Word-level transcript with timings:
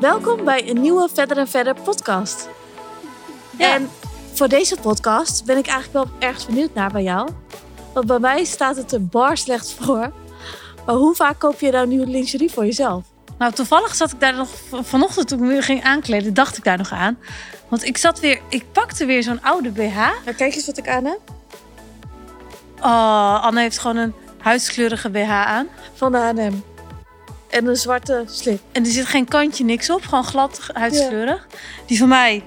Welkom 0.00 0.44
bij 0.44 0.70
een 0.70 0.80
nieuwe 0.80 1.08
Verder 1.14 1.36
en 1.36 1.48
Verder 1.48 1.74
podcast. 1.74 2.48
Ja. 3.58 3.74
En 3.74 3.90
voor 4.32 4.48
deze 4.48 4.76
podcast 4.76 5.44
ben 5.44 5.56
ik 5.56 5.66
eigenlijk 5.66 6.04
wel 6.04 6.28
erg 6.28 6.46
benieuwd 6.46 6.74
naar 6.74 6.92
bij 6.92 7.02
jou. 7.02 7.28
Want 7.94 8.06
bij 8.06 8.18
mij 8.18 8.44
staat 8.44 8.76
het 8.76 8.92
er 8.92 9.06
bar 9.06 9.36
slecht 9.36 9.72
voor. 9.72 10.12
Maar 10.86 10.94
hoe 10.94 11.14
vaak 11.14 11.38
koop 11.38 11.60
je 11.60 11.70
nou 11.70 11.86
nieuwe 11.86 12.06
lingerie 12.06 12.50
voor 12.50 12.64
jezelf? 12.64 13.04
Nou, 13.38 13.52
toevallig 13.52 13.94
zat 13.94 14.12
ik 14.12 14.20
daar 14.20 14.34
nog 14.34 14.48
vanochtend 14.70 15.28
toen 15.28 15.38
ik 15.38 15.44
me 15.44 15.62
ging 15.62 15.82
aankleden, 15.82 16.34
dacht 16.34 16.56
ik 16.56 16.64
daar 16.64 16.78
nog 16.78 16.92
aan. 16.92 17.18
Want 17.68 17.84
ik 17.84 17.96
zat 17.96 18.20
weer, 18.20 18.40
ik 18.48 18.64
pakte 18.72 19.04
weer 19.04 19.22
zo'n 19.22 19.42
oude 19.42 19.70
BH. 19.70 19.96
Nou, 19.96 20.32
kijk 20.36 20.54
eens 20.54 20.66
wat 20.66 20.78
ik 20.78 20.88
aan 20.88 21.04
heb. 21.04 21.20
Oh, 22.78 23.44
Anne 23.44 23.60
heeft 23.60 23.78
gewoon 23.78 23.96
een 23.96 24.14
huidskleurige 24.38 25.10
BH 25.10 25.30
aan. 25.30 25.68
Van 25.94 26.12
de 26.12 26.18
H&M. 26.18 26.69
En 27.50 27.66
een 27.66 27.76
zwarte 27.76 28.24
slip. 28.26 28.60
En 28.72 28.84
er 28.84 28.90
zit 28.90 29.06
geen 29.06 29.28
kantje, 29.28 29.64
niks 29.64 29.90
op. 29.90 30.02
Gewoon 30.02 30.24
glad 30.24 30.60
huidskleurig. 30.72 31.46
Die 31.86 31.98
van 31.98 32.08
mij. 32.08 32.44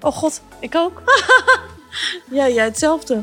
Oh 0.00 0.12
god, 0.12 0.40
ik 0.60 0.74
ook. 0.74 1.02
Ja, 2.30 2.48
jij 2.48 2.64
hetzelfde. 2.64 3.22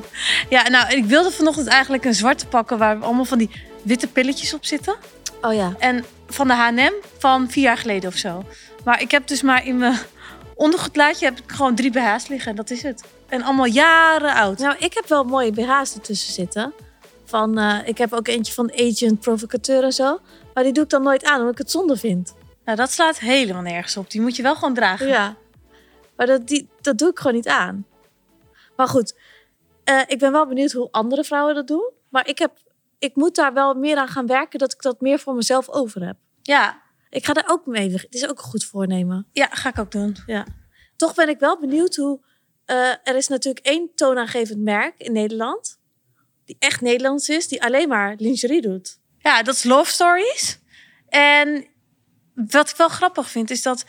Ja, 0.50 0.70
nou, 0.70 0.96
ik 0.96 1.06
wilde 1.06 1.32
vanochtend 1.32 1.68
eigenlijk 1.68 2.06
een 2.06 2.16
zwarte 2.16 2.48
pakken 2.48 2.78
waar 2.78 3.04
allemaal 3.04 3.26
van 3.26 3.38
die 3.38 3.50
witte 3.84 4.08
pilletjes 4.08 4.54
op 4.54 4.66
zitten. 4.66 4.96
Oh 5.42 5.54
ja. 5.54 5.76
En 5.80 6.06
van 6.28 6.48
de 6.48 6.54
H&M 6.54 6.94
van 7.18 7.50
vier 7.50 7.64
jaar 7.64 7.78
geleden 7.78 8.10
of 8.10 8.16
zo. 8.16 8.44
Maar 8.84 9.02
ik 9.02 9.12
heb 9.12 9.28
dus 9.28 9.42
maar 9.42 9.66
in 9.66 9.78
mijn 9.78 9.98
ondergoedlaadje 10.56 11.26
heb 11.26 11.38
ik 11.38 11.52
gewoon 11.52 11.76
drie 11.76 11.92
BH's 11.92 12.28
liggen. 12.28 12.50
En 12.50 12.56
dat 12.56 12.70
is 12.70 12.84
het. 12.84 13.04
En 13.28 13.44
allemaal 13.44 13.66
jaren 13.66 14.34
oud. 14.34 14.58
Nou, 14.58 14.76
ik 14.80 14.94
heb 14.94 15.08
wel 15.08 15.24
mooie 15.24 15.52
BH's 15.52 15.94
ertussen 15.96 16.34
zitten. 16.34 16.74
Van, 17.26 17.58
eh, 17.58 17.78
ik 17.86 17.98
heb 17.98 18.14
ook 18.14 18.28
eentje 18.28 18.54
van 18.54 18.72
Agent 18.76 19.20
Provocateur 19.20 19.84
en 19.84 19.92
zo. 19.92 20.20
Maar 20.54 20.64
die 20.64 20.74
doe 20.74 20.84
ik 20.84 20.90
dan 20.90 21.04
nooit 21.04 21.24
aan, 21.24 21.38
omdat 21.38 21.52
ik 21.52 21.58
het 21.58 21.72
zonde 21.72 21.98
vind. 21.98 22.34
Nou, 22.66 22.78
dat 22.78 22.92
slaat 22.92 23.20
helemaal 23.20 23.62
nergens 23.62 23.98
op. 23.98 24.12
Die 24.12 24.22
moet 24.22 24.36
je 24.36 24.44
wel 24.44 24.56
gewoon 24.56 24.74
dragen. 24.74 25.08
Ja. 25.08 25.36
Maar 26.16 26.26
dat, 26.28 26.48
die, 26.48 26.70
dat 26.82 26.98
doe 26.98 27.10
ik 27.10 27.18
gewoon 27.18 27.34
niet 27.36 27.48
aan. 27.48 27.86
Maar 28.76 28.88
goed, 28.88 29.18
eh, 29.84 30.02
ik 30.08 30.20
ben 30.20 30.32
wel 30.32 30.48
benieuwd 30.48 30.72
hoe 30.72 30.92
andere 30.92 31.24
vrouwen 31.24 31.56
dat 31.56 31.68
doen. 31.68 31.92
Maar 32.10 32.28
ik, 32.28 32.40
heb, 32.40 32.58
ik 33.00 33.16
moet 33.16 33.36
daar 33.36 33.54
wel 33.54 33.74
meer 33.74 33.98
aan 33.98 34.08
gaan 34.08 34.28
werken, 34.28 34.60
dat 34.60 34.74
ik 34.74 34.82
dat 34.82 35.02
meer 35.02 35.20
voor 35.20 35.36
mezelf 35.36 35.70
over 35.70 36.06
heb. 36.06 36.16
Ja, 36.42 36.82
Ik 37.10 37.26
ga 37.26 37.34
daar 37.34 37.48
ook 37.50 37.66
mee. 37.66 37.92
Het 37.92 38.08
is 38.14 38.24
ook 38.28 38.38
een 38.38 38.44
goed 38.44 38.64
voornemen. 38.66 39.28
ja, 39.32 39.48
ga 39.52 39.70
ik 39.70 39.80
ook 39.80 39.92
doen. 39.92 40.16
Toch 40.96 41.14
ben 41.16 41.30
ik 41.30 41.40
wel 41.40 41.60
benieuwd 41.60 41.96
hoe. 41.96 42.20
eh, 42.66 42.90
er 43.04 43.16
is 43.16 43.28
natuurlijk 43.28 43.66
één 43.66 43.90
toonaangevend 43.96 44.60
merk 44.60 44.94
in 44.98 45.12
Nederland. 45.14 45.80
Die 46.46 46.56
echt 46.60 46.82
Nederlands 46.82 47.30
is, 47.30 47.48
die 47.48 47.64
alleen 47.64 47.88
maar 47.90 48.16
lingerie 48.18 48.62
doet. 48.62 49.00
Ja, 49.24 49.44
dat 49.44 49.56
is 49.56 49.64
Love 49.64 49.92
Stories. 49.92 50.60
En 51.10 51.66
wat 52.36 52.70
ik 52.70 52.76
wel 52.76 52.90
grappig 52.90 53.30
vind, 53.30 53.50
is 53.50 53.62
dat 53.62 53.86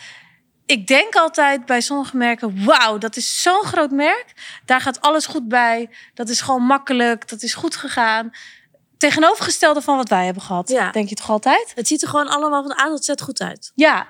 ik 0.67 0.87
denk 0.87 1.15
altijd 1.15 1.67
bij 1.67 1.81
sommige 1.81 2.17
merken: 2.17 2.65
wauw, 2.65 2.99
dat 2.99 3.17
is 3.17 3.43
zo'n 3.43 3.65
groot 3.65 3.91
merk. 3.91 4.33
Daar 4.65 4.81
gaat 4.81 5.01
alles 5.01 5.27
goed 5.27 5.49
bij. 5.49 5.91
Dat 6.15 6.29
is 6.29 6.41
gewoon 6.41 6.63
makkelijk. 6.63 7.29
Dat 7.29 7.43
is 7.43 7.55
goed 7.55 7.77
gegaan. 7.77 8.31
Tegenovergestelde 8.99 9.83
van 9.83 9.97
wat 9.97 10.09
wij 10.09 10.25
hebben 10.25 10.43
gehad. 10.43 10.69
Ja. 10.69 10.91
Denk 10.91 11.09
je 11.09 11.15
toch 11.15 11.31
altijd? 11.31 11.73
Het 11.75 11.87
ziet 11.87 12.03
er 12.03 12.09
gewoon 12.09 12.29
allemaal 12.29 12.63
van 12.63 12.79
A 12.81 12.89
tot 12.89 13.05
Z 13.05 13.13
goed 13.23 13.41
uit. 13.41 13.73
Ja. 13.75 14.07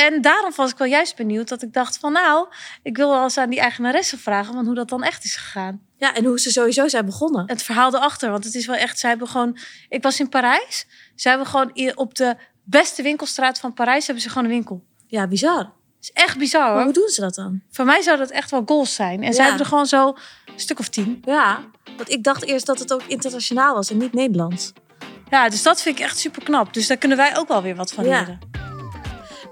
En 0.00 0.20
daarom 0.20 0.52
was 0.56 0.70
ik 0.70 0.78
wel 0.78 0.88
juist 0.88 1.16
benieuwd 1.16 1.48
dat 1.48 1.62
ik 1.62 1.72
dacht 1.72 1.98
van 1.98 2.12
nou, 2.12 2.46
ik 2.82 2.96
wil 2.96 3.10
wel 3.10 3.22
eens 3.22 3.38
aan 3.38 3.50
die 3.50 3.60
eigenaresse 3.60 4.18
vragen 4.18 4.54
van 4.54 4.64
hoe 4.66 4.74
dat 4.74 4.88
dan 4.88 5.02
echt 5.02 5.24
is 5.24 5.36
gegaan. 5.36 5.80
Ja, 5.96 6.14
en 6.14 6.24
hoe 6.24 6.40
ze 6.40 6.50
sowieso 6.50 6.88
zijn 6.88 7.04
begonnen. 7.06 7.42
het 7.46 7.62
verhaal 7.62 7.94
erachter. 7.94 8.30
Want 8.30 8.44
het 8.44 8.54
is 8.54 8.66
wel 8.66 8.76
echt, 8.76 8.98
zij 8.98 9.10
hebben 9.10 9.28
gewoon. 9.28 9.58
Ik 9.88 10.02
was 10.02 10.20
in 10.20 10.28
Parijs. 10.28 10.86
Zij 11.14 11.30
hebben 11.30 11.48
gewoon 11.50 11.94
op 11.94 12.14
de 12.14 12.36
beste 12.64 13.02
winkelstraat 13.02 13.58
van 13.58 13.74
Parijs 13.74 14.04
hebben 14.06 14.22
ze 14.22 14.28
gewoon 14.28 14.44
een 14.44 14.50
winkel. 14.50 14.84
Ja, 15.06 15.26
bizar. 15.26 15.58
Het 15.58 15.68
is 16.00 16.10
echt 16.12 16.38
bizar 16.38 16.60
Maar 16.62 16.72
hoor. 16.74 16.82
hoe 16.84 16.92
doen 16.92 17.08
ze 17.08 17.20
dat 17.20 17.34
dan? 17.34 17.60
Voor 17.70 17.84
mij 17.84 18.02
zou 18.02 18.18
dat 18.18 18.30
echt 18.30 18.50
wel 18.50 18.62
goals 18.66 18.94
zijn. 18.94 19.20
En 19.20 19.26
Ja. 19.26 19.32
zij 19.32 19.42
hebben 19.44 19.62
er 19.62 19.68
gewoon 19.68 19.86
zo 19.86 20.08
een 20.46 20.60
stuk 20.60 20.78
of 20.78 20.88
tien. 20.88 21.22
Ja, 21.24 21.60
want 21.96 22.10
ik 22.10 22.24
dacht 22.24 22.44
eerst 22.44 22.66
dat 22.66 22.78
het 22.78 22.92
ook 22.92 23.02
internationaal 23.06 23.74
was 23.74 23.90
en 23.90 23.96
niet 23.96 24.12
Nederlands. 24.12 24.72
Ja, 25.30 25.48
dus 25.48 25.62
dat 25.62 25.82
vind 25.82 25.98
ik 25.98 26.04
echt 26.04 26.18
super 26.18 26.42
knap. 26.44 26.74
Dus 26.74 26.86
daar 26.86 26.96
kunnen 26.96 27.16
wij 27.16 27.36
ook 27.38 27.48
wel 27.48 27.62
weer 27.62 27.76
wat 27.76 27.92
van 27.92 28.04
Ja. 28.04 28.38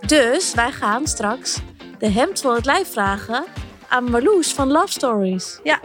Dus 0.08 0.54
wij 0.54 0.72
gaan 0.72 1.06
straks 1.06 1.60
de 1.98 2.08
hemd 2.08 2.41
van 2.41 2.54
het 2.54 2.64
lijf 2.64 2.92
vragen 2.92 3.44
aan 3.88 4.10
Marloes 4.10 4.54
van 4.54 4.70
Love 4.70 4.92
Stories. 4.92 5.60
Ja. 5.62 5.80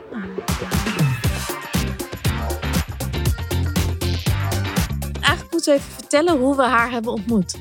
Eigenlijk 5.22 5.52
moeten 5.52 5.74
we 5.74 5.80
even 5.80 5.94
vertellen 5.94 6.38
hoe 6.38 6.56
we 6.56 6.62
haar 6.62 6.92
hebben 6.92 7.12
ontmoet. 7.12 7.60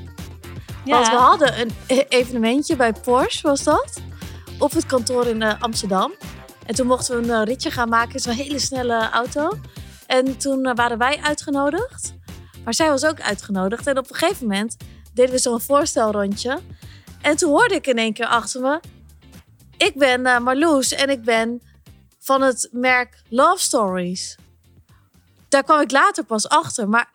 Ja. 0.85 0.95
Want 0.95 1.09
we 1.09 1.15
hadden 1.15 1.61
een 1.61 1.71
e- 1.87 2.05
evenementje 2.09 2.77
bij 2.77 2.93
Porsche, 2.93 3.49
was 3.49 3.63
dat? 3.63 4.01
Op 4.59 4.73
het 4.73 4.87
kantoor 4.87 5.27
in 5.27 5.43
eh, 5.43 5.63
Amsterdam. 5.63 6.15
En 6.67 6.75
toen 6.75 6.87
mochten 6.87 7.17
we 7.17 7.23
een 7.23 7.41
eh, 7.41 7.45
ritje 7.45 7.71
gaan 7.71 7.89
maken 7.89 8.15
in 8.15 8.21
zo'n 8.21 8.33
hele 8.33 8.59
snelle 8.59 9.11
auto. 9.11 9.59
En 10.07 10.37
toen 10.37 10.65
eh, 10.65 10.75
waren 10.75 10.99
wij 10.99 11.19
uitgenodigd. 11.23 12.15
Maar 12.65 12.75
zij 12.75 12.89
was 12.89 13.05
ook 13.05 13.21
uitgenodigd. 13.21 13.87
En 13.87 13.99
op 13.99 14.11
een 14.11 14.17
gegeven 14.17 14.47
moment 14.47 14.77
deden 15.15 15.35
we 15.35 15.39
zo'n 15.39 15.61
voorstelrondje. 15.61 16.61
En 17.23 17.37
toen 17.37 17.51
hoorde 17.51 17.75
ik 17.75 17.87
in 17.87 17.99
één 17.99 18.13
keer 18.13 18.27
achter 18.27 18.61
me... 18.61 18.81
Ik 19.77 19.95
ben 19.95 20.27
eh, 20.27 20.39
Marloes 20.39 20.93
en 20.93 21.11
ik 21.11 21.23
ben 21.23 21.63
van 22.19 22.43
het 22.43 22.69
merk 22.73 23.23
Love 23.29 23.63
Stories. 23.63 24.37
Daar 25.49 25.63
kwam 25.63 25.81
ik 25.81 25.91
later 25.91 26.25
pas 26.25 26.49
achter. 26.49 26.89
Maar 26.89 27.11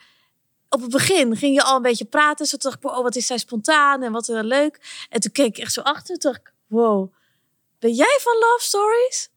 op 0.69 0.81
het 0.81 0.91
begin 0.91 1.35
ging 1.35 1.55
je 1.55 1.63
al 1.63 1.75
een 1.75 1.81
beetje 1.81 2.05
praten. 2.05 2.45
Zo 2.45 2.57
dacht 2.57 2.85
oh, 2.85 3.01
wat 3.01 3.15
is 3.15 3.25
zij 3.25 3.37
spontaan 3.37 4.03
en 4.03 4.11
wat 4.11 4.27
uh, 4.27 4.39
leuk. 4.43 5.05
En 5.09 5.19
toen 5.19 5.31
keek 5.31 5.45
ik 5.45 5.57
echt 5.57 5.73
zo 5.73 5.81
achter. 5.81 6.17
Toen 6.17 6.31
dacht 6.31 6.47
ik, 6.47 6.53
wow, 6.67 7.13
ben 7.79 7.93
jij 7.93 8.19
van 8.21 8.33
Love 8.33 8.63
Stories? 8.63 9.29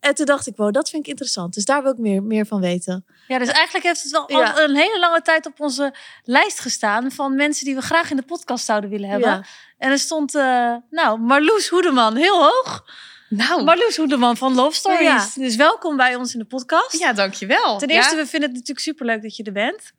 En 0.00 0.14
toen 0.14 0.26
dacht 0.26 0.46
ik, 0.46 0.56
wow, 0.56 0.72
dat 0.72 0.88
vind 0.90 1.02
ik 1.02 1.08
interessant. 1.08 1.54
Dus 1.54 1.64
daar 1.64 1.82
wil 1.82 1.92
ik 1.92 1.98
meer, 1.98 2.22
meer 2.22 2.46
van 2.46 2.60
weten. 2.60 3.04
ja, 3.28 3.38
dus 3.38 3.48
eigenlijk 3.48 3.84
heeft 3.86 4.02
het 4.02 4.12
wel 4.12 4.28
al 4.28 4.40
Ja. 4.40 4.58
een 4.62 4.76
hele 4.76 4.98
lange 4.98 5.22
tijd 5.22 5.46
op 5.46 5.60
onze 5.60 5.94
lijst 6.24 6.60
gestaan. 6.60 7.10
Van 7.12 7.34
mensen 7.34 7.64
die 7.64 7.74
we 7.74 7.80
graag 7.80 8.10
in 8.10 8.16
de 8.16 8.22
podcast 8.22 8.64
zouden 8.64 8.90
willen 8.90 9.08
hebben. 9.08 9.28
Ja. 9.30 9.44
En 9.78 9.90
er 9.90 9.98
stond, 9.98 10.34
eh, 10.34 10.74
nou, 10.90 11.18
Marloes 11.20 11.68
Hoedeman, 11.68 12.16
heel 12.16 12.42
hoog. 12.42 12.84
Nou, 13.28 13.64
Marloes 13.64 13.96
Hoedeman 13.96 14.36
van 14.36 14.54
Love 14.54 14.76
Stories. 14.76 15.00
Ja. 15.00 15.26
Dus 15.34 15.56
welkom 15.56 15.96
bij 15.96 16.14
ons 16.14 16.32
in 16.32 16.38
de 16.38 16.44
podcast. 16.44 16.98
ja, 16.98 17.12
dankjewel. 17.12 17.78
Ten 17.78 17.88
Ja. 17.88 17.94
eerste, 17.94 18.16
we 18.16 18.26
vinden 18.26 18.48
het 18.48 18.58
natuurlijk 18.58 18.86
superleuk 18.86 19.22
dat 19.22 19.36
je 19.36 19.42
er 19.42 19.52
bent. 19.52 19.92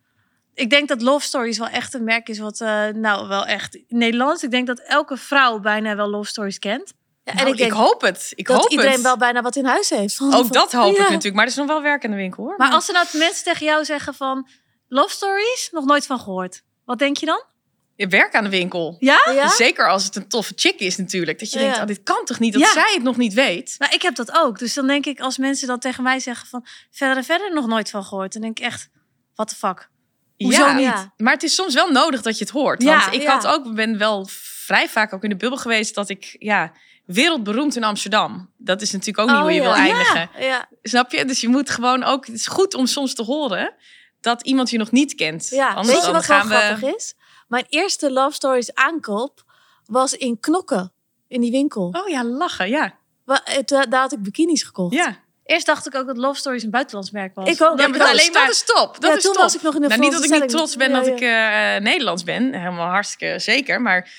Ik 0.54 0.70
denk 0.70 0.88
dat 0.88 1.02
Love 1.02 1.24
Stories 1.26 1.58
wel 1.58 1.68
echt 1.68 1.94
een 1.94 2.04
merk 2.04 2.28
is 2.28 2.38
wat, 2.38 2.60
eh, 2.60 2.86
nou, 2.88 3.28
wel 3.28 3.46
echt 3.46 3.78
Nederlands. 3.88 4.42
Ik 4.42 4.50
denk 4.50 4.66
dat 4.66 4.78
elke 4.80 5.16
vrouw 5.16 5.58
bijna 5.60 5.96
wel 5.96 6.08
Love 6.10 6.28
Stories 6.28 6.58
kent. 6.58 6.92
Ja, 7.24 7.32
en 7.32 7.36
Nou, 7.38 7.48
ik 7.50 7.56
denk 7.56 7.72
hoop 7.72 8.00
het. 8.00 8.32
Ik 8.34 8.46
dat 8.46 8.60
hoop 8.60 8.70
iedereen 8.70 8.92
het. 8.92 9.02
wel 9.02 9.16
bijna 9.16 9.42
wat 9.42 9.56
in 9.56 9.64
huis 9.64 9.90
heeft. 9.90 10.14
Van- 10.16 10.34
Ook 10.34 10.52
dat 10.52 10.72
hoop 10.72 10.96
Ja. 10.96 11.02
ik 11.04 11.08
natuurlijk. 11.08 11.34
Maar 11.34 11.44
er 11.44 11.50
is 11.50 11.56
nog 11.56 11.66
wel 11.66 11.82
werk 11.82 12.04
in 12.04 12.10
de 12.10 12.16
winkel 12.16 12.44
hoor. 12.44 12.54
Maar 12.56 12.70
als 12.72 12.88
er 12.88 12.94
nou 12.94 13.06
mensen 13.12 13.44
tegen 13.44 13.66
jou 13.66 13.84
zeggen 13.84 14.14
van 14.14 14.48
Love 14.88 15.10
Stories, 15.14 15.68
nog 15.72 15.84
nooit 15.84 16.06
van 16.06 16.18
gehoord. 16.18 16.62
Wat 16.84 16.98
denk 16.98 17.16
je 17.16 17.26
dan? 17.26 17.42
Je 17.96 18.06
werk 18.08 18.34
aan 18.34 18.44
de 18.44 18.50
winkel. 18.50 18.96
Ja? 18.98 19.20
Ja? 19.34 19.48
Zeker 19.48 19.88
als 19.88 20.04
het 20.04 20.16
een 20.16 20.28
toffe 20.28 20.52
chick 20.56 20.78
is 20.78 20.96
natuurlijk. 20.96 21.38
Dat 21.38 21.50
je 21.52 21.58
denkt, 21.58 21.78
oh, 21.78 21.86
dit 21.86 22.02
kan 22.02 22.24
toch 22.24 22.38
niet 22.38 22.52
dat 22.52 22.68
zij 22.68 22.92
het 22.94 23.02
nog 23.02 23.16
niet 23.16 23.34
weet. 23.34 23.74
Nou, 23.78 23.92
ik 23.94 24.02
heb 24.02 24.14
dat 24.14 24.32
ook. 24.36 24.58
Dus 24.58 24.74
dan 24.74 24.86
denk 24.86 25.06
ik, 25.06 25.20
als 25.20 25.38
mensen 25.38 25.66
dan 25.68 25.78
tegen 25.78 26.02
mij 26.02 26.20
zeggen 26.20 26.48
van 26.48 26.66
verder 26.90 27.16
en 27.16 27.24
verder 27.24 27.52
nog 27.52 27.66
nooit 27.66 27.90
van 27.90 28.04
gehoord. 28.04 28.32
Dan 28.32 28.42
denk 28.42 28.58
ik 28.58 28.64
echt, 28.64 28.88
what 29.34 29.48
the 29.48 29.54
fuck. 29.54 29.90
Hoezo 30.36 30.64
ja, 30.66 30.72
niet? 30.72 31.08
Maar 31.16 31.32
het 31.32 31.42
is 31.42 31.54
soms 31.54 31.74
wel 31.74 31.90
nodig 31.90 32.22
dat 32.22 32.38
je 32.38 32.44
het 32.44 32.52
hoort. 32.52 32.82
Ja, 32.82 33.00
Want 33.00 33.14
ik 33.14 33.26
had 33.26 33.46
ook, 33.46 33.74
ben 33.74 33.98
wel 33.98 34.26
vrij 34.64 34.88
vaak 34.88 35.12
ook 35.12 35.22
in 35.22 35.28
de 35.30 35.36
bubbel 35.36 35.58
geweest 35.58 35.94
dat 35.94 36.08
ik, 36.08 36.36
ja, 36.38 36.72
wereldberoemd 37.04 37.76
in 37.76 37.84
Amsterdam. 37.84 38.50
Dat 38.56 38.82
is 38.82 38.92
natuurlijk 38.92 39.18
ook 39.18 39.26
niet 39.28 39.36
Oh, 39.36 39.42
hoe 39.42 39.52
je 39.52 39.60
ja. 39.60 39.62
wil 39.62 39.74
eindigen. 39.74 40.30
Ja, 40.38 40.68
Snap 40.82 41.10
je? 41.12 41.24
Dus 41.24 41.40
je 41.40 41.48
moet 41.48 41.70
gewoon 41.70 42.02
ook, 42.02 42.26
het 42.26 42.34
is 42.34 42.46
goed 42.46 42.74
om 42.74 42.86
soms 42.86 43.14
te 43.14 43.22
horen 43.22 43.74
dat 44.20 44.42
iemand 44.42 44.70
je 44.70 44.78
nog 44.78 44.90
niet 44.90 45.14
kent. 45.14 45.48
ja. 45.48 45.68
Anders 45.68 45.86
weet 45.86 45.96
je 45.96 46.02
dan 46.02 46.12
wat 46.12 46.26
wel 46.26 46.38
gaan 46.38 46.48
we... 46.48 46.54
grappig 46.54 46.94
is? 46.96 47.14
Mijn 47.48 47.64
eerste 47.68 48.12
Love 48.12 48.34
Stories 48.34 48.74
aankoop 48.74 49.44
was 49.86 50.12
in 50.12 50.40
Knokken. 50.40 50.92
In 51.28 51.40
die 51.40 51.50
winkel. 51.50 51.94
Oh 52.02 52.08
ja, 52.08 52.24
lachen, 52.24 52.68
ja. 52.68 52.94
Eh, 53.26 53.58
Daar 53.66 54.00
had 54.00 54.12
ik 54.12 54.22
bikinis 54.22 54.62
gekocht. 54.62 54.94
Ja, 54.94 55.16
Eerst 55.44 55.66
dacht 55.66 55.86
ik 55.86 55.94
ook 55.94 56.06
dat 56.06 56.16
Love 56.16 56.38
Stories 56.38 56.62
een 56.62 56.70
buitenlands 56.70 57.10
merk 57.10 57.34
was. 57.34 57.48
Ik 57.48 57.62
ook. 57.62 57.80
ja 57.80 57.88
maar 57.88 57.98
dat, 57.98 58.14
is, 58.14 58.32
dat 58.32 58.50
is 58.50 58.64
top. 58.64 59.00
Dat 59.00 59.10
Ja, 59.10 59.16
is 59.16 59.22
toen 59.22 59.32
top. 59.32 59.42
was 59.42 59.54
ik 59.54 59.62
nog 59.62 59.74
in 59.74 59.80
de 59.80 59.88
nou, 59.88 60.00
niet 60.00 60.12
dat 60.12 60.24
ik 60.24 60.30
niet 60.30 60.48
trots 60.48 60.76
ben 60.76 60.90
Ja, 60.90 60.96
dat 61.00 61.06
ja. 61.06 61.12
ik 61.12 61.20
eh, 61.76 61.84
Nederlands 61.84 62.22
ben. 62.24 62.54
Helemaal 62.54 62.88
hartstikke 62.88 63.38
zeker. 63.38 63.80
Maar 63.80 64.10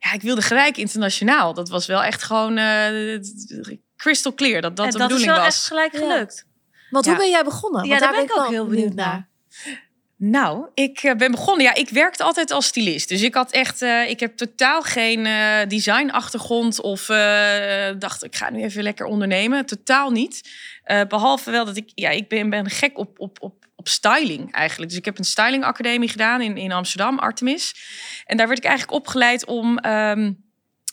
ja, 0.00 0.12
ik 0.12 0.22
wilde 0.22 0.42
gelijk 0.42 0.76
internationaal. 0.76 1.54
Dat 1.54 1.68
was 1.68 1.86
wel 1.86 2.02
echt 2.02 2.22
gewoon 2.22 2.56
eh, 2.56 3.18
crystal 3.96 4.34
clear. 4.34 4.60
Dat 4.60 4.76
dat 4.76 4.86
en 4.86 4.92
de 4.92 4.98
dat 4.98 5.10
is 5.10 5.16
bedoeling 5.16 5.36
wel 5.36 5.44
was. 5.44 5.54
echt 5.54 5.66
gelijk 5.66 5.92
Ja. 5.92 5.98
gelukt. 5.98 6.46
Want 6.90 7.04
Ja. 7.04 7.10
hoe 7.10 7.20
ben 7.20 7.30
jij 7.30 7.44
begonnen? 7.44 7.82
Ja, 7.84 7.88
Want 7.88 8.00
daar 8.00 8.12
ben 8.12 8.22
ik 8.22 8.28
wel 8.28 8.44
ook 8.44 8.50
heel 8.50 8.66
benieuwd 8.66 8.94
naar. 8.94 9.28
Nou, 10.16 10.66
ik 10.74 10.98
eh, 11.02 11.14
ben 11.14 11.30
begonnen. 11.30 11.64
Ja, 11.64 11.74
ik 11.74 11.88
werkte 11.88 12.22
altijd 12.22 12.50
als 12.50 12.66
stylist. 12.66 13.08
Dus 13.08 13.22
ik 13.22 13.34
had 13.34 13.50
echt, 13.50 13.82
eh, 13.82 14.08
ik 14.10 14.20
heb 14.20 14.36
totaal 14.36 14.82
geen 14.82 15.26
eh 15.26 15.58
designachtergrond 15.68 16.80
of 16.80 17.08
eh, 17.08 17.88
dacht 17.98 18.24
ik 18.24 18.36
ga 18.36 18.50
nu 18.50 18.62
even 18.62 18.82
lekker 18.82 19.06
ondernemen. 19.06 19.66
Totaal 19.66 20.10
niet. 20.10 20.48
Eh, 20.84 21.00
behalve 21.08 21.50
wel 21.50 21.64
dat 21.64 21.76
ik, 21.76 21.90
ja, 21.94 22.10
ik 22.10 22.28
ben, 22.28 22.50
ben 22.50 22.70
gek 22.70 22.98
op, 22.98 23.18
op, 23.20 23.36
op, 23.40 23.59
op 23.80 23.88
styling 23.88 24.52
eigenlijk. 24.52 24.90
Dus 24.90 24.98
ik 24.98 25.04
heb 25.04 25.18
een 25.18 25.24
stylingacademie 25.24 26.08
gedaan 26.08 26.40
in, 26.40 26.56
in 26.56 26.72
Amsterdam, 26.72 27.18
Artemis. 27.18 27.74
En 28.26 28.36
daar 28.36 28.46
werd 28.46 28.58
ik 28.58 28.64
eigenlijk 28.64 28.98
opgeleid 28.98 29.44
om 29.44 29.78
ehm, 29.78 30.32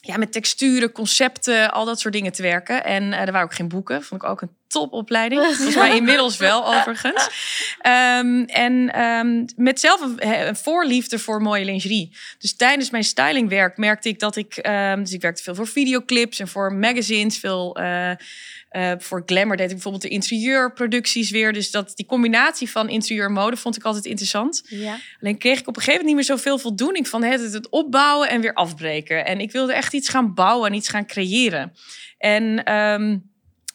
ja, 0.01 0.17
met 0.17 0.31
texturen, 0.31 0.91
concepten, 0.91 1.71
al 1.71 1.85
dat 1.85 1.99
soort 1.99 2.13
dingen 2.13 2.31
te 2.31 2.41
werken. 2.41 2.83
En 2.83 3.13
eh, 3.13 3.19
er 3.19 3.31
waren 3.31 3.47
ook 3.47 3.53
geen 3.53 3.67
boeken. 3.67 4.03
Vond 4.03 4.23
ik 4.23 4.29
ook 4.29 4.41
een 4.41 4.55
topopleiding. 4.67 5.41
Volgens 5.45 5.75
mij 5.75 5.95
inmiddels 5.95 6.37
wel, 6.37 6.75
overigens. 6.75 7.29
Ehm, 7.79 8.43
en 8.43 8.93
ehm, 8.93 9.45
met 9.55 9.79
zelf 9.79 10.01
een, 10.01 10.47
een 10.47 10.55
voorliefde 10.55 11.19
voor 11.19 11.41
mooie 11.41 11.65
lingerie. 11.65 12.17
Dus 12.39 12.55
tijdens 12.55 12.89
mijn 12.89 13.03
stylingwerk 13.03 13.77
merkte 13.77 14.09
ik 14.09 14.19
dat 14.19 14.35
ik... 14.35 14.55
dus 14.97 15.11
ik 15.11 15.21
werkte 15.21 15.43
veel 15.43 15.55
voor 15.55 15.67
videoclips 15.67 16.39
en 16.39 16.47
voor 16.47 16.73
magazines. 16.73 17.37
Veel 17.37 17.75
eh, 17.75 18.11
eh, 18.69 18.91
voor 18.97 19.23
Glamour 19.25 19.57
deed 19.57 19.65
ik 19.65 19.73
bijvoorbeeld 19.73 20.03
de 20.03 20.09
interieurproducties 20.09 21.29
weer. 21.29 21.53
Dus 21.53 21.71
dat, 21.71 21.91
die 21.95 22.05
combinatie 22.05 22.69
van 22.69 22.89
interieur 22.89 23.25
en 23.25 23.31
mode 23.31 23.57
vond 23.57 23.75
ik 23.75 23.83
altijd 23.83 24.05
interessant. 24.05 24.63
Ja. 24.65 24.97
Alleen 25.21 25.37
kreeg 25.37 25.59
ik 25.59 25.67
op 25.67 25.75
een 25.75 25.81
gegeven 25.81 26.05
moment 26.05 26.05
niet 26.05 26.15
meer 26.15 26.37
zoveel 26.37 26.59
voldoening 26.59 27.07
van 27.07 27.23
het, 27.23 27.53
het 27.53 27.69
opbouwen 27.69 28.29
en 28.29 28.41
weer 28.41 28.53
afbreken. 28.53 29.25
En 29.25 29.39
ik 29.39 29.51
wilde 29.51 29.73
echt 29.73 29.93
iets 29.93 30.09
gaan 30.09 30.33
bouwen 30.33 30.69
en 30.69 30.75
iets 30.75 30.89
gaan 30.89 31.05
creëren. 31.05 31.73
En 32.17 32.63
ehm, 32.63 33.17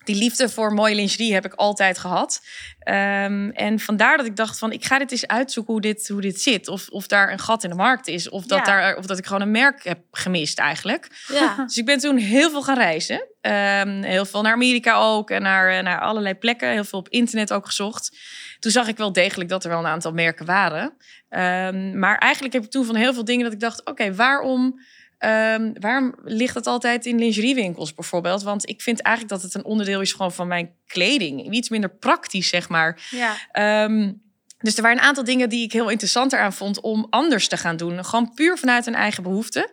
die 0.05 0.17
liefde 0.17 0.49
voor 0.49 0.73
mooie 0.73 0.95
lingerie 0.95 1.35
heb 1.35 1.45
ik 1.45 1.55
altijd 1.55 1.99
gehad. 1.99 2.41
Ehm, 2.79 3.51
en 3.51 3.79
vandaar 3.81 4.17
dat 4.17 4.27
ik 4.27 4.37
dacht 4.37 4.59
van, 4.59 4.73
ik 4.73 4.85
ga 4.85 4.99
dit 4.99 5.11
eens 5.11 5.27
uitzoeken 5.27 5.73
hoe 5.73 5.83
dit, 5.83 6.09
hoe 6.09 6.21
dit 6.21 6.41
zit. 6.41 6.69
Of, 6.69 6.89
of 6.89 7.07
daar 7.07 7.33
een 7.33 7.39
gat 7.39 7.65
in 7.65 7.71
de 7.71 7.77
markt 7.77 8.07
is. 8.09 8.29
Of 8.29 8.47
dat, 8.47 8.59
Ja. 8.59 8.65
daar, 8.65 8.97
of 8.97 9.07
dat 9.07 9.19
ik 9.19 9.27
gewoon 9.27 9.43
een 9.43 9.51
merk 9.51 9.85
heb 9.85 9.99
gemist 10.11 10.59
eigenlijk. 10.59 11.25
Ja. 11.29 11.55
Dus 11.67 11.77
ik 11.77 11.85
ben 11.85 11.99
toen 11.99 12.17
heel 12.17 12.51
veel 12.51 12.63
gaan 12.63 12.77
reizen. 12.79 13.27
Ehm, 13.41 14.03
heel 14.03 14.25
veel 14.25 14.43
naar 14.43 14.53
Amerika 14.53 14.95
ook 14.95 15.31
en 15.31 15.43
naar, 15.43 15.77
eh, 15.77 15.83
naar 15.83 16.01
allerlei 16.01 16.35
plekken. 16.35 16.71
Heel 16.71 16.85
veel 16.85 16.99
op 16.99 17.09
internet 17.09 17.53
ook 17.53 17.67
gezocht. 17.67 18.17
Toen 18.59 18.73
zag 18.73 18.89
ik 18.89 18.97
wel 18.97 19.13
degelijk 19.13 19.51
dat 19.51 19.65
er 19.65 19.71
wel 19.71 19.79
een 19.79 19.87
aantal 19.87 20.13
merken 20.13 20.47
waren. 20.47 20.97
Ehm, 21.29 21.99
maar 21.99 22.19
eigenlijk 22.19 22.55
heb 22.55 22.65
ik 22.65 22.71
toen 22.71 22.85
van 22.85 22.95
heel 22.95 23.15
veel 23.15 23.25
dingen 23.25 23.45
dat 23.45 23.53
ik 23.53 23.61
dacht... 23.61 23.85
oké, 23.85 24.15
waarom, 24.15 24.81
ehm, 25.23 25.73
waarom 25.81 26.15
ligt 26.25 26.55
het 26.55 26.67
altijd 26.67 27.07
in 27.07 27.19
lingeriewinkels 27.19 27.95
bijvoorbeeld? 27.95 28.43
Want 28.43 28.69
ik 28.69 28.81
vind 28.81 29.01
eigenlijk 29.01 29.35
dat 29.35 29.43
het 29.43 29.55
een 29.55 29.71
onderdeel 29.71 30.01
is 30.01 30.13
gewoon 30.13 30.33
van 30.33 30.49
mijn 30.49 30.71
kleding. 30.87 31.53
Iets 31.53 31.69
minder 31.69 31.91
praktisch, 31.91 32.49
zeg 32.49 32.69
maar. 32.69 33.09
Ja. 33.11 33.37
Ehm, 33.53 34.13
dus 34.59 34.77
er 34.77 34.83
waren 34.83 34.99
een 34.99 35.05
aantal 35.05 35.25
dingen 35.25 35.49
die 35.49 35.65
ik 35.65 35.73
heel 35.73 35.91
interessant 35.91 36.33
eraan 36.33 36.53
vond 36.53 36.81
om 36.81 37.07
anders 37.11 37.49
te 37.49 37.57
gaan 37.57 37.77
doen. 37.77 38.05
Gewoon 38.05 38.35
puur 38.35 38.59
vanuit 38.59 38.87
een 38.87 38.95
eigen 38.95 39.23
behoefte. 39.23 39.71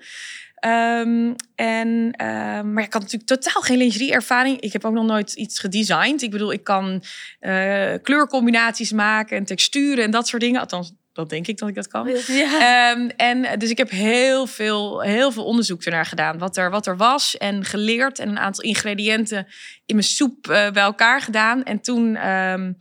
Ehm, 0.56 1.34
en, 1.56 2.14
maar 2.74 2.84
ik 2.84 2.94
had 2.94 3.02
natuurlijk 3.02 3.26
totaal 3.26 3.62
geen 3.62 3.78
lingerie-ervaring. 3.78 4.60
Ik 4.60 4.74
heb 4.74 4.86
ook 4.86 4.94
nog 4.94 5.06
nooit 5.06 5.34
iets 5.34 5.60
gedesigned. 5.60 6.22
Ik 6.22 6.32
bedoel, 6.32 6.52
ik 6.52 6.64
kan 6.64 7.04
eh, 7.40 7.94
kleurcombinaties 8.02 8.92
maken 8.92 9.38
en 9.38 9.46
texturen 9.46 10.04
en 10.04 10.12
dat 10.12 10.28
soort 10.28 10.42
dingen. 10.42 10.60
Althans, 10.60 10.94
dat 11.20 11.30
denk 11.30 11.48
ik 11.48 11.58
dat 11.58 11.70
ik 11.70 11.76
dat 11.76 11.88
kan. 11.88 12.08
Ja. 12.28 12.92
Ehm, 12.92 13.10
en 13.16 13.60
dus 13.60 13.70
ik 13.70 13.78
heb 13.78 13.90
heel 13.90 14.48
veel, 14.48 15.02
heel 15.02 15.32
veel 15.32 15.46
onderzoek 15.46 15.84
ernaar 15.84 16.06
gedaan. 16.06 16.38
Wat 16.38 16.58
er, 16.58 16.70
wat 16.70 16.88
er 16.88 16.98
was 16.98 17.38
en 17.38 17.66
geleerd. 17.66 18.20
En 18.20 18.30
een 18.30 18.40
aantal 18.40 18.64
ingrediënten 18.64 19.48
in 19.86 19.96
mijn 19.96 20.08
soep 20.08 20.48
eh, 20.50 20.72
bij 20.72 20.84
elkaar 20.84 21.22
gedaan. 21.22 21.64
En 21.64 21.82
toen 21.82 22.16
ehm, 22.16 22.74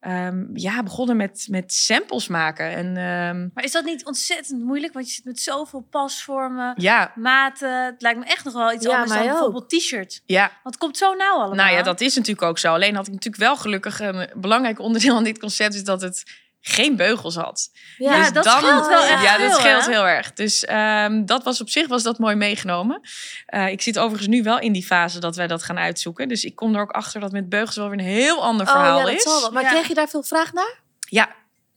ehm, 0.00 0.44
ja, 0.52 0.82
begonnen 0.82 1.16
met, 1.16 1.46
met 1.50 1.72
samples 1.72 2.28
maken. 2.28 2.70
En 2.70 2.86
ehm, 2.96 3.48
Maar 3.54 3.64
is 3.64 3.72
dat 3.72 3.84
niet 3.84 4.04
ontzettend 4.06 4.62
moeilijk? 4.64 4.92
Want 4.92 5.06
je 5.08 5.12
zit 5.14 5.24
met 5.24 5.40
zoveel 5.40 5.86
pasvormen, 5.90 6.74
ja, 6.76 7.12
maten. 7.14 7.84
Het 7.84 8.02
lijkt 8.02 8.18
me 8.18 8.24
echt 8.24 8.44
nog 8.44 8.54
wel 8.54 8.72
iets 8.72 8.84
Ja, 8.84 8.92
anders 8.92 9.10
dan 9.12 9.22
ook. 9.22 9.28
bijvoorbeeld 9.28 9.70
t-shirt. 9.70 10.22
ja, 10.26 10.42
Want 10.42 10.74
het 10.74 10.76
komt 10.78 10.96
zo 10.96 11.14
nauw 11.14 11.34
allemaal. 11.36 11.54
nou 11.54 11.72
ja, 11.76 11.82
dat 11.82 12.00
is 12.00 12.14
natuurlijk 12.14 12.46
ook 12.46 12.58
zo. 12.58 12.72
Alleen 12.72 12.94
had 12.94 13.06
ik 13.06 13.12
natuurlijk 13.12 13.42
wel 13.42 13.56
gelukkig 13.56 14.00
een 14.00 14.28
belangrijk 14.36 14.78
onderdeel 14.78 15.16
aan 15.16 15.24
dit 15.24 15.38
concept... 15.38 15.74
is 15.74 15.84
dat 15.84 16.00
het 16.00 16.46
geen 16.60 16.96
beugels 16.96 17.34
had. 17.36 17.70
Ja, 17.96 18.16
Ja, 18.16 18.30
dat 18.30 18.46
scheelt 18.46 18.88
wel 18.88 19.02
echt 19.02 19.22
Ja, 19.22 19.36
veel, 19.36 19.48
dat 19.48 19.58
scheelt 19.58 19.84
hè? 19.86 19.92
heel 19.92 20.06
erg. 20.06 20.32
Dus 20.32 20.64
ehm, 20.64 21.24
dat 21.24 21.44
was 21.44 21.60
op 21.60 21.68
zich 21.70 21.86
was 21.88 22.02
dat 22.02 22.18
mooi 22.18 22.34
meegenomen. 22.36 23.00
Eh, 23.46 23.68
ik 23.68 23.82
zit 23.82 23.98
overigens 23.98 24.28
nu 24.28 24.42
wel 24.42 24.58
in 24.58 24.72
die 24.72 24.86
fase 24.86 25.20
dat 25.20 25.36
wij 25.36 25.46
dat 25.46 25.62
gaan 25.62 25.78
uitzoeken. 25.78 26.28
Dus 26.28 26.44
ik 26.44 26.56
kom 26.56 26.74
er 26.74 26.80
ook 26.80 26.90
achter 26.90 27.20
dat 27.20 27.32
met 27.32 27.48
beugels 27.48 27.76
wel 27.76 27.88
weer 27.88 27.98
een 27.98 28.04
heel 28.04 28.42
ander 28.42 28.66
Oh 28.66 28.72
verhaal 28.72 28.98
ja, 28.98 29.04
dat 29.04 29.14
is. 29.14 29.22
zal 29.22 29.40
wel. 29.40 29.50
Maar 29.50 29.62
Ja. 29.62 29.70
kreeg 29.70 29.88
je 29.88 29.94
daar 29.94 30.08
veel 30.08 30.22
vraag 30.22 30.52
naar? 30.52 30.78
Ja. 31.00 31.36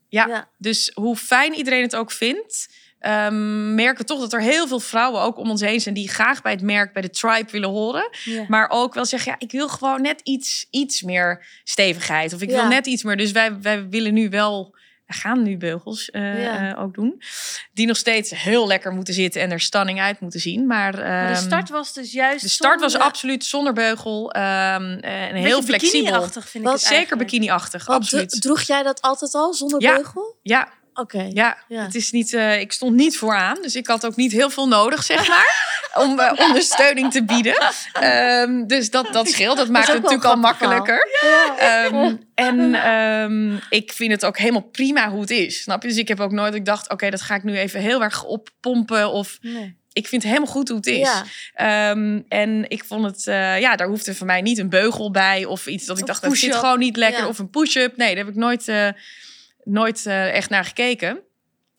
Ja. 0.10 0.28
Ja. 0.28 0.50
dus 0.58 0.92
hoe 0.94 1.16
fijn 1.16 1.54
iedereen 1.54 1.82
het 1.82 1.96
ook 1.96 2.12
vindt... 2.12 2.68
ehm, 3.02 3.76
merken 3.76 3.98
we 3.98 4.04
toch 4.04 4.20
dat 4.20 4.34
er 4.34 4.42
heel 4.42 4.68
veel 4.68 4.80
vrouwen 4.80 5.22
ook 5.22 5.38
om 5.38 5.50
ons 5.50 5.62
heen 5.62 5.82
zijn... 5.82 5.96
die 5.96 6.10
graag 6.10 6.42
bij 6.42 6.52
het 6.52 6.62
merk, 6.62 6.94
bij 6.94 7.02
de 7.02 7.10
tribe 7.10 7.52
willen 7.52 7.70
horen. 7.70 8.10
Ja. 8.24 8.46
Maar 8.48 8.70
ook 8.70 8.94
wel 8.94 9.06
zeggen, 9.06 9.32
ja, 9.32 9.38
ik 9.40 9.52
wil 9.52 9.70
gewoon 9.70 10.02
net 10.02 10.20
iets, 10.24 10.68
iets 10.70 11.02
meer 11.02 11.46
stevigheid. 11.64 12.34
Of 12.34 12.42
ik 12.42 12.50
Ja. 12.50 12.56
wil 12.56 12.68
net 12.68 12.86
iets 12.86 13.04
meer. 13.04 13.18
Dus 13.18 13.32
wij, 13.32 13.60
wij 13.62 13.90
willen 13.90 14.14
nu 14.14 14.30
wel... 14.30 14.80
We 15.06 15.18
gaan 15.18 15.44
nu 15.44 15.58
beugels 15.58 16.10
eh, 16.10 16.44
Ja. 16.44 16.72
eh, 16.76 16.84
ook 16.84 16.94
doen. 16.94 17.22
Die 17.74 17.88
nog 17.88 17.98
steeds 17.98 18.30
heel 18.44 18.68
lekker 18.68 18.92
moeten 18.92 19.14
zitten 19.14 19.42
en 19.42 19.52
er 19.52 19.60
stunning 19.60 20.00
uit 20.02 20.20
moeten 20.20 20.40
zien. 20.40 20.68
Maar, 20.68 20.94
Maar 20.96 21.28
de 21.28 21.34
ehm, 21.34 21.42
start 21.46 21.70
was 21.70 21.94
dus 21.94 22.12
juist 22.12 22.42
de 22.44 22.50
start 22.50 22.80
was 22.80 22.98
absoluut 22.98 23.46
zonder 23.46 23.74
beugel. 23.74 24.32
ehm, 24.32 24.84
en 25.02 25.36
heel 25.36 25.62
flexibel. 25.64 26.00
bikini-achtig 26.02 26.50
vind 26.50 26.64
Wat 26.64 26.74
ik 26.76 26.80
het 26.88 26.90
Zeker 26.98 27.18
bikini-achtig, 27.18 27.88
absoluut. 27.90 28.30
dro- 28.30 28.40
Droeg 28.40 28.62
jij 28.62 28.84
dat 28.84 29.02
altijd 29.02 29.34
al 29.34 29.54
zonder 29.54 29.82
Ja. 29.82 29.96
beugel? 29.96 30.36
Ja, 30.42 30.70
Oké. 30.94 31.30
ja, 31.34 31.58
Ja. 31.68 31.82
Het 31.84 31.96
is 31.96 32.12
niet, 32.12 32.34
eh, 32.34 32.60
ik 32.60 32.72
stond 32.72 32.96
niet 32.96 33.18
vooraan, 33.18 33.58
dus 33.62 33.76
ik 33.76 33.88
had 33.88 34.06
ook 34.06 34.16
niet 34.16 34.32
heel 34.32 34.50
veel 34.50 34.68
nodig, 34.68 35.04
zeg 35.04 35.28
maar, 35.28 35.80
om 36.04 36.20
eh, 36.20 36.32
ondersteuning 36.48 37.12
te 37.12 37.24
bieden. 37.24 37.56
Ehm, 37.94 38.66
dus 38.68 38.90
dat, 38.90 39.08
dat 39.14 39.28
scheelt. 39.30 39.58
Dat 39.58 39.70
maakt 39.70 39.88
het 39.88 39.96
natuurlijk 39.96 40.24
al 40.24 40.36
makkelijker. 40.36 41.08
Ehm, 41.58 42.16
en 42.36 42.76
ehm, 42.76 43.56
ik 43.70 43.92
vind 43.94 44.12
het 44.12 44.26
ook 44.26 44.38
helemaal 44.38 44.62
prima 44.72 45.10
hoe 45.10 45.22
het 45.22 45.30
is. 45.30 45.62
Snap 45.62 45.82
je? 45.82 45.88
Dus 45.88 45.98
ik 45.98 46.08
heb 46.08 46.20
ook 46.20 46.32
nooit 46.32 46.52
dat 46.52 46.60
ik 46.60 46.66
dacht, 46.66 46.90
oké, 46.90 47.10
dat 47.10 47.22
ga 47.22 47.36
ik 47.36 47.44
nu 47.44 47.58
even 47.58 47.80
heel 47.80 48.04
erg 48.04 48.24
oppompen. 48.24 49.12
Of 49.12 49.38
Nee. 49.42 49.76
ik 49.94 50.08
vind 50.08 50.24
het 50.24 50.32
helemaal 50.32 50.54
goed 50.54 50.68
hoe 50.68 50.78
het 50.78 50.88
is. 50.88 51.24
Ja. 51.54 51.96
En 52.28 52.66
ik 52.68 52.84
vond 52.84 53.06
het, 53.06 53.28
eh, 53.28 53.60
ja, 53.60 53.76
daar 53.76 53.88
hoefde 53.88 54.16
voor 54.16 54.28
mij 54.28 54.42
niet 54.42 54.58
een 54.58 54.70
beugel 54.70 55.12
bij 55.12 55.46
of 55.46 55.68
iets 55.68 55.86
dat 55.86 55.96
ik 55.98 56.02
Of 56.04 56.10
dacht, 56.10 56.22
dat 56.22 56.38
zit 56.38 56.56
gewoon 56.56 56.80
niet 56.80 56.98
lekker. 56.98 57.22
Ja. 57.22 57.28
Of 57.28 57.40
een 57.40 57.50
push-up. 57.50 57.98
Nee, 57.98 58.16
daar 58.16 58.26
heb 58.26 58.34
ik 58.34 58.40
nooit, 58.40 58.68
nooit 59.64 60.06
eh, 60.06 60.34
echt 60.36 60.50
naar 60.50 60.66
gekeken. 60.66 61.20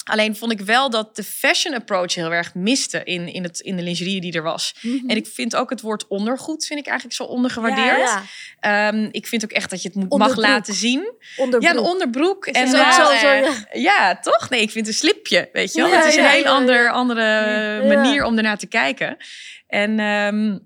Alleen 0.04 0.36
vond 0.36 0.52
ik 0.52 0.60
wel 0.60 0.90
dat 0.90 1.16
de 1.16 1.22
fashion 1.24 1.74
approach 1.74 2.14
heel 2.14 2.32
erg 2.32 2.54
miste 2.54 3.04
in, 3.04 3.28
in, 3.32 3.42
het, 3.42 3.60
in 3.60 3.76
de 3.76 3.82
lingerie 3.82 4.20
die 4.20 4.32
er 4.32 4.42
was. 4.42 4.74
Mhm. 4.80 5.10
En 5.10 5.16
ik 5.16 5.26
vind 5.26 5.56
ook 5.56 5.70
het 5.70 5.80
woord 5.80 6.06
ondergoed 6.06 6.66
vind 6.66 6.80
ik 6.80 6.86
eigenlijk 6.86 7.16
zo 7.16 7.24
ondergewaardeerd. 7.24 7.98
Ja, 7.98 8.22
Ehm, 8.60 9.08
ik 9.10 9.26
vind 9.26 9.44
ook 9.44 9.50
echt 9.50 9.70
dat 9.70 9.82
je 9.82 9.88
het 9.88 9.96
moet, 9.96 10.18
mag 10.18 10.36
laten 10.36 10.74
zien. 10.74 11.12
onderbroek. 11.36 11.72
Ja, 11.72 11.78
een 11.78 11.84
onderbroek. 11.86 12.46
En 12.46 12.72
wel, 12.72 12.92
zo, 12.92 13.04
zo, 13.04 13.26
ja. 13.32 13.52
ja, 13.72 14.18
toch? 14.18 14.50
Nee, 14.50 14.60
ik 14.60 14.70
vind 14.70 14.86
een 14.86 14.94
slipje, 14.94 15.48
weet 15.52 15.72
je 15.72 15.80
wel. 15.82 15.90
Ja, 15.90 15.96
het 15.96 16.06
is 16.06 16.16
een 16.16 16.22
ja, 16.22 16.32
ja, 16.32 16.38
ja. 16.38 16.50
ander, 16.50 16.90
andere 16.90 17.22
Ja. 17.22 17.94
manier 17.94 18.24
om 18.24 18.36
ernaar 18.36 18.58
te 18.58 18.66
kijken. 18.66 19.16
En 19.66 19.98
ehm, 19.98 20.58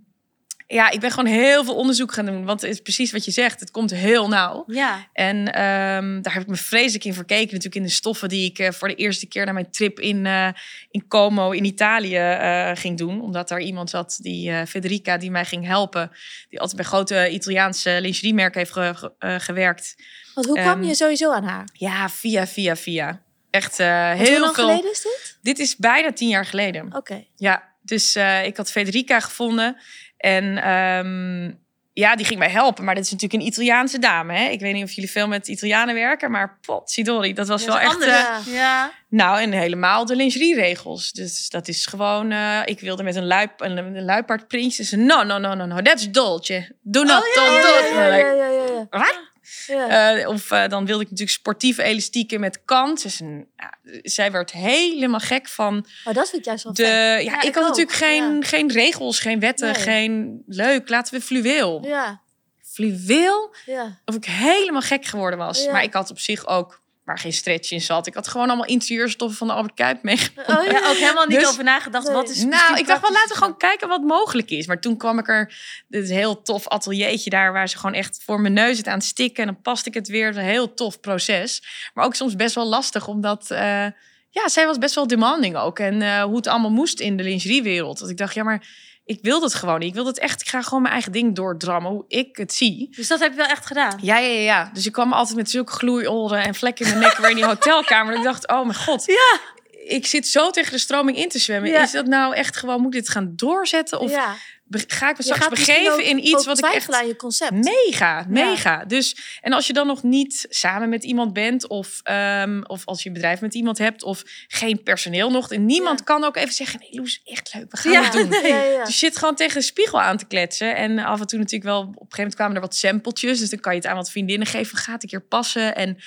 ja, 0.69 0.91
ik 0.91 1.01
ben 1.01 1.11
gewoon 1.11 1.33
heel 1.33 1.65
veel 1.65 1.75
onderzoek 1.75 2.13
gaan 2.13 2.27
doen. 2.27 2.45
Want 2.45 2.61
het 2.61 2.71
is 2.71 2.81
precies 2.81 3.13
wat 3.13 3.25
je 3.25 3.31
zegt. 3.31 3.61
Het 3.61 3.71
komt 3.71 3.91
heel 3.91 4.29
nauw. 4.29 4.65
Ja, 4.67 5.07
En 5.13 5.53
ehm, 5.53 6.23
daar 6.23 6.33
heb 6.33 6.43
ik 6.43 6.49
me 6.49 6.57
vreselijk 6.57 7.05
in 7.05 7.15
verkeken. 7.15 7.47
Natuurlijk 7.47 7.75
in 7.75 7.83
de 7.83 7.89
stoffen 7.89 8.29
die 8.29 8.51
ik 8.51 8.59
eh, 8.59 8.71
voor 8.71 8.89
de 8.89 8.95
eerste 8.95 9.27
keer 9.27 9.45
naar 9.45 9.55
mijn 9.55 9.71
trip 9.71 10.01
in, 10.01 10.27
eh, 10.27 10.49
in 10.91 11.07
Como 11.09 11.51
in 11.51 11.65
Italië 11.65 12.17
eh, 12.17 12.71
ging 12.75 12.99
doen. 12.99 13.21
Omdat 13.21 13.49
daar 13.49 13.61
iemand 13.61 13.91
zat, 13.91 14.19
die 14.23 14.67
Federica, 14.67 15.17
die 15.17 15.31
mij 15.31 15.45
ging 15.45 15.67
helpen. 15.67 16.11
Die 16.49 16.61
altijd 16.61 16.77
bij 16.77 16.87
grote 16.87 17.29
Italiaanse 17.31 17.99
lingeriemerken 18.01 18.59
heeft 18.59 18.73
ge- 18.73 18.95
ge- 18.95 19.41
gewerkt. 19.41 19.95
Want 20.35 20.47
hoe 20.47 20.61
kwam 20.61 20.79
Ehm, 20.81 20.89
je 20.89 20.95
sowieso 20.95 21.33
aan 21.33 21.45
haar? 21.45 21.69
Ja, 21.73 22.09
via, 22.09 22.47
via, 22.47 22.77
via. 22.77 23.23
Echt 23.51 23.77
heel 23.79 24.41
lang 24.41 24.55
veel. 24.55 24.65
geleden 24.69 24.91
is 24.91 25.03
dit? 25.03 25.39
Dit 25.43 25.59
is 25.59 25.77
bijna 25.77 26.13
tien 26.13 26.29
jaar 26.29 26.47
geleden. 26.47 26.95
Oké. 26.97 27.25
Ja, 27.37 27.75
dus 27.83 28.17
ik 28.45 28.57
had 28.57 28.71
Federica 28.71 29.21
gevonden. 29.21 29.77
En 30.17 30.63
ehm, 30.63 31.53
ja, 31.93 32.17
die 32.17 32.27
ging 32.27 32.39
mij 32.39 32.49
helpen. 32.51 32.85
Maar 32.85 32.95
dat 32.95 33.05
is 33.05 33.11
natuurlijk 33.11 33.41
een 33.43 33.49
Italiaanse 33.49 33.99
dame. 33.99 34.33
Hè? 34.33 34.49
Ik 34.49 34.61
weet 34.61 34.75
niet 34.75 34.85
of 34.85 34.91
jullie 34.91 35.11
veel 35.11 35.29
met 35.29 35.49
Italianen 35.49 35.95
werken. 35.95 36.31
Maar 36.31 36.59
potsidori, 36.67 37.33
dat 37.33 37.49
was 37.49 37.65
wel 37.65 37.79
echt... 37.79 38.01
eh, 38.01 38.55
Ja. 38.55 38.91
nou, 39.09 39.41
en 39.41 39.53
helemaal 39.53 40.07
de 40.07 40.17
lingerieregels. 40.17 41.13
Dus 41.13 41.49
dat 41.49 41.69
is 41.69 41.87
gewoon... 41.87 42.31
eh, 42.33 42.61
ik 42.65 42.81
wilde 42.81 43.03
met 43.03 43.17
een, 43.17 43.27
luip, 43.27 43.61
een, 43.61 43.77
een 43.77 44.05
luipaardprintje. 44.05 44.85
Ze 44.85 44.97
no, 44.97 45.23
no, 45.23 45.39
no, 45.39 45.55
no, 45.55 45.65
no. 45.67 45.83
That's 45.83 46.11
dolce. 46.11 46.77
Do 46.83 47.03
not, 47.03 47.23
Oh, 47.29 47.35
don't 47.35 47.55
Ja, 47.57 47.61
do 47.63 47.69
ja, 47.69 47.79
it. 47.79 47.95
ja, 47.95 48.09
like, 48.17 48.85
ja. 48.91 48.99
Wat? 48.99 49.21
Ja. 49.67 50.17
Eh, 50.17 50.29
of 50.29 50.51
eh, 50.51 50.69
dan 50.69 50.87
wilde 50.87 51.03
ik 51.03 51.11
natuurlijk 51.11 51.39
sportieve 51.39 51.83
elastieken 51.83 52.41
met 52.41 52.61
kant. 52.65 53.03
Dus 53.03 53.21
een, 53.21 53.47
ja, 53.57 53.79
zij 54.03 54.31
werd 54.31 54.51
helemaal 54.51 55.21
gek 55.21 55.49
van 55.49 55.87
Maar 56.05 56.15
dat 56.15 56.29
vind 56.31 56.41
ik 56.41 56.45
juist 56.49 56.65
wel 56.65 56.73
de. 56.73 56.83
Ja, 56.83 57.17
Ja, 57.17 57.37
ik 57.37 57.43
ik 57.43 57.55
had 57.55 57.63
ook, 57.65 57.69
natuurlijk 57.69 57.97
geen, 57.97 58.45
geen 58.45 58.73
regels, 58.73 59.21
geen 59.21 59.41
wetten, 59.41 59.73
Nee. 59.73 59.83
geen 59.83 60.43
leuk. 60.47 60.89
Laten 60.89 61.15
we 61.15 61.21
fluweel. 61.21 61.85
Ja, 61.85 62.21
Fluweel, 62.63 63.55
ja. 63.67 64.01
of 64.05 64.15
ik 64.15 64.25
helemaal 64.25 64.81
gek 64.81 65.05
geworden 65.05 65.39
was. 65.39 65.67
Maar 65.67 65.83
ik 65.83 65.93
had 65.93 66.11
op 66.11 66.19
zich 66.19 66.47
ook 66.47 66.83
waar 67.07 67.19
geen 67.19 67.33
stretch 67.33 67.71
in 67.71 67.81
zat. 67.81 68.07
Ik 68.07 68.15
had 68.15 68.29
gewoon 68.29 68.47
allemaal 68.49 68.67
interieurstoffen 68.67 69.39
van 69.39 69.47
de 69.47 69.53
Albert 69.53 69.75
Kuip 69.75 70.03
meegenomen. 70.03 70.59
Oh 70.59 70.65
Ja, 70.65 70.89
ook 70.89 70.97
helemaal 70.97 71.27
niet 71.27 71.39
Dus- 71.39 71.49
over 71.49 71.65
nagedacht. 71.65 72.13
Wat 72.13 72.29
is 72.29 72.45
Nou, 72.45 72.79
ik 72.79 72.87
dacht 72.87 73.01
wel, 73.01 73.13
laten 73.13 73.29
we 73.29 73.35
gewoon 73.35 73.57
kijken 73.57 73.89
wat 73.89 74.03
mogelijk 74.03 74.51
is. 74.51 74.67
Maar 74.67 74.81
toen 74.81 74.97
kwam 74.97 75.19
ik 75.19 75.29
er, 75.29 75.55
dit 75.89 76.03
is 76.03 76.09
een 76.11 76.17
heel 76.17 76.43
tof 76.43 76.69
ateliertje 76.69 77.31
daar, 77.31 77.53
waar 77.53 77.69
ze 77.69 77.77
gewoon 77.77 77.95
echt 77.95 78.23
voor 78.25 78.41
mijn 78.41 78.53
neus 78.53 78.79
het 78.79 78.87
aan 78.87 78.99
het 78.99 79.05
stikken. 79.07 79.45
En 79.47 79.53
dan 79.53 79.63
paste 79.63 79.89
ik 79.89 79.95
het 79.95 80.09
weer. 80.09 80.27
Het 80.27 80.37
Een 80.37 80.43
heel 80.43 80.75
tof 80.75 81.01
proces. 81.01 81.63
Maar 81.95 82.05
ook 82.05 82.15
soms 82.15 82.37
best 82.37 82.55
wel 82.55 82.67
lastig, 82.67 83.09
omdat, 83.09 83.51
eh, 83.51 83.87
ja, 84.31 84.49
zij 84.49 84.67
was 84.67 84.79
best 84.79 84.95
wel 84.95 85.07
demanding 85.07 85.57
ook. 85.57 85.79
En 85.79 86.03
eh, 86.03 86.23
hoe 86.23 86.37
het 86.37 86.47
allemaal 86.47 86.71
moest 86.71 87.01
in 87.01 87.17
de 87.17 87.23
lingeriewereld. 87.23 87.99
Dat 87.99 88.11
ik 88.11 88.17
dacht, 88.17 88.35
ja, 88.35 88.43
maar 88.43 88.67
ik 89.07 89.19
wil 89.23 89.41
dat 89.41 89.55
gewoon 89.55 89.79
niet. 89.79 89.89
Ik 89.89 89.95
wil 89.95 90.07
het 90.07 90.19
echt, 90.19 90.41
ik 90.41 90.49
ga 90.49 90.63
gewoon 90.63 90.83
mijn 90.83 90.93
eigen 90.95 91.13
ding 91.13 91.35
doordrammen, 91.35 91.91
hoe 91.91 92.05
ik 92.09 92.37
het 92.37 92.53
zie. 92.53 92.89
Dus 92.97 93.09
dat 93.09 93.21
heb 93.21 93.31
je 93.31 93.37
wel 93.37 93.47
echt 93.47 93.67
gedaan. 93.67 93.99
Ja, 94.03 94.19
ja, 94.19 94.41
ja. 94.41 94.71
Dus 94.73 94.87
ik 94.87 94.93
kwam 94.93 95.13
altijd 95.13 95.37
met 95.37 95.51
zulke 95.51 95.73
gloeioren 95.73 96.45
en 96.45 96.55
vlekken 96.55 96.87
in 96.87 96.91
mijn 96.91 97.05
nek 97.05 97.17
weer 97.17 97.31
in 97.31 97.37
die 97.37 97.45
hotelkamer. 97.45 98.13
Dat 98.13 98.25
ik 98.25 98.31
dacht, 98.31 98.49
oh 98.49 98.63
mijn 98.63 98.79
god. 98.79 99.07
Ja. 99.07 99.41
Ik 99.85 100.07
zit 100.07 100.29
zo 100.29 100.51
tegen 100.51 100.73
de 100.73 100.79
stroming 100.79 101.17
in 101.17 101.29
te 101.29 101.39
zwemmen. 101.39 101.71
Ja. 101.71 101.83
Is 101.83 101.91
dat 101.91 102.07
nou 102.07 102.35
echt 102.35 102.57
gewoon, 102.57 102.81
moet 102.81 102.95
ik 102.95 103.01
dit 103.01 103.09
gaan 103.09 103.33
doorzetten? 103.37 104.01
Of 104.01 104.11
ja. 104.11 104.35
Ga 104.71 105.11
ik 105.11 105.19
me 105.19 105.25
Je 105.25 105.35
straks 105.35 105.49
begeven 105.49 106.05
in 106.05 106.27
iets 106.27 106.47
wat 106.47 106.59
ik 106.59 106.65
echt... 106.65 106.93
aan 106.93 107.07
je 107.07 107.17
concept. 107.17 107.53
Mega, 107.53 108.25
mega. 108.29 108.85
Dus, 108.85 109.17
en 109.41 109.53
als 109.53 109.67
je 109.67 109.73
dan 109.73 109.87
nog 109.87 110.03
niet 110.03 110.47
samen 110.49 110.89
met 110.89 111.05
iemand 111.05 111.33
bent, 111.33 111.69
of, 111.69 112.01
ehm, 112.03 112.61
of 112.63 112.83
als 112.85 113.03
je 113.03 113.09
een 113.09 113.15
bedrijf 113.15 113.41
met 113.41 113.55
iemand 113.55 113.79
hebt, 113.79 114.03
of 114.03 114.23
geen 114.49 114.83
personeel 114.83 115.31
nog, 115.31 115.53
en 115.53 115.67
niemand 115.67 115.99
Ja. 115.99 116.05
kan 116.05 116.25
ook 116.25 116.37
even 116.37 116.55
zeggen: 116.55 116.81
Nee, 116.81 116.91
Loes, 117.01 117.21
echt 117.25 117.55
leuk, 117.55 117.71
we 117.71 117.77
gaan 117.77 117.93
Ja. 117.93 118.03
het 118.03 118.13
doen. 118.13 118.29
Nee. 118.43 118.79
Dus 118.79 118.89
je 119.01 119.07
zit 119.07 119.17
gewoon 119.17 119.35
tegen 119.35 119.59
de 119.61 119.65
spiegel 119.67 120.01
aan 120.01 120.17
te 120.17 120.25
kletsen. 120.27 120.77
En 120.77 120.99
af 120.99 121.21
en 121.21 121.27
toe 121.27 121.39
natuurlijk 121.39 121.71
wel, 121.71 121.81
op 121.81 121.87
een 121.87 121.93
gegeven 121.95 122.17
moment 122.17 122.35
kwamen 122.35 122.55
er 122.55 122.61
wat 122.61 122.75
sampletjes. 122.77 123.39
Dus 123.39 123.51
dan 123.51 123.61
kan 123.61 123.73
je 123.73 123.79
het 123.79 123.89
aan 123.89 123.97
wat 123.97 124.11
vriendinnen 124.11 124.47
geven. 124.47 124.79
Gaat 124.79 125.03
ik 125.03 125.11
hier 125.11 125.21
passen? 125.21 125.75
En 125.77 125.99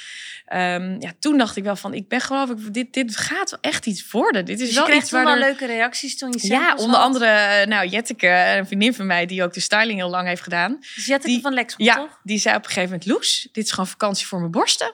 ehm, 0.46 0.96
ja, 1.02 1.12
toen 1.20 1.38
dacht 1.38 1.56
ik 1.58 1.64
wel 1.64 1.76
van, 1.76 1.94
ik 1.94 2.08
ben 2.08 2.22
geloof 2.22 2.50
ik, 2.50 2.74
dit, 2.74 2.94
dit 2.94 3.18
gaat 3.18 3.50
wel 3.50 3.60
echt 3.62 3.86
iets 3.86 4.12
worden. 4.12 4.46
Dit 4.46 4.60
is 4.60 4.68
Dus 4.68 4.76
je 4.78 4.86
wel 4.88 4.96
iets 4.98 5.12
waar 5.12 5.24
wel 5.24 5.34
er- 5.34 5.40
leuke 5.40 5.66
reacties 5.66 6.18
toen 6.18 6.34
je 6.38 6.48
Ja, 6.48 6.76
onder 6.76 6.96
had. 6.96 7.06
andere, 7.06 7.26
eh, 7.26 7.68
nou, 7.68 7.88
Jetteke, 7.88 8.28
een 8.58 8.66
vriendin 8.68 8.94
van 8.94 9.06
mij, 9.06 9.26
die 9.26 9.44
ook 9.44 9.54
de 9.54 9.60
styling 9.60 10.00
heel 10.00 10.10
lang 10.10 10.28
heeft 10.28 10.42
gedaan. 10.42 10.78
Dus 10.96 11.06
die- 11.22 11.42
van 11.42 11.54
Lexmond, 11.54 11.90
Ja, 11.90 11.96
toch? 11.96 12.20
die 12.24 12.40
zei 12.40 12.56
op 12.56 12.62
een 12.64 12.68
gegeven 12.72 12.90
moment, 12.90 13.10
Loes, 13.10 13.48
dit 13.52 13.64
is 13.64 13.72
gewoon 13.72 13.88
vakantie 13.88 14.28
voor 14.28 14.40
mijn 14.40 14.52
borsten. 14.52 14.94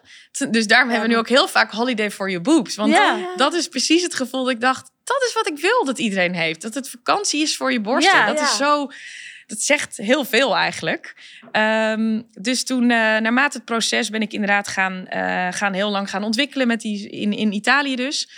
Dus 0.49 0.67
daarom 0.67 0.89
hebben 0.89 1.07
we 1.07 1.13
nu 1.13 1.19
ook 1.19 1.29
heel 1.29 1.47
vaak 1.47 1.71
holiday 1.71 2.11
for 2.11 2.27
your 2.29 2.43
boobs. 2.43 2.75
Want 2.75 2.91
Ja. 2.91 3.33
dat 3.35 3.53
is 3.53 3.67
precies 3.67 4.01
het 4.03 4.15
gevoel 4.15 4.43
dat 4.43 4.53
ik 4.53 4.61
dacht, 4.61 4.91
dat 5.03 5.23
is 5.27 5.33
wat 5.33 5.47
ik 5.47 5.57
wil 5.59 5.85
dat 5.85 5.99
iedereen 5.99 6.33
heeft. 6.35 6.61
Dat 6.61 6.73
het 6.73 6.89
vakantie 6.89 7.41
is 7.41 7.57
voor 7.57 7.71
je 7.71 7.81
borsten. 7.81 8.17
Ja, 8.17 8.25
dat 8.25 8.41
is 8.41 8.55
zo... 8.57 8.87
Dat 9.47 9.61
zegt 9.61 9.97
heel 9.97 10.25
veel 10.25 10.55
eigenlijk. 10.55 11.15
Ehm, 11.51 12.21
dus 12.31 12.63
toen, 12.63 12.81
eh, 12.83 12.97
naarmate 12.97 13.57
het 13.57 13.65
proces, 13.65 14.09
ben 14.09 14.21
ik 14.21 14.33
inderdaad 14.33 14.67
gaan, 14.67 15.07
eh, 15.07 15.47
gaan 15.51 15.73
heel 15.73 15.89
lang 15.89 16.09
gaan 16.09 16.23
ontwikkelen 16.23 16.67
met 16.67 16.81
die, 16.81 17.09
in, 17.09 17.33
in 17.33 17.51
Italië 17.53 17.95
dus. 17.95 18.29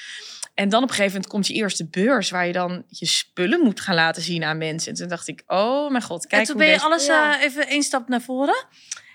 En 0.57 0.69
dan 0.69 0.83
op 0.83 0.89
een 0.89 0.95
gegeven 0.95 1.11
moment 1.13 1.31
komt 1.31 1.47
je 1.47 1.53
eerste 1.53 1.87
beurs 1.87 2.29
waar 2.29 2.47
je 2.47 2.53
dan 2.53 2.83
je 2.89 3.05
spullen 3.05 3.59
moet 3.59 3.79
gaan 3.79 3.95
laten 3.95 4.21
zien 4.21 4.43
aan 4.43 4.57
mensen. 4.57 4.91
En 4.91 4.97
toen 4.97 5.07
dacht 5.07 5.27
ik, 5.27 5.43
oh 5.47 5.89
mijn 5.91 6.03
god, 6.03 6.27
kijk 6.27 6.41
en 6.41 6.47
toen 6.47 6.57
ben 6.57 6.67
je 6.67 6.73
deze- 6.73 6.85
alles 6.85 7.05
Ja. 7.05 7.37
eh, 7.39 7.43
even 7.43 7.67
één 7.67 7.83
stap 7.83 8.07
naar 8.07 8.21
voren. 8.21 8.65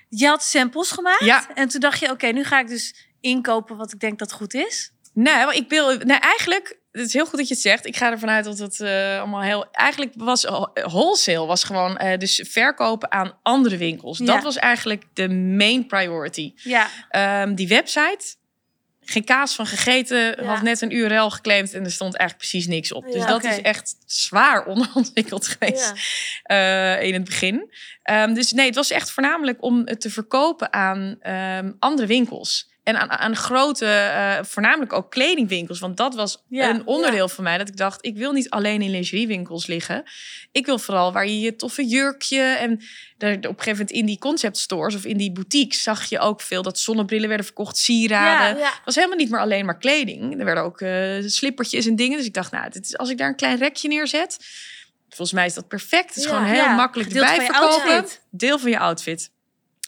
Je 0.08 0.26
had 0.26 0.42
samples 0.42 0.90
gemaakt. 0.90 1.24
Ja. 1.24 1.54
En 1.54 1.68
toen 1.68 1.80
dacht 1.80 2.00
je, 2.00 2.10
oké, 2.10 2.26
nu 2.26 2.44
ga 2.44 2.60
ik 2.60 2.68
dus 2.68 3.08
inkopen 3.20 3.76
wat 3.76 3.92
ik 3.92 4.00
denk 4.00 4.18
dat 4.18 4.32
goed 4.32 4.54
is. 4.54 4.92
Nee, 5.14 5.34
maar 5.44 5.54
ik 5.54 5.68
wil. 5.68 5.96
Nee, 5.96 6.18
eigenlijk. 6.18 6.78
Het 6.92 7.06
is 7.06 7.12
heel 7.12 7.26
goed 7.26 7.38
dat 7.38 7.48
je 7.48 7.54
het 7.54 7.62
zegt. 7.62 7.86
Ik 7.86 7.96
ga 7.96 8.10
ervan 8.10 8.28
uit 8.30 8.44
dat 8.44 8.58
het 8.58 8.80
eh, 8.80 9.18
allemaal 9.18 9.40
heel. 9.42 9.66
Eigenlijk 9.70 10.12
was 10.16 10.44
eh, 10.44 10.64
wholesale 10.74 11.46
was 11.46 11.64
gewoon 11.64 12.00
dus 12.18 12.44
verkopen 12.50 13.12
aan 13.12 13.38
andere 13.42 13.76
winkels. 13.76 14.18
Ja. 14.18 14.24
Dat 14.24 14.42
was 14.42 14.56
eigenlijk 14.56 15.04
de 15.12 15.28
main 15.28 15.86
priority. 15.86 16.52
Ja, 16.56 16.88
Ehm, 17.08 17.54
die 17.54 17.68
website. 17.68 18.34
Geen 19.04 19.24
kaas 19.24 19.54
van 19.54 19.66
gegeten. 19.66 20.18
Ja. 20.18 20.44
Had 20.44 20.62
net 20.62 20.80
een 20.80 20.94
URL 20.96 21.30
geclaimd 21.30 21.74
en 21.74 21.84
er 21.84 21.90
stond 21.92 22.16
eigenlijk 22.16 22.48
precies 22.50 22.68
niks 22.68 22.92
op. 22.92 23.12
Dus 23.12 23.26
dat 23.26 23.44
is 23.44 23.60
echt 23.60 23.96
zwaar 24.06 24.64
onderontwikkeld 24.72 25.46
geweest 25.46 25.92
Ja. 26.44 26.96
eh, 26.98 27.06
in 27.06 27.14
het 27.14 27.24
begin. 27.24 27.70
Ehm, 28.02 28.34
dus 28.34 28.52
nee, 28.52 28.66
het 28.66 28.74
was 28.74 28.90
echt 28.90 29.10
voornamelijk 29.10 29.62
om 29.62 29.82
het 29.84 30.00
te 30.00 30.10
verkopen 30.10 30.72
aan 30.72 31.16
ehm, 31.20 31.72
andere 31.78 32.06
winkels. 32.06 32.70
En 32.82 33.00
aan, 33.00 33.10
aan 33.10 33.36
grote, 33.36 33.86
eh, 33.86 34.38
voornamelijk 34.44 34.92
ook 34.92 35.10
kledingwinkels. 35.10 35.78
Want 35.78 35.96
dat 35.96 36.14
was 36.14 36.42
Ja, 36.48 36.70
een 36.70 36.86
onderdeel 36.86 37.28
van 37.28 37.44
mij. 37.44 37.58
Dat 37.58 37.68
ik 37.68 37.76
dacht, 37.76 38.04
ik 38.04 38.16
wil 38.16 38.32
niet 38.32 38.50
alleen 38.50 38.82
in 38.82 38.90
lingeriewinkels 38.90 39.66
liggen. 39.66 40.02
Ik 40.52 40.66
wil 40.66 40.78
vooral 40.78 41.12
waar 41.12 41.26
je 41.26 41.40
je 41.40 41.56
toffe 41.56 41.86
jurkje... 41.86 42.42
En 42.42 42.80
daar, 43.18 43.34
op 43.34 43.44
een 43.44 43.48
gegeven 43.48 43.70
moment 43.70 43.90
in 43.90 44.06
die 44.06 44.18
concept 44.18 44.58
stores 44.58 44.94
of 44.94 45.04
in 45.04 45.16
die 45.16 45.32
boutiques... 45.32 45.82
zag 45.82 46.04
je 46.04 46.18
ook 46.18 46.40
veel 46.40 46.62
dat 46.62 46.78
zonnebrillen 46.78 47.28
werden 47.28 47.46
verkocht, 47.46 47.76
sieraden. 47.76 48.58
Ja. 48.58 48.64
Het 48.64 48.80
was 48.84 48.94
helemaal 48.94 49.16
niet 49.16 49.30
meer 49.30 49.40
alleen 49.40 49.64
maar 49.64 49.78
kleding. 49.78 50.38
Er 50.38 50.44
werden 50.44 50.64
ook 50.64 50.80
eh, 50.80 51.22
slippertjes 51.26 51.86
en 51.86 51.96
dingen. 51.96 52.16
Dus 52.16 52.26
ik 52.26 52.34
dacht, 52.34 52.52
nou, 52.52 52.70
dit 52.70 52.84
is, 52.84 52.96
als 52.96 53.10
ik 53.10 53.18
daar 53.18 53.28
een 53.28 53.36
klein 53.36 53.58
rekje 53.58 53.88
neerzet... 53.88 54.38
Volgens 55.08 55.32
mij 55.32 55.46
is 55.46 55.54
dat 55.54 55.68
perfect. 55.68 56.08
Het 56.08 56.16
is 56.16 56.26
gewoon 56.26 56.44
heel 56.44 56.68
makkelijk 56.68 57.10
erbij 57.10 57.34
van 57.34 57.44
je 57.44 57.52
verkopen. 57.52 57.92
outfit. 57.92 58.22
Deel 58.30 58.58
van 58.58 58.70
je 58.70 58.78
outfit. 58.78 59.30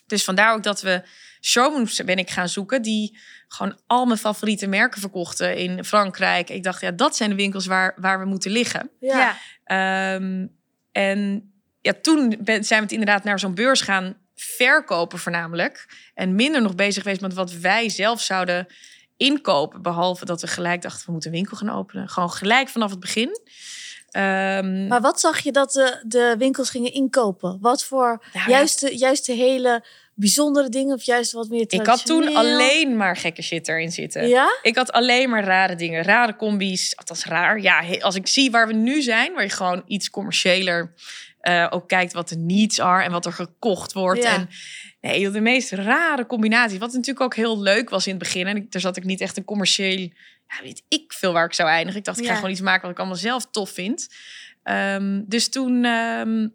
Dus 0.07 0.25
vandaar 0.25 0.55
ook 0.55 0.63
dat 0.63 0.81
we 0.81 1.03
showrooms 1.45 2.05
ben 2.05 2.19
ik 2.19 2.31
gaan 2.31 2.49
zoeken... 2.49 2.83
die 2.83 3.19
gewoon 3.49 3.79
al 3.87 4.07
mijn 4.07 4.19
favoriete 4.19 4.67
merken 4.67 5.01
verkochten 5.01 5.57
in 5.57 5.85
Frankrijk. 5.85 6.51
Ik 6.51 6.63
dacht, 6.63 6.81
ja, 6.81 6.91
dat 6.91 7.17
zijn 7.17 7.31
de 7.31 7.37
winkels 7.37 7.67
waar, 7.67 7.95
waar 7.97 8.19
we 8.19 8.25
moeten 8.25 8.51
liggen. 8.51 8.91
Ja. 9.01 9.19
ja. 9.19 9.37
Ehm, 9.65 10.47
en 10.93 11.53
ja, 11.81 11.93
toen 12.03 12.37
ben, 12.41 12.65
zijn 12.65 12.79
we 12.79 12.85
het 12.85 12.95
inderdaad 12.95 13.25
naar 13.25 13.39
zo'n 13.39 13.55
beurs 13.55 13.81
gaan 13.81 14.17
verkopen 14.35 15.19
voornamelijk. 15.19 15.89
En 16.15 16.35
minder 16.35 16.63
nog 16.63 16.75
bezig 16.75 17.03
geweest 17.03 17.21
met 17.21 17.35
wat 17.35 17.53
wij 17.53 17.89
zelf 17.89 18.21
zouden 18.21 18.67
inkopen. 19.17 19.83
Behalve 19.83 20.25
dat 20.25 20.41
we 20.41 20.47
gelijk 20.47 20.83
dachten, 20.83 21.07
we 21.07 21.13
moeten 21.13 21.31
een 21.31 21.37
winkel 21.37 21.57
gaan 21.57 21.71
openen. 21.71 22.09
Gewoon 22.09 22.31
gelijk 22.31 22.69
vanaf 22.69 22.91
het 22.91 23.01
begin. 23.01 23.39
Ehm, 24.11 24.87
Maar 24.87 25.01
wat 25.01 25.21
zag 25.21 25.41
je 25.41 25.53
dat 25.53 25.73
de, 25.73 26.03
de 26.07 26.35
winkels 26.39 26.71
gingen 26.71 26.93
inkopen? 26.93 27.59
Wat 27.61 27.85
voor 27.85 28.23
Nou 28.33 28.51
ja. 28.51 28.57
juist, 28.57 28.81
de, 28.81 28.97
juist 28.97 29.27
de 29.27 29.33
hele 29.33 29.85
bijzondere 30.15 30.69
dingen 30.69 30.95
of 30.95 31.03
juist 31.03 31.33
wat 31.33 31.49
meer 31.49 31.65
ik 31.69 31.87
had 31.87 32.07
toen 32.07 32.37
alleen 32.37 32.97
maar 32.97 33.17
gekke 33.17 33.43
shit 33.43 33.69
erin 33.69 33.93
zitten. 33.93 34.29
Ja? 34.29 34.59
Ik 34.63 34.77
had 34.77 34.93
alleen 34.93 35.31
maar 35.31 35.45
rare 35.45 35.75
dingen, 35.75 36.03
rare 36.03 36.37
combi's. 36.37 36.97
Althans 36.97 37.25
raar. 37.25 37.61
Ja, 37.61 37.85
als 38.01 38.15
ik 38.15 38.27
zie 38.27 38.51
waar 38.51 38.67
we 38.67 38.73
nu 38.73 39.03
zijn, 39.03 39.33
waar 39.33 39.43
je 39.43 39.51
gewoon 39.51 39.83
iets 39.87 40.11
commerciëler 40.11 40.95
eh, 41.41 41.67
ook 41.71 41.89
kijkt 41.89 42.13
wat 42.13 42.29
de 42.29 42.37
needs 42.37 42.81
are 42.81 43.03
en 43.05 43.11
wat 43.11 43.27
er 43.27 43.33
gekocht 43.33 43.93
wordt. 43.93 44.23
Ja. 44.23 44.35
En 44.35 44.49
nee, 45.01 45.31
de 45.31 45.41
meest 45.41 45.71
rare 45.71 46.27
combinatie. 46.27 46.79
Wat 46.79 46.93
natuurlijk 46.93 47.21
ook 47.21 47.35
heel 47.35 47.61
leuk 47.61 47.91
was 47.91 48.05
in 48.07 48.15
het 48.15 48.23
begin. 48.23 48.47
En 48.47 48.57
ik, 48.57 48.73
daar 48.73 48.81
zat 48.81 48.97
ik 48.97 49.05
niet 49.05 49.21
echt 49.21 49.37
een 49.37 49.45
commercieel, 49.45 49.99
ja, 50.49 50.63
weet 50.63 50.83
ik 50.89 51.13
veel 51.13 51.33
waar 51.33 51.45
ik 51.45 51.55
zou 51.55 51.69
eindigen. 51.69 51.99
Ik 51.99 52.05
dacht, 52.05 52.19
ik 52.19 52.25
ga 52.25 52.31
Ja. 52.31 52.37
gewoon 52.37 52.51
iets 52.51 52.61
maken 52.61 52.83
wat 52.83 52.91
ik 52.91 52.99
allemaal 52.99 53.17
zelf 53.17 53.47
tof 53.51 53.71
vind. 53.71 54.09
Ehm, 54.63 55.23
dus 55.27 55.49
toen. 55.49 55.85
ehm, 55.85 56.47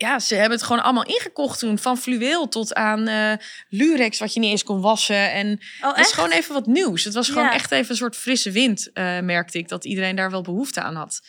ja, 0.00 0.18
ze 0.18 0.34
hebben 0.34 0.58
het 0.58 0.66
gewoon 0.66 0.82
allemaal 0.82 1.04
ingekocht 1.06 1.58
toen. 1.58 1.78
Van 1.78 1.98
fluweel 1.98 2.48
tot 2.48 2.74
aan 2.74 3.06
eh, 3.08 3.32
lurex, 3.68 4.18
wat 4.18 4.34
je 4.34 4.40
niet 4.40 4.50
eens 4.50 4.64
kon 4.64 4.80
wassen. 4.80 5.32
En 5.32 5.60
Oh, 5.82 5.98
echt? 5.98 6.12
gewoon 6.12 6.30
even 6.30 6.54
wat 6.54 6.66
nieuws. 6.66 7.04
Het 7.04 7.14
was 7.14 7.28
gewoon 7.28 7.44
Ja. 7.44 7.52
echt 7.52 7.70
even 7.70 7.90
een 7.90 7.96
soort 7.96 8.16
frisse 8.16 8.50
wind, 8.50 8.90
eh, 8.92 9.20
merkte 9.20 9.58
ik. 9.58 9.68
Dat 9.68 9.84
iedereen 9.84 10.16
daar 10.16 10.30
wel 10.30 10.42
behoefte 10.42 10.80
aan 10.80 10.94
had. 10.94 11.20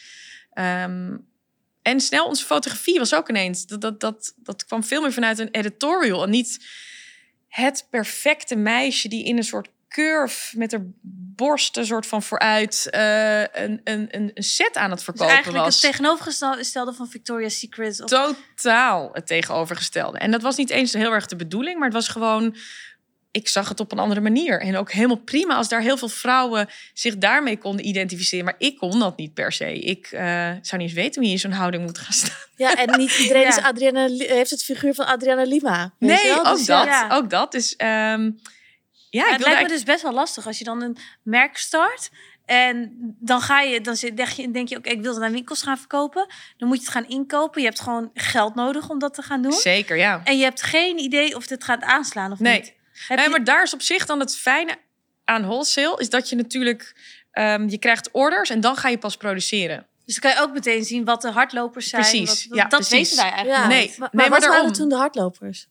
Ehm, 0.53 1.17
en 1.81 1.99
snel, 1.99 2.25
onze 2.25 2.45
fotografie 2.45 2.99
was 2.99 3.15
ook 3.15 3.29
ineens... 3.29 3.65
Dat, 3.65 3.81
dat, 3.81 3.99
dat, 3.99 4.33
dat 4.37 4.65
kwam 4.65 4.83
veel 4.83 5.01
meer 5.01 5.13
vanuit 5.13 5.39
een 5.39 5.51
editorial. 5.51 6.23
En 6.23 6.29
niet 6.29 6.65
het 7.47 7.87
perfecte 7.89 8.55
meisje 8.55 9.07
die 9.07 9.23
in 9.25 9.37
een 9.37 9.43
soort 9.43 9.69
curve... 9.89 10.57
met 10.57 10.71
haar 10.71 10.85
borsten 11.41 11.85
soort 11.85 12.05
van 12.07 12.23
vooruit... 12.23 12.87
eh, 12.89 13.39
een, 13.39 13.81
een, 13.83 14.07
een 14.11 14.31
een 14.33 14.43
set 14.43 14.75
aan 14.75 14.89
het 14.89 14.95
Dus 14.95 15.03
verkopen 15.03 15.33
eigenlijk 15.33 15.63
was. 15.65 15.81
het 15.81 15.91
tegenovergestelde 15.91 16.93
van 16.93 17.07
Victoria's 17.09 17.59
Secret. 17.59 18.01
Of... 18.03 18.09
Totaal 18.09 19.09
het 19.13 19.27
tegenovergestelde. 19.27 20.17
En 20.17 20.31
dat 20.31 20.41
was 20.41 20.57
niet 20.57 20.69
eens 20.69 20.93
heel 20.93 21.11
erg 21.13 21.25
de 21.25 21.35
bedoeling, 21.35 21.75
maar 21.77 21.87
het 21.87 21.93
was 21.97 22.07
gewoon. 22.07 22.55
Ik 23.31 23.47
zag 23.47 23.69
het 23.69 23.79
op 23.79 23.91
een 23.91 23.99
andere 23.99 24.21
manier. 24.21 24.61
En 24.61 24.77
ook 24.77 24.91
helemaal 24.91 25.17
prima 25.23 25.55
als 25.55 25.69
daar 25.69 25.81
heel 25.81 25.97
veel 25.97 26.09
vrouwen 26.09 26.69
zich 26.93 27.17
daarmee 27.17 27.57
konden 27.57 27.87
identificeren. 27.87 28.45
Maar 28.45 28.55
ik 28.57 28.77
kon 28.77 28.99
dat 28.99 29.17
niet 29.17 29.33
per 29.33 29.51
se. 29.51 29.79
Ik 29.79 30.07
eh, 30.11 30.21
zou 30.61 30.81
niet 30.81 30.81
eens 30.81 30.93
weten 30.93 31.21
wie 31.21 31.31
in 31.31 31.39
zo'n 31.39 31.51
houding 31.51 31.83
moet 31.83 31.97
gaan 31.97 32.13
staan. 32.13 32.37
Ja, 32.55 32.75
en 32.75 32.97
niet 32.99 33.17
iedereen 33.23 33.41
Ja. 33.41 33.47
is 33.47 33.57
Adriana, 33.63 34.07
heeft 34.07 34.49
het 34.49 34.63
figuur 34.63 34.93
van 34.93 35.05
Adriana 35.05 35.43
Lima. 35.43 35.93
weet 35.99 36.09
je 36.09 36.15
Nee, 36.23 36.33
wel? 36.33 36.45
ook 36.45 36.57
Dus 36.57 36.65
dat. 36.65 36.85
ja. 36.85 37.07
Ook 37.11 37.29
dat. 37.29 37.51
Dus 37.51 37.75
ehm, 37.75 38.31
ja, 39.19 39.31
het 39.31 39.41
lijkt 39.41 39.61
me 39.61 39.67
dus 39.67 39.83
best 39.83 40.01
wel 40.01 40.13
lastig 40.13 40.47
als 40.47 40.57
je 40.57 40.63
dan 40.63 40.81
een 40.81 40.97
merk 41.23 41.57
start. 41.57 42.09
En 42.45 42.91
dan 43.19 43.41
ga 43.41 43.61
je, 43.61 43.81
dan 43.81 43.95
zit- 43.95 44.17
denk 44.17 44.29
je, 44.29 44.51
denk 44.51 44.67
je 44.69 44.77
oké, 44.77 44.89
ik 44.89 45.01
wil 45.01 45.13
het 45.13 45.23
aan 45.23 45.31
winkels 45.31 45.61
gaan 45.61 45.77
verkopen. 45.77 46.27
Dan 46.57 46.67
moet 46.67 46.77
je 46.77 46.83
het 46.83 46.91
gaan 46.93 47.07
inkopen. 47.07 47.61
Je 47.61 47.67
hebt 47.67 47.79
gewoon 47.79 48.09
geld 48.13 48.55
nodig 48.55 48.89
om 48.89 48.99
dat 48.99 49.13
te 49.13 49.21
gaan 49.21 49.41
doen. 49.41 49.51
Zeker, 49.51 49.97
ja. 49.97 50.21
En 50.23 50.37
je 50.37 50.43
hebt 50.43 50.61
geen 50.61 50.99
idee 50.99 51.35
of 51.35 51.47
dit 51.47 51.63
gaat 51.63 51.81
aanslaan 51.83 52.31
of 52.31 52.39
Nee. 52.39 52.59
niet. 52.59 52.73
Heb 53.07 53.17
Nee, 53.17 53.25
je- 53.25 53.31
maar 53.31 53.43
daar 53.43 53.63
is 53.63 53.73
op 53.73 53.81
zich 53.81 54.05
dan 54.05 54.19
het 54.19 54.37
fijne 54.37 54.75
aan 55.25 55.41
wholesale... 55.41 55.99
is 55.99 56.09
dat 56.09 56.29
je 56.29 56.35
natuurlijk... 56.35 56.95
ehm, 57.31 57.67
je 57.69 57.77
krijgt 57.77 58.09
orders 58.11 58.49
en 58.49 58.61
dan 58.61 58.75
ga 58.75 58.89
je 58.89 58.97
pas 58.97 59.17
produceren. 59.17 59.85
Dus 60.05 60.19
dan 60.19 60.31
kan 60.31 60.41
je 60.41 60.47
ook 60.47 60.53
meteen 60.53 60.83
zien 60.83 61.05
wat 61.05 61.21
de 61.21 61.31
hardlopers 61.31 61.89
zijn. 61.89 62.01
Precies, 62.01 62.47
Wat- 62.47 62.57
ja, 62.57 62.65
dat 62.67 62.79
precies. 62.87 63.09
weten 63.09 63.15
wij 63.15 63.31
eigenlijk 63.33 63.61
Ja. 63.63 63.67
Nee. 63.67 63.87
Maar, 63.97 64.09
maar 64.11 64.29
maar 64.29 64.39
wat 64.39 64.49
waren 64.49 64.73
toen 64.73 64.89
de 64.89 64.95
hardlopers? 64.95 65.67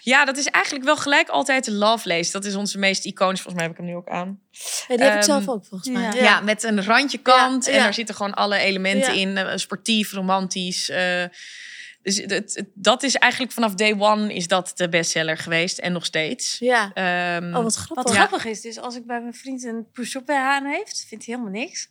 Ja, 0.00 0.24
dat 0.24 0.36
is 0.36 0.46
eigenlijk 0.46 0.84
wel 0.84 0.96
gelijk 0.96 1.28
altijd 1.28 1.64
de 1.64 1.72
Lovelace. 1.72 2.32
Dat 2.32 2.44
is 2.44 2.54
onze 2.54 2.78
meest 2.78 3.04
iconische. 3.04 3.42
Volgens 3.42 3.54
mij 3.54 3.62
heb 3.64 3.72
ik 3.72 3.76
hem 3.76 3.86
nu 3.86 3.94
ook 3.96 4.08
aan. 4.08 4.40
Ja, 4.88 4.96
die 4.96 5.04
heb 5.04 5.08
ik 5.12 5.18
Ehm, 5.18 5.22
zelf 5.22 5.48
ook 5.48 5.64
volgens 5.64 5.90
mij. 5.90 6.02
ja. 6.02 6.14
Ja, 6.14 6.40
met 6.40 6.62
een 6.62 6.84
randje 6.84 7.18
kant. 7.18 7.64
Ja, 7.66 7.72
En 7.72 7.78
daar 7.78 7.94
zitten 7.94 8.14
gewoon 8.14 8.34
alle 8.34 8.56
elementen 8.58 9.14
Ja. 9.14 9.20
in. 9.20 9.36
eh, 9.36 9.56
sportief, 9.56 10.12
romantisch. 10.12 10.88
eh, 10.88 11.24
dus 12.02 12.16
het, 12.16 12.30
het- 12.30 12.64
dat 12.74 13.02
is 13.02 13.14
eigenlijk 13.14 13.52
vanaf 13.52 13.74
day 13.74 13.94
one 13.98 14.34
is 14.34 14.46
dat 14.48 14.72
de 14.74 14.88
bestseller 14.88 15.36
geweest. 15.38 15.78
En 15.78 15.92
nog 15.92 16.04
steeds. 16.04 16.56
Ja. 16.58 16.90
Ehm, 16.94 17.54
Oh, 17.56 17.62
wat 17.62 17.74
grappig. 17.74 18.04
Wat 18.04 18.12
Ja. 18.14 18.18
grappig 18.26 18.44
is, 18.44 18.60
dus 18.60 18.78
als 18.78 18.96
ik 18.96 19.06
bij 19.06 19.20
mijn 19.20 19.34
vriend 19.34 19.64
een 19.64 19.86
push-up 19.92 20.26
BH 20.26 20.30
aan 20.32 20.64
heeft, 20.64 21.04
vindt 21.08 21.26
hij 21.26 21.34
helemaal 21.34 21.60
niks. 21.60 21.88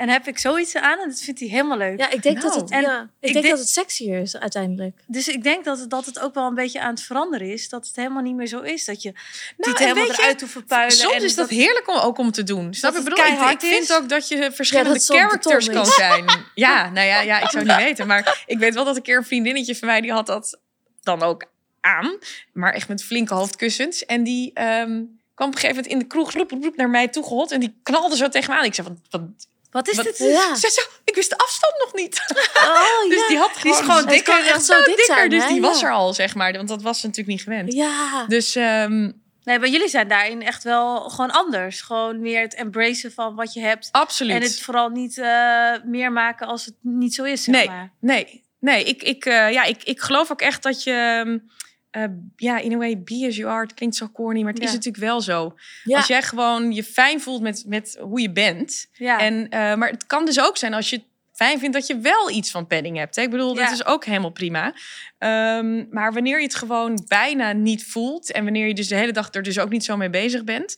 En 0.00 0.08
heb 0.08 0.26
ik 0.26 0.38
zoiets 0.38 0.76
aan 0.76 0.98
en 0.98 1.08
dat 1.08 1.20
vindt 1.20 1.40
hij 1.40 1.48
helemaal 1.48 1.76
leuk. 1.76 1.98
Ja, 1.98 2.10
ik 2.10 2.22
denk 2.22 2.40
dat 2.40 2.50
Nou. 2.50 2.62
het, 2.62 2.70
En 2.70 2.80
ja, 2.82 3.00
ik 3.00 3.06
ik 3.20 3.20
denk 3.20 3.34
denk- 3.34 3.48
dat 3.48 3.58
het 3.58 3.68
sexier 3.68 4.20
is 4.20 4.36
uiteindelijk. 4.36 4.96
Dus 5.06 5.28
ik 5.28 5.42
denk 5.42 5.64
dat 5.64 5.78
het, 5.78 5.90
dat 5.90 6.06
het 6.06 6.20
ook 6.20 6.34
wel 6.34 6.46
een 6.46 6.54
beetje 6.54 6.80
aan 6.80 6.90
het 6.90 7.02
veranderen 7.02 7.52
is. 7.52 7.68
Dat 7.68 7.86
het 7.86 7.96
helemaal 7.96 8.22
niet 8.22 8.34
meer 8.34 8.46
zo 8.46 8.60
is. 8.60 8.84
Dat 8.84 9.02
je 9.02 9.12
Nou, 9.56 9.70
het 9.70 9.78
helemaal 9.78 10.10
eruit 10.10 10.40
hoeft 10.40 10.52
verpuilen. 10.52 10.92
Soms 10.96 11.14
en 11.14 11.22
is 11.22 11.34
dat 11.34 11.48
heerlijk 11.48 11.88
om 11.88 11.96
ook 11.96 12.18
om 12.18 12.30
te 12.30 12.42
doen. 12.42 12.74
Snap 12.74 12.92
je? 12.92 12.98
Ik 12.98 13.04
bedoel, 13.04 13.24
ik, 13.50 13.60
vind 13.60 13.92
ook 13.94 14.08
dat 14.08 14.28
je 14.28 14.50
verschillende 14.52 14.92
het 14.92 15.02
zo'n 15.02 15.16
characters 15.16 15.68
kan 15.68 15.82
is. 15.86 15.94
zijn. 15.94 16.24
Ja, 16.54 16.90
nou 16.90 17.06
ja, 17.06 17.20
ja, 17.20 17.40
ik 17.40 17.50
zou 17.50 17.64
het 17.66 17.76
niet 17.76 17.86
weten. 17.86 18.06
Maar 18.06 18.42
ik 18.46 18.58
weet 18.58 18.74
wel 18.74 18.84
dat 18.84 18.96
een 18.96 19.02
keer 19.02 19.16
een 19.16 19.24
vriendinnetje 19.24 19.76
van 19.76 19.88
mij, 19.88 20.00
die 20.00 20.12
had 20.12 20.26
dat 20.26 20.58
dan 21.02 21.22
ook 21.22 21.44
aan. 21.80 22.18
Maar 22.52 22.72
echt 22.72 22.88
met 22.88 23.04
flinke 23.04 23.34
hoofdkussens. 23.34 24.04
En 24.06 24.22
die 24.24 24.50
ehm, 24.54 25.02
kwam 25.34 25.48
op 25.48 25.54
een 25.54 25.60
gegeven 25.60 25.68
moment 25.76 25.86
in 25.86 25.98
de 25.98 26.04
kroeg 26.06 26.32
roep, 26.32 26.50
roep, 26.50 26.76
naar 26.76 26.90
mij 26.90 27.08
toegehold. 27.08 27.50
En 27.52 27.60
die 27.60 27.78
knalde 27.82 28.16
zo 28.16 28.28
tegen 28.28 28.50
me 28.52 28.58
aan. 28.58 28.64
Ik 28.64 28.74
zei, 28.74 28.88
wat, 28.88 28.96
wat, 29.10 29.28
Wat 29.70 29.88
is 29.88 29.96
wat- 29.96 30.04
dit? 30.04 30.18
Ja. 30.18 30.54
Ze 30.54 30.60
zei 30.60 30.72
zo, 30.72 30.80
ik 31.04 31.14
wist 31.14 31.30
de 31.30 31.38
afstand 31.38 31.72
nog 31.78 31.94
niet. 31.94 32.22
Oh, 32.54 33.08
Dus 33.08 33.20
ja. 33.20 33.28
die 33.28 33.38
had 33.38 33.50
Die 33.62 33.72
is 33.72 33.78
gewoon, 33.78 33.96
Het 33.96 34.08
dikker, 34.08 34.46
echt 34.46 34.64
zo 34.64 34.72
zo 34.72 34.78
dik 34.78 34.86
dikker. 34.96 35.04
zijn, 35.14 35.30
dus 35.30 35.46
die 35.46 35.60
was 35.60 35.82
er 35.82 35.90
al, 35.92 36.14
zeg 36.14 36.34
maar. 36.34 36.52
Want 36.52 36.68
dat 36.68 36.82
was 36.82 37.00
ze 37.00 37.06
natuurlijk 37.06 37.36
niet 37.36 37.44
gewend. 37.46 37.72
Ja. 37.72 38.24
Dus 38.28 38.54
ehm, 38.54 39.10
Nee, 39.44 39.58
maar 39.58 39.68
jullie 39.68 39.88
zijn 39.88 40.08
daarin 40.08 40.42
echt 40.42 40.62
wel 40.62 41.00
gewoon 41.10 41.30
anders. 41.30 41.80
Gewoon 41.80 42.20
meer 42.20 42.40
het 42.40 42.54
embracen 42.54 43.12
van 43.12 43.34
wat 43.34 43.52
je 43.52 43.60
hebt. 43.60 43.88
absoluut. 43.92 44.34
En 44.34 44.42
het 44.42 44.60
vooral 44.60 44.88
niet 44.88 45.18
eh, 45.18 45.72
meer 45.84 46.12
maken 46.12 46.46
als 46.46 46.64
het 46.64 46.74
niet 46.80 47.14
zo 47.14 47.24
is, 47.24 47.44
zeg 47.44 47.54
Nee. 47.54 47.66
maar. 47.68 47.92
Nee, 48.00 48.44
nee 48.60 48.84
ik, 48.84 49.02
ik, 49.02 49.24
eh, 49.24 49.52
ja, 49.52 49.62
ik, 49.64 49.82
ik 49.82 50.00
geloof 50.00 50.30
ook 50.30 50.40
echt 50.40 50.62
dat 50.62 50.82
je... 50.82 51.40
eh, 51.90 52.04
ja, 52.36 52.58
in 52.58 52.72
a 52.72 52.76
way, 52.76 53.02
be 53.02 53.24
as 53.28 53.36
you 53.36 53.50
are. 53.50 53.62
Het 53.62 53.74
klinkt 53.74 53.96
zo 53.96 54.08
corny, 54.08 54.42
maar 54.42 54.52
het 54.52 54.62
is 54.62 54.72
natuurlijk 54.72 55.04
wel 55.04 55.20
zo. 55.20 55.54
Ja. 55.84 55.96
Als 55.96 56.06
jij 56.06 56.22
gewoon 56.22 56.72
je 56.72 56.84
fijn 56.84 57.20
voelt 57.20 57.42
met, 57.42 57.64
met 57.66 57.96
hoe 58.00 58.20
je 58.20 58.32
bent. 58.32 58.86
Ja. 58.92 59.18
En, 59.18 59.48
eh, 59.48 59.74
maar 59.74 59.88
het 59.88 60.06
kan 60.06 60.24
dus 60.24 60.40
ook 60.40 60.56
zijn 60.56 60.74
als 60.74 60.90
je 60.90 60.96
het 60.96 61.04
fijn 61.32 61.58
vindt 61.58 61.74
dat 61.74 61.86
je 61.86 61.98
wel 61.98 62.30
iets 62.30 62.50
van 62.50 62.66
padding 62.66 62.96
hebt. 62.96 63.16
Hè? 63.16 63.22
Ik 63.22 63.30
bedoel, 63.30 63.54
dat 63.54 63.70
is 63.70 63.84
ook 63.84 64.04
helemaal 64.04 64.30
prima. 64.30 64.74
Ehm, 65.18 65.84
maar 65.90 66.12
wanneer 66.12 66.36
je 66.36 66.44
het 66.44 66.54
gewoon 66.54 67.04
bijna 67.06 67.52
niet 67.52 67.86
voelt... 67.86 68.32
en 68.32 68.44
wanneer 68.44 68.66
je 68.66 68.74
dus 68.74 68.88
de 68.88 68.94
hele 68.94 69.12
dag 69.12 69.34
er 69.34 69.42
dus 69.42 69.58
ook 69.58 69.70
niet 69.70 69.84
zo 69.84 69.96
mee 69.96 70.10
bezig 70.10 70.44
bent... 70.44 70.76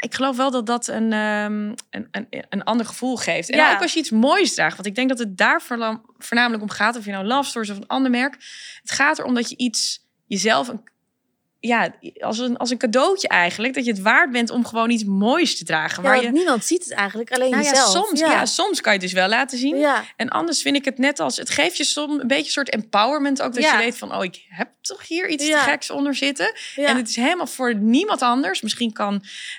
Ik 0.00 0.14
geloof 0.14 0.36
wel 0.36 0.50
dat 0.50 0.66
dat 0.66 0.86
een, 0.86 1.12
ehm, 1.12 1.72
een, 1.90 2.08
een, 2.10 2.26
een 2.48 2.64
ander 2.64 2.86
gevoel 2.86 3.16
geeft. 3.16 3.50
En 3.50 3.72
ook 3.72 3.82
als 3.82 3.92
je 3.92 3.98
iets 3.98 4.10
moois 4.10 4.54
draagt. 4.54 4.76
Want 4.76 4.86
ik 4.86 4.94
denk 4.94 5.08
dat 5.08 5.18
het 5.18 5.36
daar 5.36 5.62
voornamelijk 6.18 6.62
om 6.62 6.70
gaat. 6.70 6.96
Of 6.96 7.04
je 7.04 7.10
nou 7.10 7.24
Love 7.24 7.48
Stories 7.48 7.70
of 7.70 7.76
een 7.76 7.86
ander 7.86 8.10
merk. 8.10 8.32
Het 8.80 8.90
gaat 8.90 9.18
erom 9.18 9.34
dat 9.34 9.50
je 9.50 9.56
iets 9.56 10.03
jezelf... 10.26 10.68
Een, 10.68 10.92
ja, 11.60 11.94
als 12.20 12.38
een, 12.38 12.56
als 12.56 12.70
een 12.70 12.78
cadeautje 12.78 13.28
eigenlijk. 13.28 13.74
Dat 13.74 13.84
je 13.84 13.90
het 13.90 14.00
waard 14.00 14.30
bent 14.30 14.50
om 14.50 14.66
gewoon 14.66 14.90
iets 14.90 15.04
moois 15.04 15.58
te 15.58 15.64
dragen. 15.64 16.02
Ja, 16.02 16.08
waar 16.08 16.22
je, 16.22 16.30
niemand 16.30 16.64
ziet 16.64 16.84
het 16.84 16.92
eigenlijk, 16.92 17.32
alleen 17.32 17.50
nou 17.50 17.62
ja, 17.62 17.70
jezelf. 17.70 17.90
soms, 17.90 18.20
ja. 18.20 18.46
soms 18.46 18.80
kan 18.80 18.92
je 18.92 18.98
het 18.98 19.08
dus 19.08 19.18
wel 19.18 19.28
laten 19.28 19.58
zien. 19.58 19.76
Ja. 19.76 20.04
En 20.16 20.28
anders 20.28 20.62
vind 20.62 20.76
ik 20.76 20.84
het 20.84 20.98
net 20.98 21.20
als... 21.20 21.36
Het 21.36 21.50
geeft 21.50 21.76
je 21.76 21.84
soms 21.84 22.20
een 22.20 22.26
beetje 22.26 22.44
een 22.44 22.50
soort 22.50 22.70
empowerment 22.70 23.42
ook. 23.42 23.54
Dat 23.54 23.62
Ja. 23.62 23.72
je 23.72 23.84
weet 23.84 23.98
van, 23.98 24.14
oh, 24.16 24.24
ik 24.24 24.44
heb 24.48 24.68
toch 24.80 25.08
hier 25.08 25.28
iets 25.28 25.46
Ja. 25.46 25.64
te 25.64 25.70
geks 25.70 25.90
onder 25.90 26.14
zitten. 26.14 26.52
Ja. 26.74 26.86
En 26.86 26.96
het 26.96 27.08
is 27.08 27.16
helemaal 27.16 27.46
voor 27.46 27.74
niemand 27.74 28.22
anders. 28.22 28.60
Misschien 28.60 28.92
kan 28.92 29.14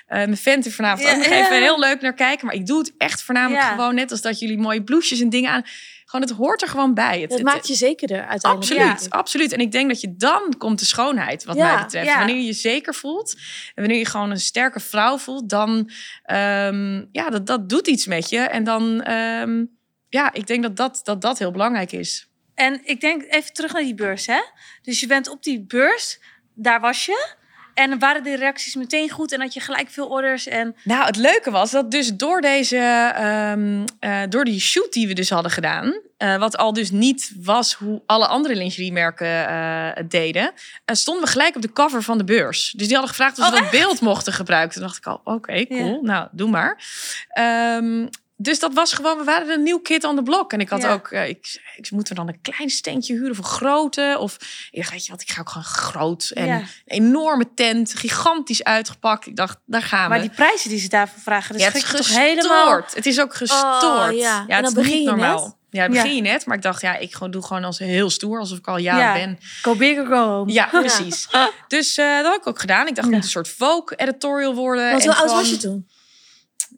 eh, 0.06 0.16
mijn 0.16 0.36
vent 0.36 0.66
er 0.66 0.72
vanavond 0.72 1.08
Ja, 1.08 1.10
ook 1.10 1.18
nog 1.18 1.26
ja. 1.26 1.44
even 1.44 1.62
heel 1.62 1.78
leuk 1.78 2.00
naar 2.00 2.14
kijken. 2.14 2.46
Maar 2.46 2.54
ik 2.54 2.66
doe 2.66 2.78
het 2.78 2.92
echt 2.98 3.22
voornamelijk 3.22 3.62
Ja. 3.62 3.70
gewoon 3.70 3.94
net 3.94 4.10
als 4.10 4.20
dat 4.20 4.38
jullie 4.38 4.58
mooie 4.58 4.82
blouses 4.82 5.20
en 5.20 5.30
dingen 5.30 5.50
aan... 5.50 5.64
Gewoon, 6.08 6.26
het 6.26 6.36
hoort 6.36 6.62
er 6.62 6.68
gewoon 6.68 6.94
bij. 6.94 7.12
Het, 7.12 7.30
Het 7.30 7.32
het- 7.32 7.42
maakt 7.42 7.66
je 7.66 7.74
zekerder 7.74 8.26
uiteindelijk. 8.26 8.72
Absoluut, 8.72 9.02
Ja. 9.04 9.16
absoluut. 9.18 9.52
En 9.52 9.58
ik 9.58 9.72
denk 9.72 9.88
dat 9.88 10.00
je 10.00 10.14
dan 10.16 10.54
komt 10.58 10.78
de 10.78 10.84
schoonheid, 10.84 11.44
wat 11.44 11.56
Ja, 11.56 11.72
mij 11.74 11.82
betreft. 11.82 12.06
ja. 12.06 12.18
Wanneer 12.18 12.36
je 12.36 12.44
je 12.44 12.52
zeker 12.52 12.94
voelt 12.94 13.34
en 13.74 13.82
wanneer 13.82 13.98
je 13.98 14.06
gewoon 14.06 14.30
een 14.30 14.40
sterke 14.40 14.80
vrouw 14.80 15.18
voelt, 15.18 15.48
dan 15.48 15.90
ehm, 16.22 17.04
ja, 17.12 17.30
dat, 17.30 17.46
dat 17.46 17.68
doet 17.68 17.86
iets 17.86 18.06
met 18.06 18.28
je. 18.30 18.38
En 18.38 18.64
dan, 18.64 19.02
ehm, 19.02 19.64
ja, 20.08 20.32
ik 20.32 20.46
denk 20.46 20.62
dat 20.62 20.76
dat, 20.76 21.00
dat 21.04 21.20
dat 21.20 21.38
heel 21.38 21.50
belangrijk 21.50 21.92
is. 21.92 22.28
En 22.54 22.80
ik 22.84 23.00
denk 23.00 23.22
even 23.28 23.52
terug 23.52 23.72
naar 23.72 23.82
die 23.82 23.94
beurs, 23.94 24.26
hè? 24.26 24.40
Dus 24.82 25.00
je 25.00 25.06
bent 25.06 25.28
op 25.28 25.42
die 25.42 25.60
beurs, 25.64 26.18
daar 26.54 26.80
was 26.80 27.04
je. 27.06 27.34
En 27.76 27.98
waren 27.98 28.22
de 28.22 28.36
reacties 28.36 28.74
meteen 28.74 29.10
goed 29.10 29.32
en 29.32 29.40
had 29.40 29.54
je 29.54 29.60
gelijk 29.60 29.88
veel 29.90 30.06
orders 30.06 30.46
en... 30.46 30.76
Nou, 30.84 31.04
het 31.06 31.16
leuke 31.16 31.50
was 31.50 31.70
dat 31.70 31.90
dus 31.90 32.14
door 32.16 32.40
deze, 32.40 32.76
ehm, 33.16 33.84
eh, 33.98 34.22
door 34.28 34.44
die 34.44 34.60
shoot 34.60 34.92
die 34.92 35.06
we 35.06 35.12
dus 35.12 35.30
hadden 35.30 35.50
gedaan, 35.52 36.00
eh, 36.16 36.36
wat 36.36 36.56
al 36.56 36.72
dus 36.72 36.90
niet 36.90 37.32
was 37.42 37.72
hoe 37.74 38.02
alle 38.06 38.26
andere 38.26 38.54
lingeriemerken 38.54 39.48
eh 39.48 39.90
het 39.94 40.10
deden, 40.10 40.52
stonden 40.86 41.24
we 41.24 41.30
gelijk 41.30 41.56
op 41.56 41.62
de 41.62 41.72
cover 41.72 42.02
van 42.02 42.18
de 42.18 42.24
beurs. 42.24 42.72
Dus 42.76 42.86
die 42.86 42.96
hadden 42.96 43.14
gevraagd 43.14 43.38
of 43.38 43.46
ze 43.46 43.52
Oh, 43.52 43.60
dat 43.60 43.70
beeld 43.70 44.00
mochten 44.00 44.32
gebruiken. 44.32 44.72
Toen 44.72 44.82
dacht 44.82 44.96
ik 44.96 45.06
al, 45.06 45.20
oké, 45.24 45.66
cool, 45.66 45.92
Ja. 45.94 45.98
nou, 46.02 46.28
doe 46.32 46.50
maar. 46.50 46.84
Ehm, 47.28 48.06
dus 48.36 48.58
dat 48.58 48.74
was 48.74 48.92
gewoon, 48.92 49.18
we 49.18 49.24
waren 49.24 49.48
een 49.50 49.62
nieuw 49.62 49.78
kid 49.78 50.04
on 50.04 50.16
the 50.16 50.22
block. 50.22 50.52
En 50.52 50.60
ik 50.60 50.68
had 50.68 50.82
Ja. 50.82 50.92
ook, 50.92 51.08
eh, 51.10 51.28
ik, 51.28 51.60
ik 51.76 51.90
moeten 51.90 52.14
we 52.14 52.20
dan 52.24 52.28
een 52.28 52.40
klein 52.40 52.70
steentje 52.70 53.14
huren 53.14 53.30
of 53.30 53.38
een 53.38 53.44
grote? 53.44 54.16
Of 54.18 54.36
ik 54.70 54.78
dacht, 54.80 54.90
weet 54.90 55.04
je 55.06 55.10
wat, 55.12 55.20
ik 55.20 55.30
ga 55.30 55.40
ook 55.40 55.48
gewoon 55.48 55.64
groot. 55.66 56.30
En 56.34 56.46
Ja. 56.46 56.56
een 56.56 56.66
enorme 56.86 57.54
tent, 57.54 57.94
gigantisch 57.94 58.64
uitgepakt. 58.64 59.26
Ik 59.26 59.36
dacht, 59.36 59.58
daar 59.66 59.82
gaan 59.82 60.08
Maar 60.08 60.18
we. 60.20 60.26
die 60.26 60.34
prijzen 60.36 60.70
die 60.70 60.78
ze 60.78 60.88
daarvoor 60.88 61.20
vragen, 61.22 61.52
dat 61.52 61.60
Ja, 61.60 61.66
het 61.66 61.76
is 61.76 61.82
toch 61.82 61.96
gestoord. 61.96 62.20
helemaal... 62.20 62.80
Het 62.94 63.06
is 63.06 63.20
ook 63.20 63.34
gestoord. 63.34 63.82
Oh, 63.82 64.08
ja. 64.12 64.44
ja. 64.48 64.56
Het 64.56 64.66
is 64.66 64.72
begin 64.72 64.96
niet 64.98 65.06
normaal. 65.06 65.44
net. 65.44 65.54
Ja, 65.70 65.88
begin 65.88 66.14
je 66.14 66.22
net. 66.22 66.46
Maar 66.46 66.56
ik 66.56 66.62
dacht, 66.62 66.80
ja, 66.80 66.96
ik 66.96 67.12
gewoon, 67.12 67.30
doe 67.30 67.42
gewoon 67.42 67.64
als 67.64 67.78
heel 67.78 68.10
stoer. 68.10 68.38
Alsof 68.38 68.58
ik 68.58 68.66
al 68.68 68.76
jaren 68.78 69.02
Ja. 69.04 69.12
ben. 69.26 69.38
Go 69.62 69.74
big 69.74 69.98
or 69.98 70.06
go 70.06 70.14
home. 70.28 70.52
Ja, 70.52 70.66
precies. 70.66 71.28
Dus 71.68 71.96
eh, 71.96 72.16
dat 72.16 72.24
had 72.26 72.36
ik 72.36 72.46
ook 72.46 72.60
gedaan. 72.60 72.86
Ik 72.86 72.94
dacht, 72.94 73.08
Ja. 73.08 73.14
moet 73.14 73.24
een 73.24 73.30
soort 73.30 73.48
Vogue-editorial 73.48 74.54
worden. 74.54 74.90
Want 74.90 75.02
En 75.04 75.08
hoe 75.08 75.18
oud 75.20 75.30
was 75.30 75.50
je 75.50 75.56
toen? 75.56 75.88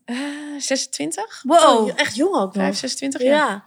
Eh, 0.08 0.16
26? 0.58 1.42
Wow. 1.42 1.58
Oh, 1.58 1.90
echt 1.96 2.16
jong 2.16 2.34
ook 2.34 2.54
nog. 2.54 2.64
5, 2.64 2.76
26 2.76 3.22
jaar. 3.22 3.48
Ja. 3.48 3.64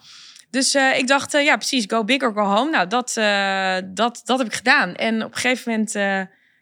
Dus 0.49 0.73
eh, 0.73 0.97
ik 0.97 1.08
dacht, 1.08 1.34
eh, 1.34 1.43
ja, 1.43 1.56
precies, 1.56 1.86
go 1.88 2.04
big 2.04 2.21
or 2.21 2.34
go 2.34 2.43
home. 2.43 2.69
Nou, 2.69 2.88
dat, 2.88 3.17
eh, 3.17 3.77
dat, 3.86 4.21
dat 4.25 4.38
heb 4.38 4.47
ik 4.47 4.54
gedaan. 4.54 4.95
En 4.95 5.23
op 5.23 5.32
een 5.32 5.38
gegeven 5.38 5.71
moment, 5.71 5.95
eh, 5.95 6.21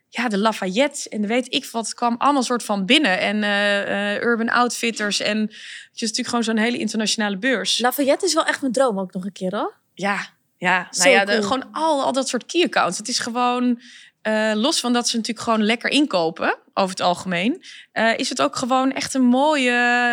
ja, 0.09 0.27
de 0.27 0.37
Lafayette 0.37 1.09
en 1.09 1.21
de 1.21 1.27
weet 1.27 1.53
ik 1.53 1.65
wat, 1.65 1.93
kwam 1.93 2.15
allemaal 2.17 2.43
soort 2.43 2.63
van 2.63 2.85
binnen. 2.85 3.19
En 3.19 3.43
eh, 3.43 4.15
eh, 4.15 4.21
Urban 4.21 4.49
Outfitters. 4.49 5.19
En 5.19 5.39
het 5.41 5.51
is 5.93 6.01
natuurlijk 6.01 6.27
gewoon 6.27 6.43
zo'n 6.43 6.57
hele 6.57 6.77
internationale 6.77 7.37
beurs. 7.37 7.79
Lafayette 7.79 8.25
is 8.25 8.33
wel 8.33 8.45
echt 8.45 8.61
mijn 8.61 8.73
droom 8.73 8.99
ook 8.99 9.13
nog 9.13 9.25
een 9.25 9.31
keer 9.31 9.55
hoor. 9.55 9.73
Ja, 9.93 10.27
ja. 10.57 10.87
Nou 10.91 11.09
ja, 11.09 11.25
de, 11.25 11.31
cool. 11.31 11.43
gewoon 11.43 11.69
al, 11.71 12.03
al 12.03 12.13
dat 12.13 12.27
soort 12.27 12.45
key 12.45 12.63
accounts. 12.63 12.97
Het 12.97 13.07
is 13.07 13.19
gewoon, 13.19 13.81
eh, 14.21 14.51
los 14.55 14.79
van 14.79 14.93
dat 14.93 15.07
ze 15.09 15.15
natuurlijk 15.17 15.45
gewoon 15.45 15.63
lekker 15.63 15.89
inkopen, 15.89 16.57
over 16.73 16.89
het 16.89 17.01
algemeen, 17.01 17.63
eh, 17.91 18.17
is 18.17 18.29
het 18.29 18.41
ook 18.41 18.55
gewoon 18.55 18.91
echt 18.91 19.13
een 19.13 19.25
mooie 19.25 19.71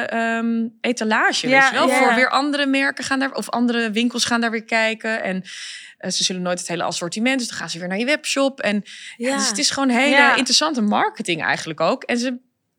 ehm, 0.09 0.67
etalage. 0.81 1.49
Ja, 1.49 1.61
weet 1.61 1.69
je 1.71 1.75
wel? 1.75 1.89
ja, 1.89 1.99
Voor 2.05 2.15
weer 2.15 2.31
andere 2.31 2.67
merken 2.67 3.05
gaan 3.05 3.19
daar, 3.19 3.33
of 3.35 3.51
andere 3.51 3.91
winkels 3.91 4.25
gaan 4.25 4.41
daar 4.41 4.51
weer 4.51 4.65
kijken. 4.65 5.23
En 5.23 5.43
eh, 5.99 6.11
ze 6.11 6.25
zullen 6.25 6.43
nooit 6.43 6.59
het 6.59 6.69
hele 6.69 6.83
assortiment, 6.83 7.39
dus 7.39 7.49
dan 7.49 7.57
gaan 7.59 7.71
ze 7.71 7.79
weer 7.79 7.89
naar 7.89 7.99
je 7.99 8.05
webshop. 8.05 8.61
En 8.61 8.83
ja. 9.17 9.29
Ja. 9.29 9.37
dus 9.37 9.49
het 9.49 9.59
is 9.59 9.71
gewoon 9.71 9.89
hele 9.89 10.09
Ja. 10.17 10.35
interessante 10.37 10.81
marketing 10.81 11.43
eigenlijk 11.43 11.81
ook. 11.81 12.03
En 12.03 12.19
ze 12.19 12.39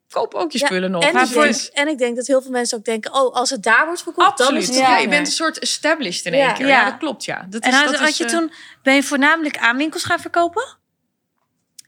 kopen 0.09 0.39
ook 0.39 0.51
je 0.51 0.59
Ja, 0.59 0.65
spullen 0.65 0.91
nog. 0.91 1.03
En, 1.03 1.13
Maar 1.13 1.23
ik 1.23 1.29
voor- 1.29 1.43
denk, 1.43 1.55
en 1.73 1.87
ik 1.87 1.97
denk 1.97 2.15
dat 2.15 2.27
heel 2.27 2.41
veel 2.41 2.51
mensen 2.51 2.77
ook 2.77 2.85
denken, 2.85 3.13
oh, 3.13 3.35
als 3.35 3.49
het 3.49 3.63
daar 3.63 3.85
wordt 3.85 4.01
verkocht, 4.03 4.37
dan 4.37 4.47
is 4.47 4.53
Absoluut. 4.53 4.79
het 4.81 4.89
Ja, 4.89 4.97
je 4.97 5.07
bent 5.07 5.27
een 5.27 5.33
soort 5.33 5.59
established 5.59 6.25
in 6.25 6.33
Ja. 6.33 6.45
één 6.45 6.53
keer. 6.53 6.67
Ja. 6.67 6.79
Ja, 6.79 6.89
dat 6.89 6.99
klopt, 6.99 7.23
ja. 7.25 7.45
Dat 7.49 7.61
En 7.63 7.69
is, 7.69 7.75
had, 7.75 7.85
dat 7.85 7.99
had 7.99 8.09
is, 8.09 8.17
je 8.17 8.25
toen, 8.25 8.51
ben 8.83 8.95
je 8.95 9.03
voornamelijk 9.03 9.57
aan 9.57 9.77
winkels 9.77 10.03
gaan 10.03 10.19
verkopen? 10.19 10.76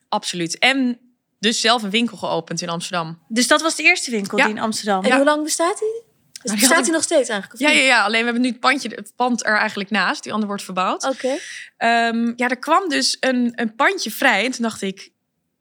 Absoluut. 0.10 0.58
En 0.58 1.00
dus 1.40 1.62
zelf 1.62 1.84
een 1.84 1.90
winkel 1.90 2.18
geopend 2.18 2.62
in 2.62 2.70
Amsterdam. 2.70 3.20
Dus 3.28 3.48
dat 3.48 3.62
was 3.62 3.76
de 3.76 3.84
eerste 3.84 4.12
winkel 4.12 4.38
Ja. 4.38 4.46
die 4.46 4.54
in 4.54 4.62
Amsterdam. 4.62 5.04
En 5.04 5.16
hoe 5.16 5.26
lang 5.26 5.44
bestaat 5.44 5.80
die? 5.80 6.08
Dus 6.42 6.60
bestaat 6.60 6.84
die 6.84 6.94
nog 6.94 7.04
steeds 7.04 7.30
eigenlijk? 7.30 7.62
Ja, 7.62 7.70
ja, 7.70 7.84
ja, 7.84 8.04
alleen 8.04 8.20
we 8.20 8.26
hebben 8.26 8.42
nu 8.42 8.50
het, 8.50 8.60
pandje, 8.60 8.90
het 8.96 9.14
pand 9.16 9.46
er 9.46 9.58
eigenlijk 9.58 9.90
naast. 9.90 10.24
Die 10.24 10.34
ander 10.34 10.48
wordt 10.48 10.64
verbouwd. 10.64 11.04
Oké. 11.04 11.38
Ehm, 11.78 12.34
ja, 12.36 12.48
er 12.50 12.60
kwam 12.60 12.90
dus 12.90 13.18
een, 13.20 13.52
een 13.56 13.76
pandje 13.76 14.12
vrij. 14.12 14.46
En 14.46 14.52
toen 14.52 14.64
dacht 14.64 14.82
ik, 14.82 15.10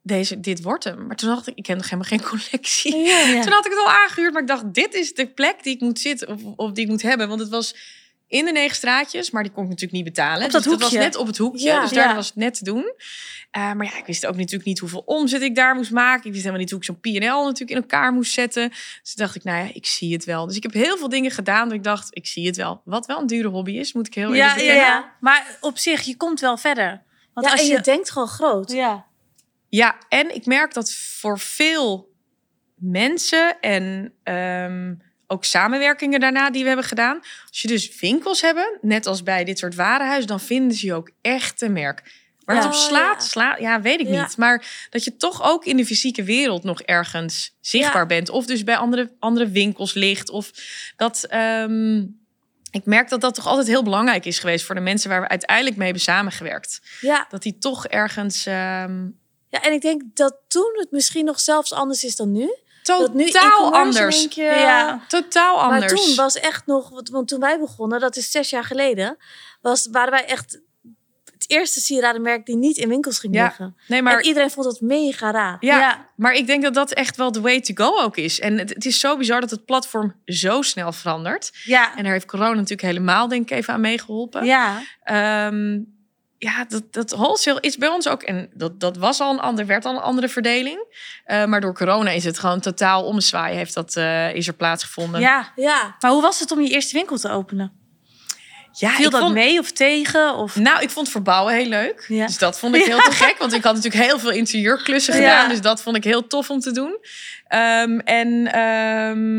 deze, 0.02 0.40
dit 0.40 0.62
wordt 0.62 0.84
hem. 0.84 1.06
Maar 1.06 1.16
toen 1.16 1.28
dacht 1.28 1.46
ik, 1.46 1.56
ik 1.56 1.66
heb 1.66 1.76
nog 1.76 1.90
helemaal 1.90 2.10
geen 2.10 2.22
collectie. 2.22 2.96
Ja. 2.96 3.18
Ja. 3.18 3.42
Toen 3.42 3.52
had 3.52 3.66
ik 3.66 3.70
het 3.70 3.80
al 3.80 3.90
aangehuurd. 3.90 4.32
Maar 4.32 4.42
ik 4.42 4.48
dacht, 4.48 4.74
dit 4.74 4.94
is 4.94 5.14
de 5.14 5.26
plek 5.26 5.62
die 5.62 5.74
ik 5.74 5.80
moet 5.80 5.98
zitten. 5.98 6.28
Of, 6.28 6.40
of 6.56 6.72
die 6.72 6.84
ik 6.84 6.90
moet 6.90 7.02
hebben. 7.02 7.28
Want 7.28 7.40
het 7.40 7.48
was 7.50 7.74
in 8.28 8.44
de 8.44 8.52
negen 8.52 8.76
straatjes. 8.76 9.30
Maar 9.30 9.42
die 9.42 9.52
kon 9.52 9.62
ik 9.62 9.68
natuurlijk 9.68 9.96
niet 10.04 10.14
betalen. 10.14 10.44
Op 10.46 10.50
dat 10.50 10.62
dus 10.62 10.72
was 10.72 10.82
hoekje. 10.82 10.98
net 10.98 11.16
op 11.16 11.26
het 11.26 11.38
hoekje. 11.38 11.64
Ja. 11.64 11.80
dus 11.80 11.90
daar 11.90 12.08
Ja. 12.08 12.14
was 12.14 12.26
het 12.26 12.36
net 12.36 12.54
te 12.58 12.64
doen. 12.64 12.92
Eh, 13.50 13.72
maar 13.72 13.86
ja, 13.86 13.96
ik 13.98 14.06
wist 14.06 14.26
ook 14.26 14.36
natuurlijk 14.36 14.64
niet 14.64 14.78
hoeveel 14.78 15.02
omzet 15.06 15.42
ik 15.42 15.54
daar 15.54 15.74
moest 15.74 15.90
maken. 15.90 16.24
Ik 16.26 16.30
wist 16.32 16.36
helemaal 16.38 16.60
niet 16.60 16.70
hoe 16.70 16.78
ik 16.78 16.84
zo'n 16.84 17.00
P&L 17.00 17.44
natuurlijk 17.44 17.70
in 17.70 17.76
elkaar 17.76 18.12
moest 18.12 18.32
zetten. 18.32 18.68
Dus 19.02 19.14
dacht 19.14 19.34
ik, 19.34 19.44
nou 19.44 19.64
ja, 19.66 19.70
ik 19.74 19.86
zie 19.86 20.12
het 20.12 20.24
wel. 20.24 20.46
Dus 20.46 20.56
ik 20.56 20.62
heb 20.62 20.72
heel 20.72 20.96
veel 20.96 21.08
dingen 21.08 21.30
gedaan 21.30 21.68
dat 21.68 21.76
ik 21.76 21.84
dacht, 21.84 22.08
ik 22.10 22.26
zie 22.26 22.46
het 22.46 22.56
wel. 22.56 22.80
Wat 22.84 23.06
wel 23.06 23.20
een 23.20 23.26
dure 23.26 23.48
hobby 23.48 23.72
is, 23.72 23.92
moet 23.92 24.06
ik 24.06 24.14
heel 24.14 24.34
Ja, 24.34 24.48
eerlijk 24.48 24.60
ja, 24.60 24.74
bekennen. 24.74 24.84
ja. 24.86 25.16
Maar 25.20 25.56
op 25.60 25.78
zich, 25.78 26.02
je 26.02 26.16
komt 26.16 26.40
wel 26.40 26.56
verder. 26.56 27.02
Want 27.34 27.46
Ja, 27.46 27.52
als 27.52 27.60
en 27.62 27.66
je, 27.68 27.72
je... 27.72 27.80
denkt 27.80 28.10
gewoon 28.10 28.28
groot. 28.28 28.72
Ja. 28.72 29.06
Ja, 29.68 29.96
en 30.08 30.34
ik 30.34 30.46
merk 30.46 30.74
dat 30.74 30.92
voor 30.94 31.38
veel 31.38 32.12
mensen 32.74 33.60
en 33.60 34.12
ehm, 34.22 34.94
ook 35.30 35.44
samenwerkingen 35.44 36.20
daarna 36.20 36.50
die 36.50 36.62
we 36.62 36.66
hebben 36.68 36.86
gedaan. 36.86 37.18
Als 37.48 37.60
je 37.60 37.68
dus 37.68 38.00
winkels 38.00 38.40
hebben, 38.40 38.78
net 38.80 39.06
als 39.06 39.22
bij 39.22 39.44
dit 39.44 39.58
soort 39.58 39.74
warenhuis, 39.74 40.26
dan 40.26 40.40
vinden 40.40 40.76
ze 40.76 40.86
je 40.86 40.94
ook 40.94 41.10
echt 41.20 41.62
een 41.62 41.72
merk. 41.72 42.26
Waar 42.44 42.56
het 42.56 42.64
Ja. 42.64 42.70
op 42.70 43.20
slaat, 43.20 43.58
Ja. 43.60 43.80
weet 43.80 44.00
ik 44.00 44.08
Ja. 44.08 44.22
niet. 44.22 44.36
Maar 44.36 44.86
dat 44.90 45.04
je 45.04 45.16
toch 45.16 45.42
ook 45.42 45.64
in 45.64 45.76
de 45.76 45.86
fysieke 45.86 46.22
wereld 46.22 46.62
nog 46.64 46.82
ergens 46.82 47.56
zichtbaar 47.60 48.06
bent. 48.06 48.30
Of 48.30 48.46
dus 48.46 48.64
bij 48.64 48.76
andere, 48.76 49.12
andere 49.18 49.48
winkels 49.48 49.94
ligt. 49.94 50.30
Of 50.30 50.50
dat. 50.96 51.24
ehm, 51.24 51.96
ik 52.70 52.84
merk 52.84 53.08
dat 53.08 53.20
dat 53.20 53.34
toch 53.34 53.46
altijd 53.46 53.66
heel 53.66 53.82
belangrijk 53.82 54.24
is 54.24 54.38
geweest 54.38 54.64
voor 54.64 54.74
de 54.74 54.80
mensen 54.80 55.10
waar 55.10 55.20
we 55.20 55.28
uiteindelijk 55.28 55.76
mee 55.76 55.84
hebben 55.86 56.04
samengewerkt. 56.04 56.80
Ja. 57.00 57.26
Dat 57.30 57.42
die 57.42 57.58
toch 57.58 57.86
ergens 57.86 58.46
ehm, 58.46 59.04
ja, 59.50 59.62
en 59.62 59.72
ik 59.72 59.80
denk 59.80 60.02
dat 60.14 60.36
toen 60.48 60.70
het 60.74 60.90
misschien 60.90 61.24
nog 61.24 61.40
zelfs 61.40 61.72
anders 61.72 62.04
is 62.04 62.16
dan 62.16 62.32
nu. 62.32 62.54
Totaal 62.96 63.72
anders. 63.74 64.26
Ja. 64.30 65.00
Totaal 65.08 65.60
anders. 65.60 65.92
Maar 65.92 66.00
toen 66.02 66.14
was 66.14 66.34
echt 66.40 66.66
nog, 66.66 66.88
want- 66.88 67.08
want 67.08 67.28
toen 67.28 67.40
wij 67.40 67.58
begonnen, 67.58 68.00
dat 68.00 68.16
is 68.16 68.30
zes 68.30 68.50
jaar 68.50 68.64
geleden, 68.64 69.16
was, 69.60 69.88
waren 69.92 70.10
wij 70.12 70.24
echt 70.24 70.60
het 71.24 71.50
eerste 71.50 71.80
sieradenmerk 71.80 72.46
die 72.46 72.56
niet 72.56 72.76
in 72.76 72.88
winkels 72.88 73.18
ging 73.18 73.34
Ja, 73.34 73.44
liggen. 73.44 73.76
Nee, 73.86 74.02
maar 74.02 74.18
En 74.18 74.24
iedereen 74.24 74.50
vond 74.50 74.66
dat 74.66 74.80
mega 74.80 75.30
raar. 75.30 75.56
Ja, 75.60 75.78
Ja. 75.78 76.08
maar 76.16 76.32
ik 76.32 76.46
denk 76.46 76.62
dat 76.62 76.74
dat 76.74 76.92
echt 76.92 77.16
wel 77.16 77.32
de 77.32 77.40
way 77.40 77.60
to 77.60 77.84
go 77.84 78.00
ook 78.02 78.16
is. 78.16 78.40
En 78.40 78.58
het, 78.58 78.68
het 78.68 78.84
is 78.84 79.00
zo 79.00 79.16
bizar 79.16 79.40
dat 79.40 79.50
het 79.50 79.64
platform 79.64 80.14
zo 80.24 80.62
snel 80.62 80.92
verandert. 80.92 81.50
Ja. 81.64 81.96
En 81.96 82.02
daar 82.02 82.12
heeft 82.12 82.26
corona 82.26 82.52
natuurlijk 82.54 82.82
helemaal, 82.82 83.28
denk 83.28 83.50
ik, 83.50 83.56
even 83.58 83.74
aan 83.74 83.80
meegeholpen. 83.80 84.44
Ja. 84.44 84.82
Ehm, 85.02 85.78
ja, 86.38 86.64
dat, 86.68 86.92
dat 86.92 87.10
wholesale 87.10 87.60
is 87.60 87.76
bij 87.76 87.88
ons 87.88 88.08
ook. 88.08 88.22
En 88.22 88.50
dat, 88.54 88.80
dat 88.80 88.96
was 88.96 89.20
al 89.20 89.32
een 89.32 89.40
ander, 89.40 89.66
werd 89.66 89.84
al 89.84 89.92
een 89.94 90.02
andere 90.02 90.28
verdeling. 90.28 90.84
Eh, 91.24 91.44
maar 91.44 91.60
door 91.60 91.74
corona 91.74 92.10
is 92.10 92.24
het 92.24 92.38
gewoon 92.38 92.60
totaal 92.60 93.04
ommezwaaien. 93.04 93.56
Heeft 93.56 93.74
dat, 93.74 93.96
eh, 93.96 94.34
is 94.34 94.46
er 94.46 94.54
plaatsgevonden. 94.54 95.20
ja. 95.20 95.52
Ja, 95.56 95.96
Maar 96.00 96.10
hoe 96.10 96.22
was 96.22 96.40
het 96.40 96.50
om 96.50 96.60
je 96.60 96.68
eerste 96.70 96.94
winkel 96.96 97.18
te 97.18 97.30
openen? 97.30 97.72
ja 98.72 98.90
Viel 98.90 99.10
dat 99.10 99.20
vond- 99.20 99.32
mee 99.34 99.58
of 99.58 99.72
tegen? 99.72 100.34
Of... 100.34 100.56
Nou, 100.56 100.82
ik 100.82 100.90
vond 100.90 101.08
verbouwen 101.08 101.54
heel 101.54 101.66
leuk. 101.68 102.04
Ja. 102.08 102.26
Dus 102.26 102.38
dat 102.38 102.58
vond 102.58 102.74
ik 102.74 102.84
heel 102.84 102.98
te 103.00 103.10
gek. 103.10 103.38
Want 103.38 103.52
ik 103.52 103.62
had 103.62 103.74
natuurlijk 103.74 104.04
heel 104.04 104.18
veel 104.18 104.30
interieurklussen 104.30 105.14
Ja. 105.14 105.20
gedaan. 105.20 105.48
Dus 105.48 105.60
dat 105.60 105.82
vond 105.82 105.96
ik 105.96 106.04
heel 106.04 106.26
tof 106.26 106.50
om 106.50 106.60
te 106.60 106.70
doen. 106.72 106.98
Ehm, 107.48 107.98
en 107.98 108.52
ehm, 108.52 109.38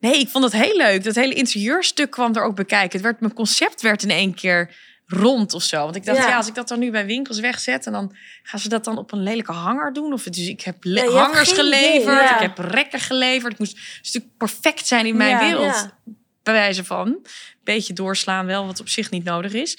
nee, 0.00 0.18
ik 0.20 0.28
vond 0.28 0.44
het 0.44 0.52
heel 0.52 0.76
leuk. 0.76 1.04
Dat 1.04 1.14
hele 1.14 1.34
interieurstuk 1.34 2.10
kwam 2.10 2.34
er 2.34 2.42
ook 2.42 2.56
bekijken. 2.56 2.92
Het 2.92 3.00
werd, 3.02 3.20
mijn 3.20 3.34
concept 3.34 3.82
werd 3.82 4.02
in 4.02 4.10
één 4.10 4.34
keer 4.34 4.74
rond 5.06 5.54
of 5.54 5.62
zo. 5.62 5.82
Want 5.82 5.96
ik 5.96 6.04
dacht, 6.04 6.18
Ja. 6.18 6.28
ja, 6.28 6.36
als 6.36 6.46
ik 6.48 6.54
dat 6.54 6.68
dan 6.68 6.78
nu 6.78 6.90
bij 6.90 7.06
winkels 7.06 7.40
wegzet... 7.40 7.86
en 7.86 7.92
dan 7.92 8.16
gaan 8.42 8.60
ze 8.60 8.68
dat 8.68 8.84
dan 8.84 8.98
op 8.98 9.12
een 9.12 9.22
lelijke 9.22 9.52
hanger 9.52 9.92
doen. 9.92 10.12
Of, 10.12 10.22
dus 10.22 10.48
ik 10.48 10.60
heb 10.60 10.76
Ja, 10.84 11.06
hangers 11.08 11.52
idee, 11.52 11.64
geleverd. 11.64 12.20
ja. 12.28 12.34
Ik 12.34 12.40
heb 12.40 12.58
rekken 12.58 13.00
geleverd. 13.00 13.50
Het 13.52 13.58
moest 13.58 13.76
een 13.76 13.82
stuk 14.02 14.24
perfect 14.38 14.86
zijn 14.86 15.06
in 15.06 15.16
mijn 15.16 15.38
wereld. 15.38 15.88
Bij 16.46 16.54
wijze 16.54 16.84
van. 16.84 17.26
Beetje 17.64 17.92
doorslaan 17.92 18.46
wel, 18.46 18.66
wat 18.66 18.80
op 18.80 18.88
zich 18.88 19.10
niet 19.10 19.24
nodig 19.24 19.52
is. 19.52 19.78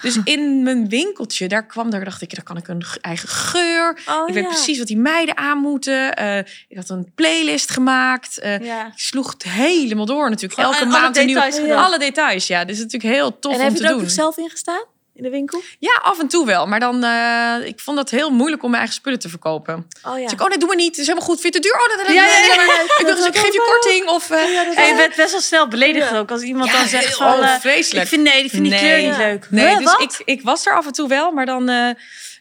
Dus 0.00 0.18
in 0.24 0.62
mijn 0.62 0.88
winkeltje, 0.88 1.48
daar 1.48 1.66
kwam, 1.66 1.90
daar 1.90 2.04
dacht 2.04 2.22
ik, 2.22 2.34
daar 2.34 2.44
kan 2.44 2.56
ik 2.56 2.68
een 2.68 2.82
eigen 3.00 3.28
geur. 3.28 3.98
Oh, 4.08 4.28
ik 4.28 4.34
weet 4.34 4.42
ja. 4.44 4.48
precies 4.50 4.78
wat 4.78 4.86
die 4.86 4.96
meiden 4.96 5.36
aan 5.36 5.58
moeten. 5.58 6.14
Eh, 6.16 6.38
ik 6.68 6.76
had 6.76 6.88
een 6.88 7.12
playlist 7.14 7.70
gemaakt. 7.70 8.38
Eh, 8.38 8.58
Ja. 8.58 8.86
Ik 8.86 8.92
sloeg 8.98 9.32
het 9.32 9.42
helemaal 9.42 10.06
door 10.06 10.30
natuurlijk. 10.30 10.60
Elke 10.60 10.76
alle 10.76 10.86
maand 10.86 11.16
een 11.16 11.26
nieuw. 11.26 11.40
details. 11.40 11.70
Alle 11.70 11.98
details, 11.98 12.46
ja. 12.46 12.64
Dus 12.64 12.78
het 12.78 12.86
is 12.86 12.92
natuurlijk 12.92 13.20
heel 13.20 13.38
tof 13.38 13.52
En 13.52 13.58
om 13.58 13.64
heb 13.64 13.72
je 13.74 13.78
te 13.80 13.86
er 13.86 13.92
ook 13.94 14.00
doen. 14.00 14.10
zelf 14.10 14.36
in 14.36 14.50
gestaan? 14.50 14.84
In 15.14 15.22
de 15.22 15.30
winkel? 15.30 15.62
Ja, 15.78 16.00
af 16.02 16.18
en 16.20 16.28
toe 16.28 16.46
wel. 16.46 16.66
Maar 16.66 16.80
dan, 16.80 17.04
eh, 17.04 17.66
ik 17.66 17.80
vond 17.80 17.96
dat 17.96 18.10
heel 18.10 18.30
moeilijk 18.30 18.62
om 18.62 18.68
mijn 18.70 18.82
eigen 18.82 19.00
spullen 19.00 19.18
te 19.18 19.28
verkopen. 19.28 19.86
Oh 20.02 20.16
ja. 20.18 20.22
Dus 20.22 20.32
ik, 20.32 20.40
oh 20.42 20.48
nee, 20.48 20.58
doe 20.58 20.68
maar 20.68 20.76
niet. 20.76 20.86
Het 20.90 20.98
is 20.98 21.06
helemaal 21.06 21.28
goed. 21.28 21.40
Vind 21.40 21.54
je 21.54 21.60
het 21.60 21.70
te 21.70 21.76
duur? 21.78 21.88
Oh, 21.88 21.96
dat, 21.96 22.06
dat, 22.06 22.16
Ja, 22.16 22.24
ja, 22.24 22.54
ja, 22.54 22.62
ja. 22.72 22.80
Ik, 23.00 23.06
dacht, 23.06 23.16
dus 23.18 23.26
ik 23.26 23.36
geef 23.36 23.52
je 23.52 23.62
korting. 23.80 24.08
Of, 24.08 24.30
eh, 24.30 24.78
En 24.78 24.86
je 24.88 24.94
bent 24.96 25.16
best 25.16 25.32
wel 25.32 25.40
snel 25.40 25.68
beledigd 25.68 26.10
Ja. 26.10 26.18
ook 26.18 26.30
als 26.30 26.42
iemand 26.42 26.70
Ja, 26.70 26.78
dan 26.78 26.88
zegt 26.88 27.16
van... 27.16 27.32
oh, 27.38 27.44
eh, 27.54 27.60
vreselijk. 27.60 28.02
Ik 28.02 28.08
vind, 28.08 28.22
nee, 28.22 28.40
die 28.40 28.50
vind 28.50 28.62
die 28.62 28.70
Nee. 28.72 28.80
kleur 28.80 28.96
niet 28.98 29.16
Ja. 29.16 29.26
leuk. 29.26 29.46
Nee, 29.50 29.66
Huh, 29.68 29.76
dus 29.78 29.84
wat? 29.84 30.00
ik, 30.00 30.22
ik 30.24 30.42
was 30.42 30.66
er 30.66 30.74
af 30.76 30.86
en 30.86 30.92
toe 30.92 31.08
wel, 31.08 31.30
maar 31.32 31.46
dan... 31.46 31.68
eh, 31.68 31.88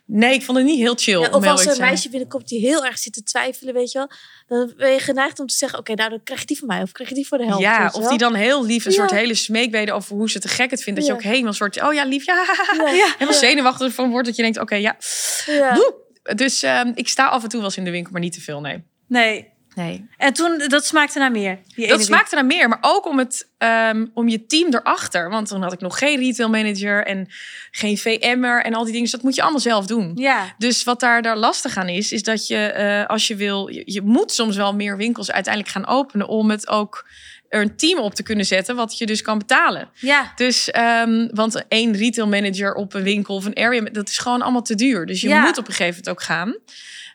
nee, 0.05 0.33
ik 0.33 0.43
vond 0.43 0.57
het 0.57 0.67
niet 0.67 0.79
heel 0.79 0.95
chill. 0.95 1.19
Ja, 1.21 1.29
of 1.29 1.45
als 1.45 1.65
er 1.65 1.71
een 1.71 1.79
meisje 1.79 2.09
binnenkomt 2.09 2.47
die 2.47 2.59
heel 2.59 2.85
erg 2.85 2.97
zit 2.97 3.13
te 3.13 3.23
twijfelen, 3.23 3.73
weet 3.73 3.91
je 3.91 3.97
wel. 3.97 4.09
Dan 4.47 4.73
ben 4.77 4.91
je 4.91 4.99
geneigd 4.99 5.39
om 5.39 5.47
te 5.47 5.55
zeggen, 5.55 5.79
oké, 5.79 5.93
nou 5.93 6.09
dan 6.09 6.23
krijg 6.23 6.39
je 6.39 6.45
die 6.45 6.57
van 6.57 6.67
mij. 6.67 6.81
Of 6.81 6.91
krijg 6.91 7.09
je 7.09 7.15
die 7.15 7.27
voor 7.27 7.37
de 7.37 7.45
helft. 7.45 7.61
Ja, 7.61 7.85
of 7.93 7.99
wel. 7.99 8.09
die 8.09 8.17
dan 8.17 8.33
heel 8.33 8.65
lief 8.65 8.85
een 8.85 8.91
Ja. 8.91 8.97
soort 8.97 9.11
hele 9.11 9.35
smeekbeden 9.35 9.95
over 9.95 10.15
hoe 10.15 10.29
ze 10.29 10.39
te 10.39 10.47
gek 10.47 10.71
het 10.71 10.83
vindt. 10.83 10.99
Dat 10.99 11.07
Ja. 11.09 11.15
je 11.15 11.19
ook 11.19 11.25
helemaal 11.25 11.47
een 11.47 11.53
soort, 11.53 11.81
oh 11.83 11.93
ja, 11.93 12.05
lief, 12.05 12.25
ja. 12.25 12.45
Ja. 12.77 13.13
Helemaal 13.17 13.39
zenuwachtig 13.39 13.93
van 13.93 14.09
wordt 14.09 14.27
dat 14.27 14.35
je 14.35 14.41
denkt, 14.41 14.59
oké, 14.59 14.75
ja. 14.75 14.97
Dus 16.35 16.63
ehm, 16.63 16.91
ik 16.95 17.07
sta 17.07 17.27
af 17.27 17.43
en 17.43 17.49
toe 17.49 17.59
wel 17.59 17.67
eens 17.67 17.77
in 17.77 17.83
de 17.83 17.91
winkel, 17.91 18.11
maar 18.11 18.21
niet 18.21 18.33
te 18.33 18.41
veel, 18.41 18.59
nee. 18.61 18.83
Nee. 19.07 19.51
Nee. 19.75 20.05
En 20.17 20.33
toen, 20.33 20.63
dat 20.67 20.85
smaakte 20.85 21.19
naar 21.19 21.31
meer. 21.31 21.59
Die 21.75 21.87
Dat 21.87 22.03
smaakte 22.03 22.35
naar 22.35 22.45
meer, 22.45 22.69
maar 22.69 22.77
ook 22.81 23.05
om, 23.05 23.17
het, 23.17 23.49
ehm, 23.57 24.05
om 24.13 24.27
je 24.29 24.45
team 24.45 24.73
erachter. 24.73 25.29
Want 25.29 25.47
toen 25.47 25.61
had 25.61 25.73
ik 25.73 25.79
nog 25.79 25.97
geen 25.97 26.19
retail 26.19 26.49
manager 26.49 27.05
en 27.05 27.27
geen 27.71 27.97
VM'er 27.97 28.63
en 28.63 28.73
al 28.73 28.83
die 28.83 28.91
dingen. 28.91 29.01
Dus 29.01 29.11
dat 29.11 29.23
moet 29.23 29.35
je 29.35 29.41
allemaal 29.41 29.59
zelf 29.59 29.85
doen. 29.85 30.11
Ja. 30.15 30.55
Dus 30.57 30.83
wat 30.83 30.99
daar, 30.99 31.21
daar 31.21 31.37
lastig 31.37 31.77
aan 31.77 31.89
is, 31.89 32.11
is 32.11 32.23
dat 32.23 32.47
je 32.47 32.57
eh, 32.57 33.05
als 33.05 33.27
je 33.27 33.35
wil, 33.35 33.67
je, 33.67 33.81
je 33.85 34.01
moet 34.01 34.31
soms 34.31 34.55
wel 34.55 34.75
meer 34.75 34.97
winkels 34.97 35.31
uiteindelijk 35.31 35.73
gaan 35.73 35.87
openen 35.87 36.27
om 36.27 36.49
het 36.49 36.67
ook 36.67 37.07
er 37.49 37.61
een 37.61 37.75
team 37.75 37.99
op 37.99 38.15
te 38.15 38.23
kunnen 38.23 38.45
zetten, 38.45 38.75
wat 38.75 38.97
je 38.97 39.05
dus 39.05 39.21
kan 39.21 39.37
betalen. 39.37 39.89
Ja. 39.93 40.31
Dus, 40.35 40.71
ehm, 40.71 41.27
want 41.31 41.67
één 41.67 41.97
retail 41.97 42.27
manager 42.27 42.73
op 42.73 42.93
een 42.93 43.03
winkel 43.03 43.35
of 43.35 43.45
een 43.45 43.55
area, 43.57 43.81
dat 43.91 44.09
is 44.09 44.17
gewoon 44.17 44.41
allemaal 44.41 44.61
te 44.61 44.75
duur. 44.75 45.05
Dus 45.05 45.21
je 45.21 45.27
Ja. 45.27 45.41
moet 45.41 45.57
op 45.57 45.67
een 45.67 45.73
gegeven 45.73 46.01
moment 46.03 46.09
ook 46.09 46.21
gaan. 46.21 46.55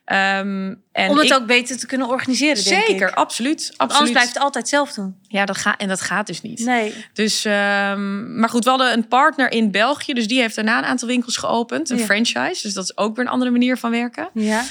Ehm, 0.08 0.74
en 0.92 1.10
Om 1.10 1.16
het 1.16 1.26
ik- 1.26 1.32
ook 1.34 1.46
beter 1.46 1.78
te 1.78 1.86
kunnen 1.86 2.08
organiseren, 2.08 2.64
denk 2.64 2.86
Zeker, 2.86 3.08
ik. 3.08 3.14
absoluut. 3.14 3.56
Want 3.66 3.70
absoluut. 3.70 3.92
anders 3.96 4.10
blijft 4.10 4.34
het 4.34 4.42
altijd 4.42 4.68
zelf 4.68 4.92
doen. 4.92 5.16
Ja, 5.22 5.44
dat 5.44 5.56
gaat 5.56 5.80
en 5.80 5.88
dat 5.88 6.00
gaat 6.00 6.26
dus 6.26 6.42
niet. 6.42 6.58
Nee. 6.64 6.94
Dus, 7.12 7.44
ehm, 7.44 8.38
maar 8.38 8.48
goed, 8.48 8.64
we 8.64 8.70
hadden 8.70 8.92
een 8.92 9.08
partner 9.08 9.50
in 9.52 9.70
België, 9.70 10.12
dus 10.12 10.28
die 10.28 10.40
heeft 10.40 10.54
daarna 10.54 10.78
een 10.78 10.84
aantal 10.84 11.08
winkels 11.08 11.36
geopend, 11.36 11.90
een 11.90 11.98
Ja. 11.98 12.04
franchise. 12.04 12.62
Dus 12.62 12.72
dat 12.74 12.84
is 12.84 12.96
ook 12.96 13.16
weer 13.16 13.24
een 13.24 13.30
andere 13.30 13.50
manier 13.50 13.76
van 13.76 13.90
werken. 13.90 14.30
Ja. 14.34 14.64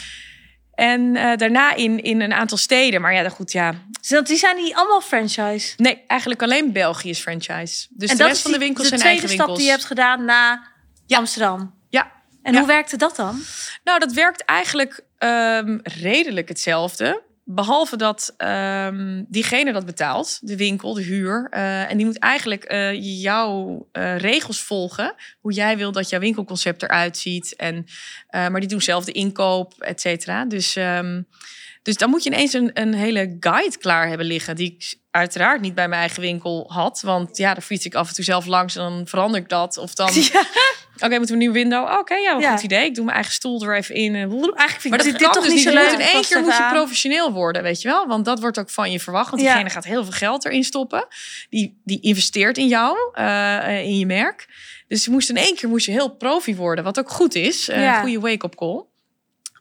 En 0.73 1.15
eh, 1.15 1.37
daarna 1.37 1.75
in, 1.75 2.03
in 2.03 2.21
een 2.21 2.33
aantal 2.33 2.57
steden. 2.57 3.01
Maar 3.01 3.13
ja, 3.13 3.29
goed, 3.29 3.51
ja. 3.51 3.73
Dus 4.07 4.19
die 4.27 4.37
zijn 4.37 4.55
niet 4.55 4.73
allemaal 4.73 5.01
franchise. 5.01 5.73
Nee, 5.77 6.03
eigenlijk 6.07 6.41
alleen 6.43 6.71
België 6.71 7.09
is 7.09 7.19
franchise. 7.19 7.87
Dus 7.89 8.09
en 8.09 8.17
de 8.17 8.23
rest 8.25 8.41
van 8.41 8.51
de 8.51 8.57
die- 8.57 8.65
winkels 8.67 8.89
de 8.89 8.97
zijn 8.97 8.99
tweede 9.01 9.19
eigen 9.19 9.29
stap 9.29 9.37
winkels. 9.47 9.57
die 9.57 9.65
je 9.67 9.71
hebt 9.73 9.85
gedaan 9.85 10.25
na 10.25 10.67
Ja. 11.05 11.17
Amsterdam. 11.17 11.75
Ja, 11.89 12.11
En 12.43 12.53
Ja. 12.53 12.59
hoe 12.59 12.67
werkte 12.67 12.97
dat 12.97 13.15
dan? 13.15 13.41
nou 13.83 13.99
dat 13.99 14.11
werkt 14.13 14.45
eigenlijk 14.45 15.03
ehm, 15.17 15.77
redelijk 15.83 16.47
hetzelfde. 16.47 17.25
Behalve 17.49 17.95
dat 17.97 18.33
ehm, 18.37 19.23
diegene 19.27 19.73
dat 19.73 19.85
betaalt, 19.85 20.39
de 20.41 20.57
winkel, 20.57 20.93
de 20.93 21.01
huur. 21.01 21.47
eh, 21.49 21.91
en 21.91 21.97
die 21.97 22.05
moet 22.05 22.19
eigenlijk 22.19 22.63
eh, 22.63 23.21
jouw 23.21 23.87
eh, 23.91 24.17
regels 24.17 24.61
volgen. 24.61 25.15
Hoe 25.39 25.53
jij 25.53 25.77
wil 25.77 25.91
dat 25.91 26.09
jouw 26.09 26.19
winkelconcept 26.19 26.83
eruit 26.83 27.17
ziet. 27.17 27.55
En, 27.55 27.85
maar 28.29 28.59
die 28.59 28.69
doen 28.69 28.81
zelf 28.81 29.05
de 29.05 29.11
inkoop, 29.11 29.73
et 29.79 30.01
cetera. 30.01 30.45
Dus, 30.45 30.75
ehm, 30.75 31.21
dus 31.81 31.97
dan 31.97 32.09
moet 32.09 32.23
je 32.23 32.29
ineens 32.29 32.53
een, 32.53 32.69
een 32.73 32.93
hele 32.93 33.37
guide 33.39 33.77
klaar 33.77 34.07
hebben 34.07 34.25
liggen. 34.27 34.55
Die 34.55 34.71
ik 34.73 34.95
uiteraard 35.11 35.61
niet 35.61 35.75
bij 35.75 35.87
mijn 35.87 35.99
eigen 36.01 36.21
winkel 36.21 36.65
had. 36.71 37.01
Want 37.01 37.37
ja, 37.37 37.53
daar 37.53 37.63
fiets 37.63 37.85
ik 37.85 37.95
af 37.95 38.07
en 38.09 38.15
toe 38.15 38.23
zelf 38.23 38.45
langs 38.45 38.75
en 38.75 38.81
dan 38.81 39.07
verander 39.07 39.39
ik 39.41 39.49
dat. 39.49 39.77
Of 39.77 39.93
dan, 39.93 40.09
Ja. 40.33 40.43
Oké, 41.03 41.17
moeten 41.17 41.25
we 41.27 41.31
een 41.33 41.37
nieuw 41.37 41.51
window? 41.51 41.99
Oké, 41.99 42.15
ja, 42.15 42.37
Ja. 42.39 42.51
goed 42.51 42.63
idee. 42.63 42.85
Ik 42.85 42.95
doe 42.95 43.03
mijn 43.03 43.15
eigen 43.15 43.33
stoel 43.33 43.63
er 43.63 43.75
even 43.75 43.95
in. 43.95 44.15
En 44.15 44.29
Eigenlijk 44.31 44.69
vind 44.79 44.83
maar 44.95 45.05
ik 45.05 45.11
dat 45.11 45.19
dit, 45.21 45.33
toch 45.33 45.43
dus 45.43 45.53
niet 45.53 45.61
zo 45.63 45.73
leuk. 45.73 45.91
in 45.91 45.99
één 45.99 46.21
keer 46.21 46.39
moet 46.41 46.57
je 46.57 46.67
professioneel 46.71 47.31
worden, 47.31 47.63
weet 47.63 47.81
je 47.81 47.87
wel? 47.87 48.07
Want 48.07 48.25
dat 48.25 48.39
wordt 48.39 48.59
ook 48.59 48.69
van 48.69 48.91
je 48.91 48.99
verwacht. 48.99 49.29
Want 49.29 49.41
Ja. 49.41 49.47
diegene 49.47 49.69
gaat 49.69 49.83
heel 49.83 50.03
veel 50.03 50.13
geld 50.13 50.45
erin 50.45 50.63
stoppen. 50.63 51.07
Die, 51.49 51.81
die 51.83 52.01
investeert 52.01 52.57
in 52.57 52.67
jou, 52.67 52.97
eh, 53.13 53.83
in 53.83 53.97
je 53.99 54.05
merk. 54.05 54.47
Dus 54.87 55.05
je 55.05 55.11
moest 55.11 55.29
in 55.29 55.37
één 55.37 55.55
keer 55.55 55.69
moest 55.69 55.85
je 55.85 55.91
heel 55.91 56.09
profi 56.09 56.55
worden. 56.55 56.83
Wat 56.83 56.99
ook 56.99 57.09
goed 57.09 57.35
is. 57.35 57.69
Eh, 57.69 57.81
Ja. 57.81 57.95
Een 57.95 58.01
goede 58.01 58.19
wake-up 58.19 58.55
call. 58.55 58.83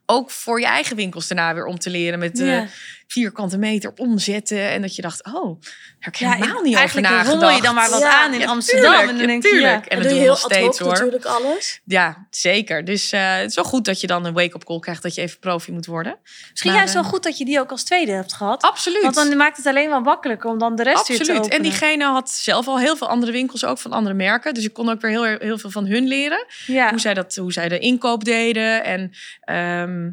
Ook 0.07 0.31
voor 0.31 0.61
je 0.61 0.67
eigen 0.67 0.97
winkels 0.97 1.29
daarna 1.29 1.55
weer 1.55 1.65
om 1.67 1.79
te 1.79 1.91
leren 1.91 2.19
met 2.19 2.41
eh, 2.41 2.47
Ja. 2.47 2.67
Vierkante 3.07 3.59
meter 3.59 3.93
omzetten. 3.97 4.71
En 4.71 4.81
dat 4.83 4.97
je 4.97 5.03
dacht, 5.03 5.25
oh, 5.25 5.61
daar 5.61 5.71
heb 5.99 6.15
ik 6.15 6.21
helemaal 6.21 6.63
niet 6.63 6.67
over 6.67 6.79
eigenlijk 6.79 7.09
nagedacht. 7.09 7.29
rommel 7.31 7.51
je 7.57 7.63
dan 7.63 7.75
maar 7.75 7.91
wat 7.91 8.03
aan 8.03 8.35
in 8.35 8.49
Amsterdam. 8.49 8.93
tuurlijk, 8.93 9.11
en 9.11 9.19
dan 9.19 9.27
denk 9.27 9.43
je. 9.43 9.67
En 9.67 9.83
En 9.83 9.83
dat 9.83 9.89
doe 9.89 9.99
je 9.99 10.03
doen 10.03 10.13
we 10.13 10.15
heel 10.15 10.29
nog 10.29 10.39
steeds 10.39 10.79
hoor. 10.79 10.93
natuurlijk 10.93 11.25
alles. 11.25 11.81
Ja, 11.85 12.27
zeker. 12.31 12.85
Dus 12.85 13.13
eh, 13.13 13.37
het 13.37 13.49
is 13.51 13.55
wel 13.55 13.65
goed 13.65 13.85
dat 13.85 14.01
je 14.01 14.07
dan 14.07 14.25
een 14.25 14.33
wake-up 14.33 14.65
call 14.65 14.79
krijgt 14.79 15.03
dat 15.03 15.15
je 15.15 15.21
even 15.21 15.39
profi 15.39 15.73
moet 15.73 15.87
worden. 15.87 16.19
Misschien 16.51 16.71
Maar, 16.71 16.81
juist 16.81 16.95
wel 16.95 17.03
eh, 17.03 17.09
goed 17.09 17.23
dat 17.23 17.39
je 17.39 17.45
die 17.45 17.61
ook 17.61 17.71
als 17.71 17.85
tweede 17.85 18.13
hebt 18.13 18.33
gehad. 18.33 18.63
Absoluut. 18.63 19.03
Want 19.03 19.15
dan 19.15 19.37
maakt 19.37 19.57
het 19.57 19.67
alleen 19.67 19.89
maar 19.89 20.03
makkelijker 20.03 20.51
om 20.51 20.59
dan 20.59 20.77
de 20.77 20.83
rest 20.83 21.09
weer 21.09 21.17
te 21.17 21.23
Absoluut. 21.23 21.41
openen. 21.41 21.57
En 21.57 21.63
diegene 21.71 22.05
had 22.05 22.31
zelf 22.31 22.67
al 22.69 22.79
heel 22.79 22.97
veel 22.97 23.09
andere 23.09 23.33
winkels, 23.33 23.65
ook 23.65 23.79
van 23.79 23.93
andere 23.93 24.15
merken. 24.15 24.55
Dus 24.55 24.65
ik 24.65 24.73
kon 24.73 24.89
ook 24.91 25.01
weer 25.01 25.11
heel, 25.11 25.39
heel 25.39 25.59
veel 25.59 25.71
van 25.71 25.87
hun 25.87 26.07
leren. 26.09 26.47
ja. 26.67 26.91
Hoe, 26.91 26.99
zij 26.99 27.15
dat, 27.15 27.35
hoe 27.35 27.53
zij 27.53 27.69
de 27.69 27.79
inkoop 27.79 28.25
deden. 28.25 28.85
En 28.85 29.11
ehm 29.41 30.09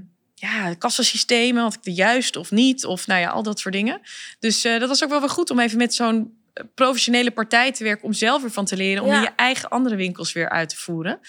ja, 0.51 0.73
kassasystemen, 0.73 1.62
had 1.63 1.73
ik 1.73 1.84
de 1.84 1.93
juist 1.93 2.36
of 2.36 2.51
niet. 2.51 2.86
Of 2.86 3.08
nou 3.08 3.19
ja, 3.21 3.29
al 3.29 3.43
dat 3.43 3.60
soort 3.60 3.73
dingen. 3.73 4.01
Dus 4.39 4.63
eh, 4.63 4.79
dat 4.79 4.89
was 4.89 5.03
ook 5.03 5.10
wel 5.10 5.19
weer 5.19 5.29
goed 5.29 5.49
om 5.49 5.60
even 5.60 5.77
met 5.77 5.93
zo'n 5.93 6.41
professionele 6.75 7.32
partij 7.32 7.71
te 7.71 7.84
werken 7.84 8.03
om 8.06 8.13
zelf 8.13 8.43
ervan 8.43 8.65
te 8.65 8.75
leren, 8.75 9.03
om 9.03 9.10
Ja. 9.10 9.15
in 9.15 9.21
je 9.21 9.29
eigen 9.36 9.69
andere 9.69 9.95
winkels 9.95 10.34
weer 10.34 10.49
uit 10.49 10.69
te 10.69 10.77
voeren. 10.77 11.19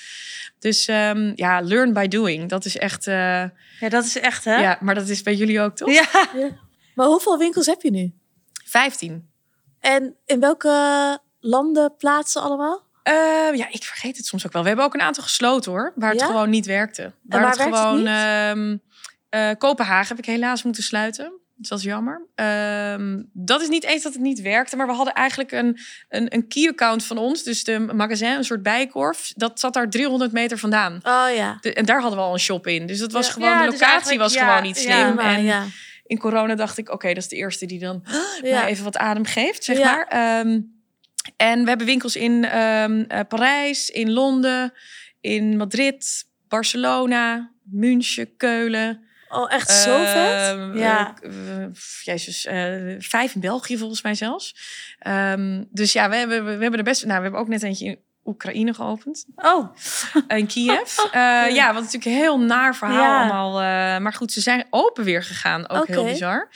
Dus 0.59 0.87
ehm, 0.87 1.33
ja, 1.35 1.61
learn 1.61 1.93
by 1.93 2.09
doing. 2.09 2.49
Dat 2.49 2.65
is 2.65 2.77
echt. 2.79 3.07
eh, 3.07 3.15
Ja, 3.81 3.89
dat 3.89 4.05
is 4.05 4.19
echt, 4.19 4.45
hè? 4.45 4.57
ja, 4.57 4.79
maar 4.81 4.95
dat 4.95 5.09
is 5.09 5.23
bij 5.23 5.35
jullie 5.35 5.61
ook 5.61 5.77
toch? 5.77 5.91
Ja. 5.93 6.07
Maar 6.95 7.07
hoeveel 7.07 7.39
winkels 7.39 7.67
heb 7.67 7.83
je 7.83 7.91
nu? 7.91 8.13
15. 8.65 9.29
En 9.81 10.17
in 10.27 10.41
welke 10.41 11.19
landen, 11.41 11.97
plaatsen 11.97 12.43
allemaal? 12.43 12.84
Eh, 13.05 13.13
ja, 13.57 13.67
ik 13.71 13.83
vergeet 13.83 14.17
het 14.17 14.27
soms 14.27 14.47
ook 14.47 14.53
wel. 14.53 14.63
We 14.63 14.69
hebben 14.69 14.87
ook 14.87 14.95
een 14.95 15.01
aantal 15.01 15.23
gesloten 15.23 15.73
hoor, 15.73 15.93
waar 15.97 16.11
het 16.11 16.21
Ja? 16.21 16.27
gewoon 16.27 16.51
niet 16.51 16.67
werkte. 16.67 17.03
Waar, 17.03 17.41
waar 17.41 17.49
het 17.51 17.59
werkt 17.59 17.73
het 17.73 17.81
gewoon. 17.83 17.99
niet? 17.99 18.07
ehm, 18.07 18.77
eh, 19.29 19.51
Kopenhagen 19.59 20.09
heb 20.09 20.19
ik 20.19 20.25
helaas 20.33 20.63
moeten 20.63 20.83
sluiten. 20.83 21.33
Dus 21.57 21.69
dat 21.69 21.79
is 21.79 21.85
jammer. 21.85 22.27
Ehm, 22.35 23.23
dat 23.33 23.61
is 23.61 23.69
niet 23.69 23.85
eens 23.85 24.03
dat 24.03 24.13
het 24.13 24.23
niet 24.23 24.41
werkte, 24.41 24.77
maar 24.77 24.87
we 24.87 24.93
hadden 24.93 25.15
eigenlijk 25.15 25.53
een, 25.53 25.79
een, 26.09 26.35
een 26.35 26.49
key 26.49 26.69
account 26.69 27.05
van 27.05 27.19
ons. 27.19 27.43
Dus 27.43 27.65
de 27.65 27.79
magazijn, 27.79 28.37
een 28.37 28.45
soort 28.45 28.63
bijenkorf. 28.63 29.33
Dat 29.37 29.61
zat 29.61 29.75
daar 29.75 29.91
300 29.91 30.33
meter 30.33 30.59
vandaan. 30.59 30.95
Oh 31.03 31.27
ja. 31.35 31.59
De- 31.61 31.73
en 31.75 31.85
daar 31.85 32.01
hadden 32.01 32.19
we 32.19 32.25
al 32.25 32.33
een 32.33 32.39
shop 32.39 32.67
in. 32.67 32.87
Dus 32.87 32.99
dat 32.99 33.13
was 33.13 33.27
Ja. 33.27 33.33
gewoon, 33.33 33.49
Ja, 33.49 33.65
de 33.65 33.71
dus 33.71 33.81
locatie 33.81 34.19
was 34.19 34.37
gewoon 34.37 34.63
niet 34.63 34.77
slim. 34.79 35.19
En 35.19 35.73
in 36.07 36.19
corona 36.19 36.55
dacht 36.55 36.79
ik, 36.79 36.91
oké, 36.91 37.09
dat 37.09 37.17
is 37.17 37.29
de 37.29 37.37
eerste 37.37 37.67
die 37.67 37.79
dan 37.79 38.05
mij 38.43 38.65
even 38.67 38.85
wat 38.85 38.97
adem 38.97 39.25
geeft, 39.25 39.65
zeg 39.65 39.79
maar. 39.85 40.07
Ehm, 40.09 40.61
en 41.37 41.63
we 41.63 41.69
hebben 41.69 41.87
winkels 41.87 42.17
in 42.17 42.45
ehm, 42.45 43.05
eh, 43.09 43.21
Parijs, 43.29 43.91
in 43.91 44.11
Londen, 44.13 44.73
in 45.21 45.57
Madrid, 45.57 46.25
Barcelona, 46.49 47.51
München, 47.63 48.37
Keulen. 48.37 49.03
Oh, 49.29 49.53
echt 49.53 49.71
zo 49.71 50.05
vet? 50.05 50.41
Ehm, 50.41 50.77
Ja. 50.79 51.15
eh, 51.23 51.63
eh, 51.63 51.69
jezus, 52.03 52.47
vijf 52.99 53.35
in 53.35 53.41
België 53.41 53.79
volgens 53.79 54.03
mij 54.03 54.15
zelfs. 54.15 54.57
Ehm, 54.99 55.65
dus 55.71 55.93
ja, 55.93 56.09
we 56.09 56.17
hebben, 56.17 56.45
we 56.45 56.51
hebben 56.51 56.73
de 56.77 56.83
beste. 56.83 57.07
Nou, 57.07 57.17
we 57.17 57.23
hebben 57.23 57.41
ook 57.41 57.49
net 57.49 57.63
eentje 57.63 57.85
in 57.87 57.99
Oekraïne 58.25 58.75
geopend. 58.75 59.27
Oh, 59.37 59.77
In 60.29 60.47
Kiev. 60.53 60.99
Eh, 60.99 61.11
ja, 61.55 61.67
wat 61.73 61.83
natuurlijk 61.83 62.05
een 62.05 62.13
heel 62.23 62.41
naar 62.41 62.77
verhaal 62.77 63.03
Ja. 63.03 63.19
allemaal. 63.19 63.53
maar 64.01 64.13
goed, 64.13 64.33
ze 64.33 64.41
zijn 64.41 64.67
open 64.71 65.05
weer 65.05 65.23
gegaan. 65.23 65.69
Ook 65.69 65.87
heel 65.87 66.05
bizar. 66.05 66.49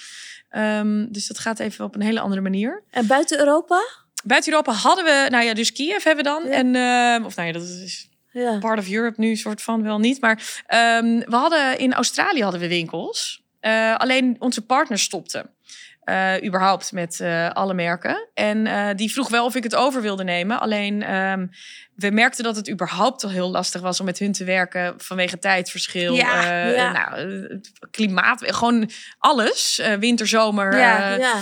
Dus 1.09 1.27
dat 1.27 1.39
gaat 1.39 1.59
even 1.59 1.85
op 1.85 1.95
een 1.95 2.01
hele 2.03 2.21
andere 2.21 2.41
manier. 2.41 2.83
En 2.91 3.07
buiten 3.07 3.39
Europa? 3.39 3.81
Buiten 4.25 4.51
Europa 4.53 4.73
hadden 4.73 5.05
we, 5.05 5.27
nou 5.31 5.45
ja, 5.45 5.55
dus 5.55 5.73
Kiev 5.73 6.05
hebben 6.05 6.25
we 6.25 6.31
dan. 6.31 6.43
Ja. 6.45 6.51
En, 6.51 6.75
ehm, 6.75 7.25
of 7.25 7.37
nou 7.37 7.47
ja, 7.49 7.53
dat 7.55 7.63
is 7.63 8.09
Ja. 8.33 8.59
part 8.59 8.79
of 8.79 8.91
Europe 8.91 9.21
nu, 9.21 9.37
soort 9.37 9.63
van 9.63 9.83
wel 9.83 9.99
niet. 9.99 10.21
Maar 10.21 10.63
ehm, 10.67 11.19
we 11.19 11.37
hadden 11.37 11.79
in 11.79 11.93
Australië 11.95 12.43
hadden 12.43 12.61
we 12.61 12.69
winkels. 12.69 13.43
Eh, 13.61 13.97
alleen 13.97 14.37
onze 14.39 14.67
partner 14.67 14.99
stopte. 14.99 15.57
eh, 16.05 16.35
überhaupt 16.45 16.93
met 16.93 17.21
eh, 17.21 17.51
alle 17.51 17.75
merken. 17.75 18.29
En 18.35 18.67
eh, 18.67 18.89
die 18.97 19.13
vroeg 19.13 19.29
wel 19.29 19.45
of 19.45 19.55
ik 19.55 19.63
het 19.63 19.75
over 19.75 20.03
wilde 20.03 20.25
nemen. 20.25 20.61
Alleen 20.61 21.03
ehm, 21.03 21.47
we 21.95 22.11
merkten 22.11 22.45
dat 22.45 22.57
het 22.57 22.71
überhaupt 22.71 23.25
al 23.25 23.31
heel 23.31 23.51
lastig 23.51 23.81
was 23.81 24.01
om 24.01 24.07
met 24.07 24.19
hun 24.19 24.33
te 24.33 24.45
werken 24.45 24.95
vanwege 24.97 25.39
tijdverschil. 25.39 26.15
Ja, 26.15 26.67
ja. 26.69 26.93
Nou, 26.93 27.61
klimaat, 27.91 28.55
gewoon 28.55 28.91
alles. 29.19 29.83
Winter, 29.99 30.27
zomer. 30.27 30.79
Ja, 30.79 31.15
ja. 31.15 31.35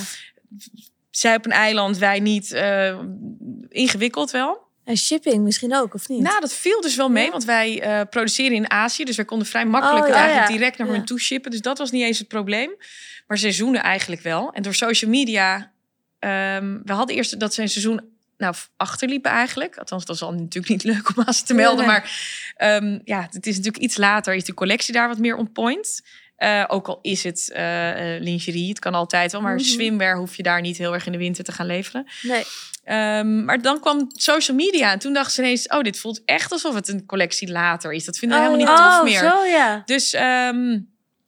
Zij 1.19 1.37
op 1.37 1.45
een 1.45 1.53
eiland, 1.53 1.99
wij 1.99 2.21
niet. 2.21 2.53
eh, 2.53 2.99
ingewikkeld 3.69 4.31
wel. 4.31 4.65
En 4.85 4.97
shipping 4.97 5.43
misschien 5.45 5.75
ook, 5.77 5.95
of 5.95 6.09
niet? 6.09 6.21
Nou, 6.23 6.41
dat 6.41 6.55
viel 6.55 6.81
dus 6.81 6.97
wel 6.97 7.09
mee, 7.09 7.25
Ja. 7.25 7.31
want 7.31 7.45
wij 7.45 7.83
eh, 7.83 8.01
produceren 8.11 8.57
in 8.57 8.71
Azië. 8.71 9.05
Dus 9.05 9.17
wij 9.17 9.25
konden 9.25 9.47
vrij 9.47 9.65
makkelijk 9.67 10.05
Oh, 10.05 10.11
ja, 10.11 10.17
eigenlijk 10.17 10.49
ja. 10.49 10.55
direct 10.57 10.79
naar 10.79 10.89
hun 10.89 11.05
toe 11.05 11.21
shippen. 11.21 11.51
Dus 11.51 11.61
dat 11.61 11.79
was 11.79 11.91
niet 11.91 12.03
eens 12.03 12.19
het 12.19 12.29
probleem. 12.29 12.71
Maar 13.27 13.39
seizoenen 13.39 13.83
eigenlijk 13.83 14.23
wel. 14.23 14.53
En 14.53 14.63
door 14.63 14.75
social 14.75 15.11
media... 15.11 15.73
ehm, 16.19 16.79
we 16.85 16.93
hadden 16.93 17.17
eerst 17.17 17.41
dat 17.41 17.55
zijn 17.55 17.69
seizoen 17.69 18.01
nou, 18.39 18.55
achterliepen 18.77 19.31
eigenlijk. 19.31 19.79
Althans, 19.79 20.05
dat 20.05 20.17
is 20.17 20.23
al 20.23 20.33
natuurlijk 20.33 20.69
niet 20.69 20.85
leuk 20.85 21.09
om 21.17 21.23
aan 21.27 21.35
ze 21.35 21.45
te 21.45 21.55
melden. 21.55 21.79
nee. 21.79 21.87
Maar 21.87 22.11
ehm, 22.57 22.99
ja, 23.05 23.29
het 23.31 23.47
is 23.47 23.57
natuurlijk 23.57 23.83
iets 23.85 23.97
later. 23.97 24.35
Is 24.35 24.45
de 24.45 24.55
collectie 24.55 24.93
daar 24.95 25.09
wat 25.09 25.19
meer 25.19 25.37
on 25.37 25.53
point. 25.53 26.03
Eh, 26.37 26.65
ook 26.69 26.89
al 26.89 26.99
is 27.03 27.23
het 27.25 27.51
eh, 27.53 27.63
lingerie, 28.19 28.69
het 28.69 28.79
kan 28.79 28.95
altijd 28.95 29.33
wel. 29.33 29.41
Maar 29.41 29.61
swimwear 29.61 30.17
hoef 30.17 30.37
je 30.37 30.43
daar 30.43 30.61
niet 30.61 30.77
heel 30.79 30.95
erg 30.95 31.07
in 31.07 31.13
de 31.13 31.19
winter 31.19 31.45
te 31.45 31.53
gaan 31.53 31.67
leveren. 31.67 32.07
Nee. 32.23 32.45
Ehm, 32.85 33.45
maar 33.45 33.63
dan 33.63 33.81
kwam 33.81 34.07
social 34.13 34.57
media 34.57 34.93
en 34.93 34.99
toen 34.99 35.13
dachten 35.13 35.33
ze 35.33 35.41
ineens... 35.41 35.69
oh, 35.69 35.81
dit 35.81 35.99
voelt 35.99 36.23
echt 36.25 36.53
alsof 36.53 36.75
het 36.75 36.89
een 36.89 37.07
collectie 37.07 37.51
later 37.51 37.93
is. 37.93 38.05
Dat 38.05 38.19
vinden 38.19 38.39
we 38.39 38.45
Oh, 38.45 38.51
helemaal 38.51 38.75
niet 38.75 38.81
ja. 38.81 38.91
tof 38.91 38.99
oh 38.99 39.05
meer. 39.05 39.31
zo 39.31 39.45
ja. 39.45 39.83
Dus, 39.85 40.13
ehm, 40.13 40.71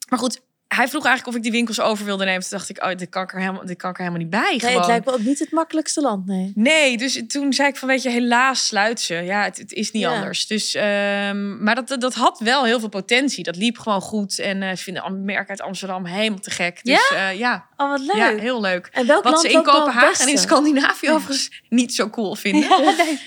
maar 0.09 0.19
goed, 0.19 0.41
hij 0.79 0.87
vroeg 0.87 1.05
eigenlijk 1.05 1.27
of 1.27 1.35
ik 1.35 1.41
die 1.43 1.51
winkels 1.51 1.79
over 1.79 2.05
wilde 2.05 2.25
nemen. 2.25 2.41
Toen 2.41 2.49
dacht 2.49 2.69
ik, 2.69 2.83
oh, 2.83 2.95
dit 2.95 3.09
kan 3.09 3.23
ik 3.23 3.33
er 3.33 3.39
helemaal, 3.39 3.65
dit 3.65 3.77
kan 3.77 3.89
ik 3.89 3.95
er 3.97 4.03
helemaal 4.03 4.21
niet 4.23 4.31
bij. 4.31 4.49
nee, 4.49 4.59
gewoon. 4.59 4.75
het 4.77 4.85
lijkt 4.87 5.05
me 5.05 5.11
ook 5.11 5.19
niet 5.19 5.39
het 5.39 5.51
makkelijkste 5.51 6.01
land, 6.01 6.25
nee. 6.25 6.51
Nee, 6.55 6.97
dus 6.97 7.23
toen 7.27 7.53
zei 7.53 7.67
ik 7.67 7.75
van, 7.75 7.87
weet 7.87 8.01
je, 8.03 8.09
helaas 8.09 8.65
sluit 8.67 8.99
ze. 8.99 9.13
Ja, 9.15 9.43
het, 9.43 9.57
het 9.57 9.71
is 9.73 9.91
niet 9.91 10.01
Ja. 10.01 10.15
anders. 10.15 10.47
Dus, 10.47 10.75
ehm, 10.75 11.63
maar 11.63 11.75
dat, 11.75 12.01
dat, 12.01 12.13
had 12.13 12.39
wel 12.39 12.65
heel 12.65 12.79
veel 12.79 12.89
potentie. 12.89 13.43
Dat 13.43 13.55
liep 13.55 13.77
gewoon 13.77 14.01
goed. 14.01 14.39
En 14.39 14.61
eh, 14.63 14.69
ze 14.75 14.83
vinden 14.83 15.05
een 15.05 15.25
merk 15.25 15.49
uit 15.49 15.61
Amsterdam 15.61 16.05
helemaal 16.05 16.39
te 16.39 16.51
gek. 16.51 16.79
Dus 16.83 17.09
ja, 17.09 17.29
ja, 17.29 17.67
Oh, 17.77 17.89
wat 17.89 17.99
leuk. 18.01 18.15
ja 18.15 18.35
heel 18.35 18.61
leuk. 18.61 18.89
En 18.91 19.07
welk 19.07 19.23
Wat 19.23 19.33
land 19.33 19.45
ze 19.45 19.51
in 19.51 19.63
Kopenhagen 19.63 20.25
en 20.25 20.31
in? 20.31 20.37
Scandinavië 20.37 21.11
overigens 21.11 21.61
niet 21.69 21.93
zo 21.95 22.09
cool 22.09 22.35
vinden. 22.35 22.69
Ja, 22.69 22.77
nee. 23.03 23.19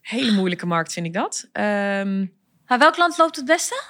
Hele 0.00 0.30
moeilijke 0.32 0.66
markt 0.66 0.92
vind 0.92 1.06
ik 1.06 1.12
dat. 1.12 1.48
Ehm, 1.52 2.26
Maar 2.66 2.78
welk 2.78 2.96
land 2.96 3.18
loopt 3.18 3.36
het 3.36 3.44
beste? 3.44 3.82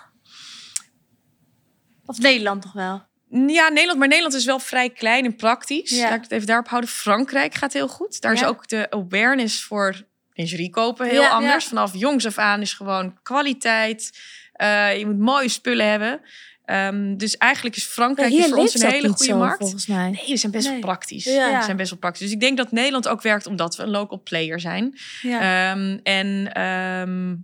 Of 2.09 2.19
Nederland 2.19 2.65
nog 2.65 2.73
wel? 2.73 3.07
ja, 3.47 3.69
Nederland. 3.69 3.99
Maar 3.99 4.09
Nederland 4.09 4.35
is 4.35 4.45
wel 4.45 4.59
vrij 4.59 4.91
klein 4.91 5.25
en 5.25 5.37
praktisch. 5.37 5.91
Ja. 5.91 6.03
Laat 6.09 6.17
ik 6.17 6.23
het 6.23 6.31
even 6.33 6.47
daarop 6.47 6.69
houden. 6.69 6.91
Frankrijk 6.91 7.55
gaat 7.55 7.73
heel 7.73 7.89
goed. 7.89 8.21
Daar 8.21 8.33
is 8.33 8.45
ook 8.45 8.69
de 8.69 8.91
awareness 8.91 9.63
voor 9.63 10.07
lingerie 10.33 10.71
kopen 10.71 11.07
heel 11.09 11.21
Ja, 11.23 11.29
anders. 11.31 11.65
Vanaf 11.65 11.95
jongs 11.95 12.27
af 12.27 12.39
aan 12.39 12.61
is 12.61 12.73
gewoon 12.73 13.19
kwaliteit. 13.23 14.19
Eh, 14.53 14.99
je 14.99 15.07
moet 15.07 15.19
mooie 15.19 15.49
spullen 15.49 15.91
hebben. 15.91 16.21
Ehm, 16.65 17.17
dus 17.17 17.37
eigenlijk 17.37 17.77
is 17.77 17.85
Frankrijk 17.85 18.33
is 18.33 18.47
voor 18.47 18.57
ons 18.59 18.75
een 18.81 18.91
hele 18.91 19.09
goede 19.09 19.25
zo, 19.25 19.39
markt. 19.39 19.59
volgens 19.59 19.87
mij. 19.87 20.11
Nee, 20.11 20.25
we 20.29 20.37
zijn 20.37 20.53
best 20.53 20.65
Nee. 20.65 20.73
wel 20.73 20.83
praktisch. 20.83 21.25
Ja. 21.25 21.59
We 21.59 21.65
zijn 21.65 21.77
best 21.77 21.91
wel 21.91 21.99
praktisch. 21.99 22.23
Dus 22.23 22.33
ik 22.33 22.41
denk 22.41 22.57
dat 22.57 22.73
Nederland 22.73 23.09
ook 23.09 23.23
werkt 23.23 23.47
omdat 23.47 23.77
we 23.77 23.83
een 23.83 23.91
local 23.91 24.23
player 24.23 24.61
zijn. 24.61 24.99
Ja. 25.23 25.71
Ehm, 25.71 25.99
en 26.03 26.53
ehm, 26.53 27.35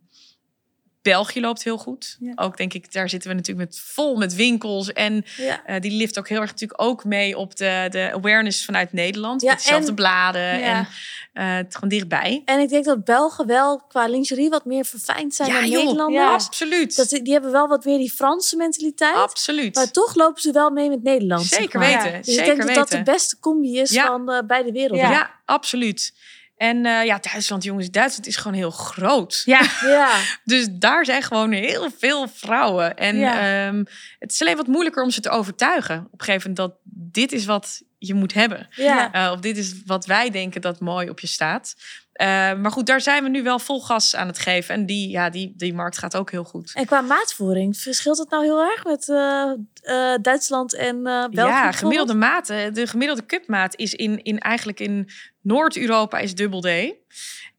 België 1.05 1.40
loopt 1.40 1.64
heel 1.64 1.79
goed. 1.79 2.17
Ja. 2.21 2.33
Ook 2.37 2.57
denk 2.57 2.73
ik, 2.75 2.93
daar 2.93 3.09
zitten 3.09 3.31
we 3.31 3.37
natuurlijk 3.37 3.69
met, 3.69 3.81
vol 3.85 4.17
met 4.17 4.35
winkels. 4.35 4.93
En 4.93 5.25
Ja. 5.37 5.64
eh, 5.64 5.81
die 5.81 5.90
lift 5.90 6.19
ook 6.19 6.29
heel 6.29 6.40
erg 6.40 6.51
natuurlijk 6.51 6.83
ook 6.83 7.05
mee 7.05 7.37
op 7.38 7.57
de, 7.57 7.87
de 7.90 8.11
awareness 8.14 8.64
vanuit 8.64 8.93
Nederland. 8.93 9.43
Ja, 9.43 9.51
met 9.51 9.59
dezelfde 9.62 9.88
en- 9.88 9.95
bladen 9.95 10.62
en 10.62 10.88
eh, 11.33 11.55
het 11.55 11.75
gewoon 11.75 11.88
dichtbij. 11.90 12.43
En 12.45 12.61
ik 12.61 12.69
denk 12.69 12.85
dat 12.85 13.05
Belgen 13.05 13.47
wel 13.47 13.79
qua 13.88 14.07
lingerie 14.07 14.49
wat 14.51 14.64
meer 14.64 14.85
verfijnd 14.85 15.35
zijn 15.35 15.49
Ja, 15.49 15.61
dan 15.61 15.69
joh. 15.71 15.79
Nederlanders. 15.83 16.23
Ja. 16.25 16.33
Absoluut. 16.33 16.97
Dat, 16.97 17.09
die 17.09 17.33
hebben 17.33 17.53
wel 17.53 17.69
wat 17.69 17.85
meer 17.85 17.99
die 17.99 18.11
Franse 18.12 18.57
mentaliteit. 18.57 19.14
Absoluut. 19.14 19.75
Maar 19.75 19.90
toch 19.90 20.14
lopen 20.14 20.43
ze 20.43 20.53
wel 20.53 20.71
mee 20.71 20.88
met 20.88 21.03
Nederland. 21.03 21.45
zeg 21.47 21.59
Zeker 21.59 21.79
maar. 21.79 22.03
weten. 22.03 22.23
Dus 22.23 22.37
ik 22.37 22.45
denk 22.45 22.67
dat 22.67 22.75
dat 22.75 22.90
de 22.90 23.03
beste 23.03 23.38
combi 23.40 23.79
is 23.81 23.99
van 24.01 24.31
eh, 24.33 24.38
beide 24.47 24.73
werelden. 24.73 25.09
Ja. 25.11 25.31
absoluut. 25.45 26.12
En 26.57 26.87
eh, 26.87 27.05
ja, 27.05 27.19
Duitsland, 27.19 27.64
jongens, 27.64 27.90
Duitsland 27.90 28.27
is 28.27 28.37
gewoon 28.37 28.57
heel 28.57 28.71
groot. 28.71 29.43
ja. 29.45 29.61
ja. 29.83 30.19
Dus 30.45 30.67
daar 30.71 31.05
zijn 31.05 31.23
gewoon 31.23 31.53
heel 31.53 31.90
veel 31.99 32.29
vrouwen. 32.29 32.97
En 32.97 33.17
Ja. 33.17 33.67
ehm, 33.67 33.85
het 34.19 34.33
is 34.33 34.40
alleen 34.40 34.57
wat 34.57 34.67
moeilijker 34.67 35.03
om 35.03 35.11
ze 35.11 35.21
te 35.21 35.31
overtuigen. 35.31 35.99
Op 36.11 36.21
een 36.21 36.25
gegeven 36.27 36.51
moment 36.51 36.57
dat 36.57 36.79
dit 37.12 37.33
is 37.33 37.45
wat 37.45 37.83
je 37.99 38.14
moet 38.14 38.35
hebben. 38.35 38.67
ja. 38.71 39.12
Eh, 39.12 39.33
of 39.33 39.40
dit 39.40 39.57
is 39.57 39.75
wat 39.87 40.07
wij 40.07 40.31
denken 40.31 40.61
dat 40.61 40.81
mooi 40.81 41.09
op 41.11 41.21
je 41.21 41.27
staat. 41.27 41.75
Eh, 42.14 42.27
maar 42.55 42.70
goed, 42.70 42.87
daar 42.87 43.00
zijn 43.00 43.22
we 43.22 43.29
nu 43.29 43.42
wel 43.42 43.59
vol 43.59 43.81
gas 43.81 44.16
aan 44.16 44.27
het 44.27 44.38
geven. 44.38 44.74
En 44.74 44.87
die, 44.87 45.11
ja, 45.11 45.31
die, 45.31 45.53
die 45.57 45.74
markt 45.74 45.98
gaat 45.98 46.16
ook 46.16 46.31
heel 46.31 46.44
goed. 46.44 46.72
En 46.74 46.87
qua 46.87 47.00
maatvoering, 47.00 47.77
verschilt 47.77 48.18
het 48.18 48.31
nou 48.31 48.44
heel 48.44 48.62
erg 48.62 48.85
met 48.85 49.09
eh, 49.09 49.53
eh, 49.83 50.18
Duitsland 50.22 50.74
en 50.74 51.03
België? 51.03 51.50
ja, 51.50 51.72
gemiddelde 51.72 52.14
maten. 52.14 52.74
De 52.74 52.87
gemiddelde 52.87 53.27
cupmaat 53.27 53.77
is 53.77 53.94
in, 53.94 54.22
in 54.22 54.38
eigenlijk 54.38 54.81
in 54.81 55.09
Noord-Europa 55.40 56.18
is 56.18 56.35
dubbel 56.35 56.61
D. 56.61 56.68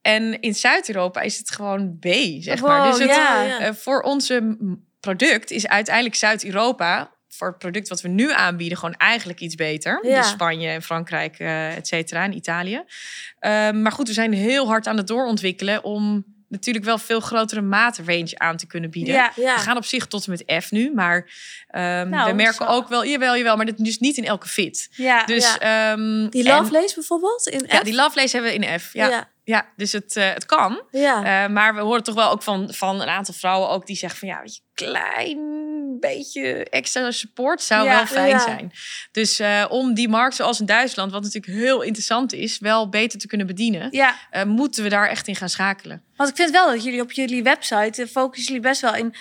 En 0.02 0.42
in 0.42 0.56
Zuid-Europa 0.56 1.22
is 1.22 1.38
het 1.38 1.52
gewoon 1.52 1.98
B, 2.00 2.08
zeg 2.40 2.62
maar. 2.62 2.92
Dus 2.92 3.00
het, 3.00 3.10
ja. 3.10 3.44
ja. 3.44 3.74
voor 3.74 4.02
onze 4.02 4.58
product 5.00 5.52
is 5.52 5.68
uiteindelijk 5.68 6.16
Zuid-Europa 6.16 7.15
voor 7.38 7.48
het 7.48 7.58
product 7.58 7.90
wat 7.90 8.02
we 8.02 8.08
nu 8.08 8.32
aanbieden 8.32 8.78
gewoon 8.78 8.96
eigenlijk 8.96 9.40
iets 9.40 9.56
beter. 9.56 10.00
Ja. 10.08 10.22
Dus 10.22 10.30
Spanje 10.30 10.68
en 10.70 10.82
Frankrijk, 10.82 11.40
eh 11.40 11.76
et 11.76 11.88
cetera, 11.88 12.24
en 12.24 12.36
Italië. 12.36 12.84
Ehm, 13.40 13.82
maar 13.82 13.92
goed, 13.92 14.08
we 14.08 14.14
zijn 14.14 14.34
heel 14.34 14.68
hard 14.68 14.88
aan 14.88 14.98
het 14.98 15.08
doorontwikkelen 15.08 15.84
om 15.84 16.34
natuurlijk 16.48 16.86
wel 16.86 16.98
veel 16.98 17.20
grotere 17.20 17.62
maatrange 17.62 18.32
aan 18.38 18.58
te 18.58 18.68
kunnen 18.68 18.90
bieden. 18.90 19.14
Ja. 19.14 19.32
Ja. 19.36 19.56
We 19.56 19.62
gaan 19.62 19.78
op 19.78 19.86
zich 19.86 20.08
tot 20.08 20.26
en 20.28 20.32
met 20.32 20.64
F 20.64 20.72
nu, 20.72 20.92
maar 20.94 21.30
ehm, 21.68 22.10
Nou, 22.10 22.30
we 22.30 22.36
merken 22.36 22.68
ook 22.68 22.88
wel, 22.88 23.06
jawel, 23.06 23.36
jawel, 23.38 23.56
maar 23.56 23.66
dit 23.66 23.78
dus 23.86 24.00
niet 24.00 24.18
in 24.18 24.26
elke 24.26 24.48
fit. 24.48 24.88
Ja. 24.92 25.26
Dus 25.26 25.56
Ja. 25.60 25.92
ehm, 25.92 26.30
Die 26.30 26.44
en- 26.50 26.56
Lovelace 26.58 26.94
bijvoorbeeld 26.96 27.48
in 27.48 27.64
ja, 27.68 27.84
die 27.84 27.94
Lovelace 27.96 28.36
hebben 28.38 28.60
we 28.60 28.66
in 28.68 28.80
F. 28.80 28.94
Ja, 28.94 29.30
Ja. 29.46 29.66
Dus 29.76 29.92
het, 29.92 30.16
eh, 30.16 30.34
het 30.34 30.46
kan. 30.46 30.82
Ja. 30.92 31.44
Eh, 31.44 31.52
maar 31.52 31.76
we 31.76 31.82
horen 31.82 32.04
toch 32.04 32.16
wel 32.16 32.30
ook 32.32 32.44
van, 32.44 32.74
van 32.74 33.02
een 33.02 33.08
aantal 33.08 33.34
vrouwen 33.34 33.70
ook 33.70 33.86
die 33.86 33.96
zeggen 33.96 34.20
van 34.20 34.28
ja, 34.28 34.42
weet 34.42 34.56
je, 34.56 34.62
klein 34.74 35.54
beetje 36.00 36.64
extra 36.70 37.12
support 37.12 37.62
zou 37.62 37.86
Ja, 37.86 37.96
wel 37.96 38.06
fijn 38.06 38.30
ja. 38.30 38.40
zijn. 38.40 38.72
Dus 39.12 39.40
eh, 39.40 39.66
om 39.70 39.94
die 39.94 40.10
markt 40.10 40.36
zoals 40.36 40.60
in 40.60 40.66
Duitsland, 40.66 41.12
wat 41.12 41.24
natuurlijk 41.24 41.54
heel 41.54 41.82
interessant 41.82 42.34
is, 42.34 42.60
wel 42.60 42.90
beter 42.90 43.20
te 43.20 43.28
kunnen 43.28 43.48
bedienen, 43.48 43.88
Ja, 43.92 44.16
moeten 44.46 44.84
we 44.84 44.90
daar 44.90 45.08
echt 45.08 45.28
in 45.28 45.36
gaan 45.36 45.50
schakelen. 45.50 46.04
want 46.16 46.30
ik 46.30 46.36
vind 46.36 46.52
wel 46.52 46.68
dat 46.72 46.84
jullie 46.84 47.02
op 47.02 47.12
jullie 47.12 47.44
website 47.44 48.08
focussen 48.08 48.54
jullie 48.54 48.70
best 48.70 48.82
wel 48.82 48.96
in 48.96 49.16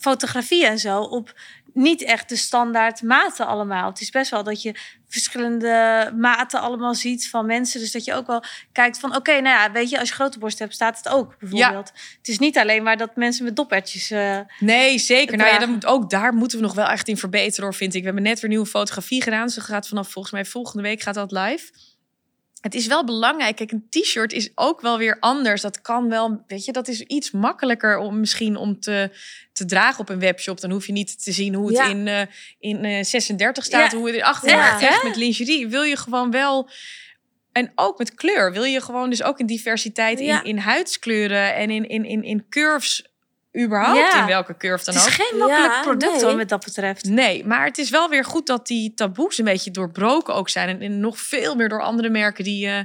fotografie 0.00 0.66
en 0.66 0.78
zo 0.78 1.00
op 1.00 1.34
niet 1.74 2.02
echt 2.02 2.28
de 2.28 2.36
standaard 2.36 3.02
maten 3.02 3.46
allemaal. 3.46 3.88
Het 3.90 4.00
is 4.00 4.10
best 4.10 4.30
wel 4.30 4.42
dat 4.42 4.62
je 4.62 4.74
verschillende 5.08 6.12
maten 6.16 6.60
allemaal 6.60 6.94
ziet 6.94 7.28
van 7.28 7.46
mensen. 7.46 7.80
Dus 7.80 7.92
dat 7.92 8.04
je 8.04 8.14
ook 8.14 8.26
wel 8.26 8.42
kijkt 8.72 8.98
van 8.98 9.16
oké, 9.16 9.32
nou 9.32 9.42
ja, 9.56 9.72
weet 9.72 9.90
je, 9.90 9.98
als 9.98 10.08
je 10.08 10.14
grote 10.14 10.38
borst 10.38 10.58
hebt, 10.58 10.74
staat 10.74 10.96
het 10.96 11.08
ook 11.08 11.38
bijvoorbeeld. 11.38 11.92
Het 12.18 12.28
is 12.28 12.38
niet 12.38 12.58
alleen 12.58 12.82
maar 12.82 12.96
dat 12.96 13.16
mensen 13.16 13.44
met 13.44 13.56
doppertjes. 13.56 14.10
eh, 14.10 14.38
Nee, 14.58 14.98
zeker. 14.98 15.36
Nou 15.36 15.50
ja, 15.50 15.58
dan 15.58 15.70
moet, 15.70 15.86
ook 15.86 16.10
daar 16.10 16.34
moeten 16.34 16.58
we 16.58 16.64
nog 16.64 16.74
wel 16.74 16.86
echt 16.86 17.08
in 17.08 17.16
verbeteren, 17.16 17.64
hoor, 17.64 17.74
vind 17.74 17.94
ik. 17.94 18.00
We 18.00 18.06
hebben 18.06 18.24
net 18.24 18.40
weer 18.40 18.50
nieuwe 18.50 18.66
fotografie 18.66 19.22
gedaan. 19.22 19.50
Ze 19.50 19.60
gaat 19.60 19.88
vanaf 19.88 20.08
volgens 20.08 20.34
mij 20.34 20.44
volgende 20.44 20.82
week 20.82 21.00
gaat 21.02 21.14
dat 21.14 21.32
live. 21.32 21.70
Het 22.62 22.74
is 22.74 22.86
wel 22.86 23.04
belangrijk. 23.04 23.56
Kijk, 23.56 23.72
een 23.72 23.86
t-shirt 23.90 24.32
is 24.32 24.50
ook 24.54 24.80
wel 24.80 24.98
weer 24.98 25.16
anders. 25.20 25.60
Dat 25.62 25.80
kan 25.80 26.08
wel, 26.08 26.42
weet 26.46 26.64
je, 26.64 26.72
dat 26.72 26.88
is 26.88 27.00
iets 27.00 27.30
makkelijker 27.30 27.98
om 27.98 28.20
misschien 28.20 28.56
om 28.56 28.80
te, 28.80 29.10
te 29.52 29.64
dragen 29.64 30.00
op 30.00 30.08
een 30.08 30.18
webshop. 30.18 30.60
Dan 30.60 30.70
hoef 30.70 30.86
je 30.86 30.92
niet 30.92 31.24
te 31.24 31.32
zien 31.32 31.54
hoe 31.54 31.66
het 31.68 31.76
Ja. 31.76 31.86
in, 31.86 32.08
eh, 32.08 32.22
in 32.58 32.84
eh, 32.84 33.04
36 33.04 33.64
staat, 33.64 33.92
Ja. 33.92 33.98
hoe 33.98 34.06
het 34.06 34.16
in 34.16 34.22
18 34.24 34.50
Ja. 34.50 34.80
echt 34.80 35.02
met 35.02 35.16
lingerie. 35.16 35.68
Wil 35.68 35.82
je 35.82 35.96
gewoon 35.96 36.30
wel. 36.30 36.68
En 37.52 37.72
ook 37.74 37.98
met 37.98 38.14
kleur 38.14 38.52
wil 38.52 38.64
je 38.64 38.80
gewoon 38.80 39.10
dus 39.10 39.22
ook 39.22 39.38
in 39.38 39.46
diversiteit 39.46 40.20
in, 40.20 40.44
in 40.44 40.58
huidskleuren 40.58 41.54
en 41.54 41.70
in, 41.70 41.88
in, 41.88 42.04
in, 42.04 42.22
in 42.22 42.46
curves. 42.48 43.11
Überhaupt 43.58 43.98
Ja. 44.12 44.20
in 44.20 44.26
welke 44.26 44.56
curve 44.56 44.84
dan 44.84 44.94
het 44.94 45.06
is 45.06 45.08
ook. 45.20 45.26
geen 45.26 45.38
makkelijk 45.38 45.72
Ja, 45.72 45.80
product 45.82 46.12
nee. 46.12 46.24
hoor, 46.24 46.36
wat 46.36 46.48
dat 46.48 46.64
betreft. 46.64 47.04
Nee, 47.04 47.44
maar 47.46 47.64
het 47.64 47.78
is 47.78 47.90
wel 47.90 48.08
weer 48.08 48.24
goed 48.24 48.46
dat 48.46 48.66
die 48.66 48.94
taboes 48.94 49.38
een 49.38 49.44
beetje 49.44 49.70
doorbroken 49.70 50.34
ook 50.34 50.48
zijn. 50.48 50.68
En, 50.68 50.80
en 50.80 51.00
nog 51.00 51.18
veel 51.18 51.54
meer 51.54 51.68
door 51.68 51.82
andere 51.82 52.08
merken 52.10 52.44
die 52.44 52.66
eh, 52.68 52.78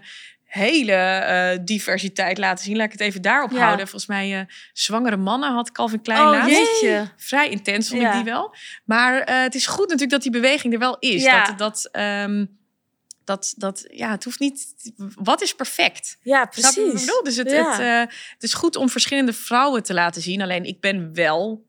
hele 0.46 0.92
eh, 0.94 1.58
diversiteit 1.62 2.38
laten 2.38 2.64
zien. 2.66 2.76
Laat 2.76 2.86
ik 2.86 2.92
het 2.92 3.02
even 3.02 3.22
daarop 3.22 3.52
Ja. 3.52 3.58
houden. 3.58 3.88
Volgens 3.88 4.06
mij 4.06 4.40
eh, 4.40 4.46
zwangere 4.74 5.18
mannen 5.18 5.54
had 5.54 5.72
Calvin 5.72 6.02
Klein 6.02 6.22
Oh 6.22 6.32
laatst. 6.32 6.58
jeetje. 6.58 7.08
Vrij 7.18 7.50
intens 7.50 7.90
vond 7.90 8.02
Ja. 8.02 8.10
ik 8.10 8.16
die 8.16 8.24
wel. 8.34 8.56
Maar 8.86 9.20
eh, 9.22 9.42
het 9.42 9.56
is 9.56 9.68
goed 9.68 9.80
natuurlijk 9.90 10.12
dat 10.12 10.22
die 10.22 10.32
beweging 10.32 10.74
er 10.74 10.80
wel 10.80 10.98
is. 11.00 11.24
Ja. 11.24 11.46
Dat, 11.46 11.58
dat, 11.58 11.90
ehm, 11.92 12.46
dat, 13.28 13.54
dat, 13.58 13.86
ja, 13.92 14.12
het 14.12 14.24
hoeft 14.24 14.40
niet... 14.40 14.76
Wat 15.16 15.42
is 15.42 15.56
perfect? 15.56 16.18
Ja, 16.22 16.46
precies. 16.46 16.76
bedoel? 17.02 17.24
Dus 17.24 17.36
het, 17.36 17.52
Ja. 17.52 17.72
het, 17.72 17.80
eh, 17.80 18.16
het 18.34 18.44
is 18.44 18.54
goed 18.54 18.76
om 18.76 18.90
verschillende 18.90 19.34
vrouwen 19.34 19.84
te 19.84 19.94
laten 19.94 20.22
zien. 20.22 20.42
Alleen 20.42 20.64
ik 20.64 20.80
ben 20.80 21.14
wel 21.14 21.66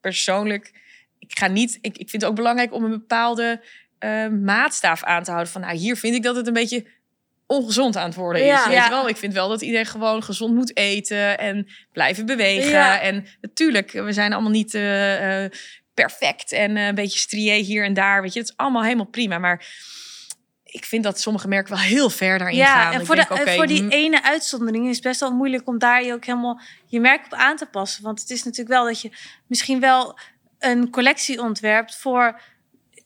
persoonlijk... 0.00 0.80
Ik 1.18 1.38
ga 1.38 1.46
niet... 1.46 1.78
Ik, 1.80 1.98
ik 1.98 2.10
vind 2.10 2.22
het 2.22 2.30
ook 2.30 2.36
belangrijk 2.36 2.72
om 2.72 2.84
een 2.84 2.90
bepaalde 2.90 3.64
eh, 3.98 4.28
maatstaaf 4.28 5.02
aan 5.04 5.22
te 5.22 5.30
houden. 5.30 5.52
Van 5.52 5.60
nou, 5.60 5.76
hier 5.76 5.96
vind 5.96 6.14
ik 6.14 6.22
dat 6.22 6.36
het 6.36 6.46
een 6.46 6.52
beetje 6.52 6.86
ongezond 7.46 7.96
aan 7.96 8.06
het 8.06 8.14
worden 8.14 8.42
is. 8.42 8.48
Ja. 8.48 8.64
Weet 8.68 8.76
Ja. 8.76 8.88
wel? 8.88 9.08
Ik 9.08 9.16
vind 9.16 9.32
wel 9.32 9.48
dat 9.48 9.62
iedereen 9.62 9.86
gewoon 9.86 10.22
gezond 10.22 10.54
moet 10.54 10.76
eten 10.76 11.38
en 11.38 11.66
blijven 11.92 12.26
bewegen. 12.26 12.70
Ja. 12.70 13.00
En 13.00 13.26
natuurlijk, 13.40 13.90
we 13.90 14.12
zijn 14.12 14.32
allemaal 14.32 14.50
niet 14.50 14.74
eh, 14.74 15.44
perfect 15.94 16.52
en 16.52 16.76
een 16.76 16.94
beetje 16.94 17.18
strié 17.18 17.54
hier 17.54 17.84
en 17.84 17.94
daar. 17.94 18.22
Weet 18.22 18.32
je, 18.32 18.38
het 18.38 18.48
is 18.48 18.56
allemaal 18.56 18.82
helemaal 18.82 19.06
prima. 19.06 19.38
Maar 19.38 19.66
ik 20.72 20.84
vind 20.84 21.04
dat 21.04 21.20
sommige 21.20 21.48
merken 21.48 21.74
wel 21.74 21.82
heel 21.82 22.10
ver 22.10 22.38
daarin 22.38 22.64
gaan. 22.64 22.90
Ja, 22.90 22.92
en 22.92 23.06
voor, 23.06 23.14
denk, 23.14 23.28
de, 23.28 23.34
oké, 23.34 23.54
voor 23.54 23.66
die 23.66 23.82
mm, 23.82 23.88
ene 23.88 24.22
uitzondering 24.22 24.88
is 24.88 24.94
het 24.94 25.04
best 25.04 25.20
wel 25.20 25.32
moeilijk 25.32 25.68
om 25.68 25.78
daar 25.78 26.04
je 26.04 26.12
ook 26.12 26.24
helemaal 26.24 26.60
je 26.86 27.00
merk 27.00 27.24
op 27.24 27.32
aan 27.32 27.56
te 27.56 27.66
passen. 27.66 28.02
Want 28.02 28.20
het 28.20 28.30
is 28.30 28.42
natuurlijk 28.42 28.76
wel 28.76 28.84
dat 28.84 29.00
je 29.00 29.10
misschien 29.46 29.80
wel 29.80 30.18
een 30.58 30.90
collectie 30.90 31.40
ontwerpt 31.40 31.96
voor 31.96 32.40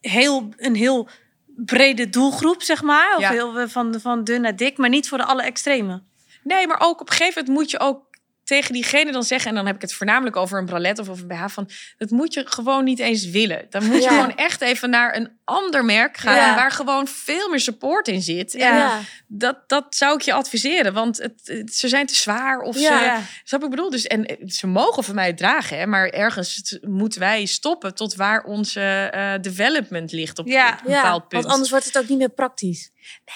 heel, 0.00 0.48
een 0.56 0.74
heel 0.74 1.08
brede 1.46 2.08
doelgroep, 2.10 2.62
zeg 2.62 2.82
maar. 2.82 3.14
Of 3.16 3.20
Ja. 3.20 3.30
heel, 3.30 3.68
van, 3.68 4.00
van 4.00 4.24
dun 4.24 4.40
naar 4.40 4.56
dik, 4.56 4.78
maar 4.78 4.88
niet 4.88 5.08
voor 5.08 5.18
de 5.18 5.24
alle 5.24 5.42
extreme. 5.42 6.02
Nee, 6.42 6.66
maar 6.66 6.80
ook 6.80 7.00
op 7.00 7.10
een 7.10 7.16
gegeven 7.16 7.44
moment 7.44 7.58
moet 7.58 7.70
je 7.70 7.80
ook 7.80 8.05
tegen 8.46 8.72
diegene 8.72 9.12
dan 9.12 9.22
zeggen... 9.22 9.48
en 9.50 9.56
dan 9.56 9.66
heb 9.66 9.74
ik 9.74 9.80
het 9.80 9.92
voornamelijk 9.94 10.36
over 10.36 10.58
een 10.58 10.64
bralet 10.66 10.98
of 10.98 11.08
over 11.08 11.22
een 11.22 11.36
BH... 11.36 11.44
van 11.52 11.68
dat 11.98 12.10
moet 12.10 12.34
je 12.34 12.42
gewoon 12.46 12.84
niet 12.84 12.98
eens 12.98 13.30
willen. 13.30 13.66
Dan 13.70 13.84
moet 13.84 13.96
je 13.96 14.02
Ja. 14.02 14.08
gewoon 14.08 14.36
echt 14.36 14.60
even 14.60 14.90
naar 14.90 15.16
een 15.16 15.30
ander 15.44 15.84
merk 15.84 16.16
gaan... 16.16 16.34
Ja. 16.34 16.54
waar 16.54 16.70
gewoon 16.70 17.06
veel 17.08 17.48
meer 17.50 17.60
support 17.60 18.08
in 18.08 18.22
zit. 18.22 18.52
Ja. 18.52 18.96
En 18.98 19.04
dat, 19.26 19.58
dat 19.68 19.86
zou 19.88 20.14
ik 20.14 20.20
je 20.22 20.32
adviseren, 20.32 20.92
want 20.92 21.16
het, 21.18 21.40
het- 21.44 21.74
ze 21.74 21.88
zijn 21.88 22.06
te 22.06 22.14
zwaar 22.14 22.58
of 22.60 22.76
ze... 22.76 23.20
Snap 23.44 23.64
ik 23.64 23.70
bedoel? 23.70 23.90
Dus, 23.90 24.06
en 24.06 24.24
eh, 24.26 24.48
ze 24.48 24.66
mogen 24.66 25.04
van 25.04 25.14
mij 25.14 25.32
dragen, 25.32 25.78
hè, 25.78 25.86
maar 25.86 26.08
ergens 26.08 26.78
moeten 26.80 27.20
wij 27.20 27.44
stoppen... 27.46 27.94
tot 27.94 28.14
waar 28.14 28.42
onze 28.44 28.80
eh, 28.80 29.32
development 29.40 30.12
ligt 30.12 30.38
op, 30.38 30.44
op 30.44 30.50
een 30.50 30.56
Ja, 30.58 30.80
bepaald 30.84 31.28
punt. 31.28 31.42
want 31.42 31.52
anders 31.54 31.70
wordt 31.70 31.84
het 31.84 31.98
ook 31.98 32.08
niet 32.08 32.18
meer 32.18 32.28
praktisch. 32.30 32.90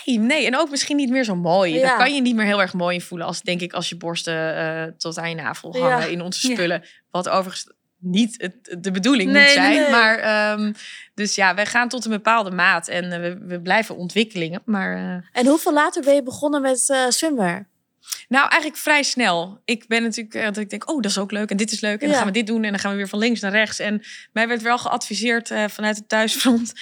Nee, 0.07 0.19
nee, 0.19 0.47
en 0.47 0.57
ook 0.57 0.71
misschien 0.71 0.97
niet 0.97 1.11
meer 1.11 1.25
zo 1.25 1.35
mooi. 1.37 1.75
Ja. 1.75 1.87
Daar 1.87 1.97
kan 1.99 2.15
je 2.15 2.21
niet 2.21 2.35
meer 2.35 2.47
heel 2.47 2.61
erg 2.61 2.73
mooi 2.73 2.95
in 2.95 3.01
voelen. 3.01 3.27
Als 3.27 3.41
denk 3.43 3.61
ik 3.61 3.73
als 3.73 3.89
je 3.89 3.97
borsten 3.97 4.57
eh, 4.57 4.83
tot 4.99 5.19
aan 5.19 5.29
je 5.29 5.35
navel 5.35 5.77
Ja. 5.77 5.91
hangen 5.91 6.11
in 6.11 6.21
onze 6.23 6.49
Ja. 6.49 6.55
spullen. 6.55 6.85
Wat 7.11 7.29
overigens 7.29 7.73
niet 8.03 8.35
het, 8.43 8.77
de 8.83 8.91
bedoeling 8.91 9.31
Nee, 9.31 9.43
moet 9.43 9.53
zijn. 9.53 9.81
nee. 9.81 9.91
Maar 9.91 10.19
ehm, 10.19 10.73
dus 11.15 11.35
ja, 11.35 11.55
wij 11.55 11.67
gaan 11.67 11.89
tot 11.89 12.05
een 12.05 12.11
bepaalde 12.11 12.51
maat 12.51 12.89
en 12.89 13.13
eh, 13.13 13.21
we, 13.21 13.39
we 13.47 13.61
blijven 13.61 13.97
ontwikkelingen. 13.97 14.63
Maar 14.65 14.95
eh, 14.97 15.41
En 15.41 15.47
hoeveel 15.47 15.73
later 15.73 16.03
ben 16.03 16.15
je 16.15 16.23
begonnen 16.23 16.63
met 16.63 16.95
swimwear? 17.09 17.69
nou, 18.29 18.49
eigenlijk 18.49 18.81
vrij 18.81 19.03
snel. 19.03 19.61
Ik 19.65 19.87
ben 19.89 20.03
natuurlijk 20.03 20.45
dat 20.45 20.57
ik 20.57 20.71
denk, 20.71 20.91
oh, 20.91 21.01
dat 21.03 21.11
is 21.11 21.19
ook 21.19 21.31
leuk 21.31 21.51
en 21.51 21.57
dit 21.57 21.73
is 21.73 21.81
leuk 21.81 22.01
en 22.01 22.09
dan 22.09 22.17
gaan 22.17 22.27
we 22.27 22.33
dit 22.33 22.47
doen 22.47 22.65
en 22.65 22.71
dan 22.71 22.79
gaan 22.81 22.91
we 22.91 22.97
weer 22.97 23.09
van 23.09 23.19
links 23.19 23.41
naar 23.41 23.51
rechts. 23.51 23.79
En 23.79 24.03
mij 24.33 24.49
werd 24.49 24.63
wel 24.63 24.79
geadviseerd 24.79 25.49
vanuit 25.67 25.97
het 25.97 26.09
thuisfront. 26.09 26.73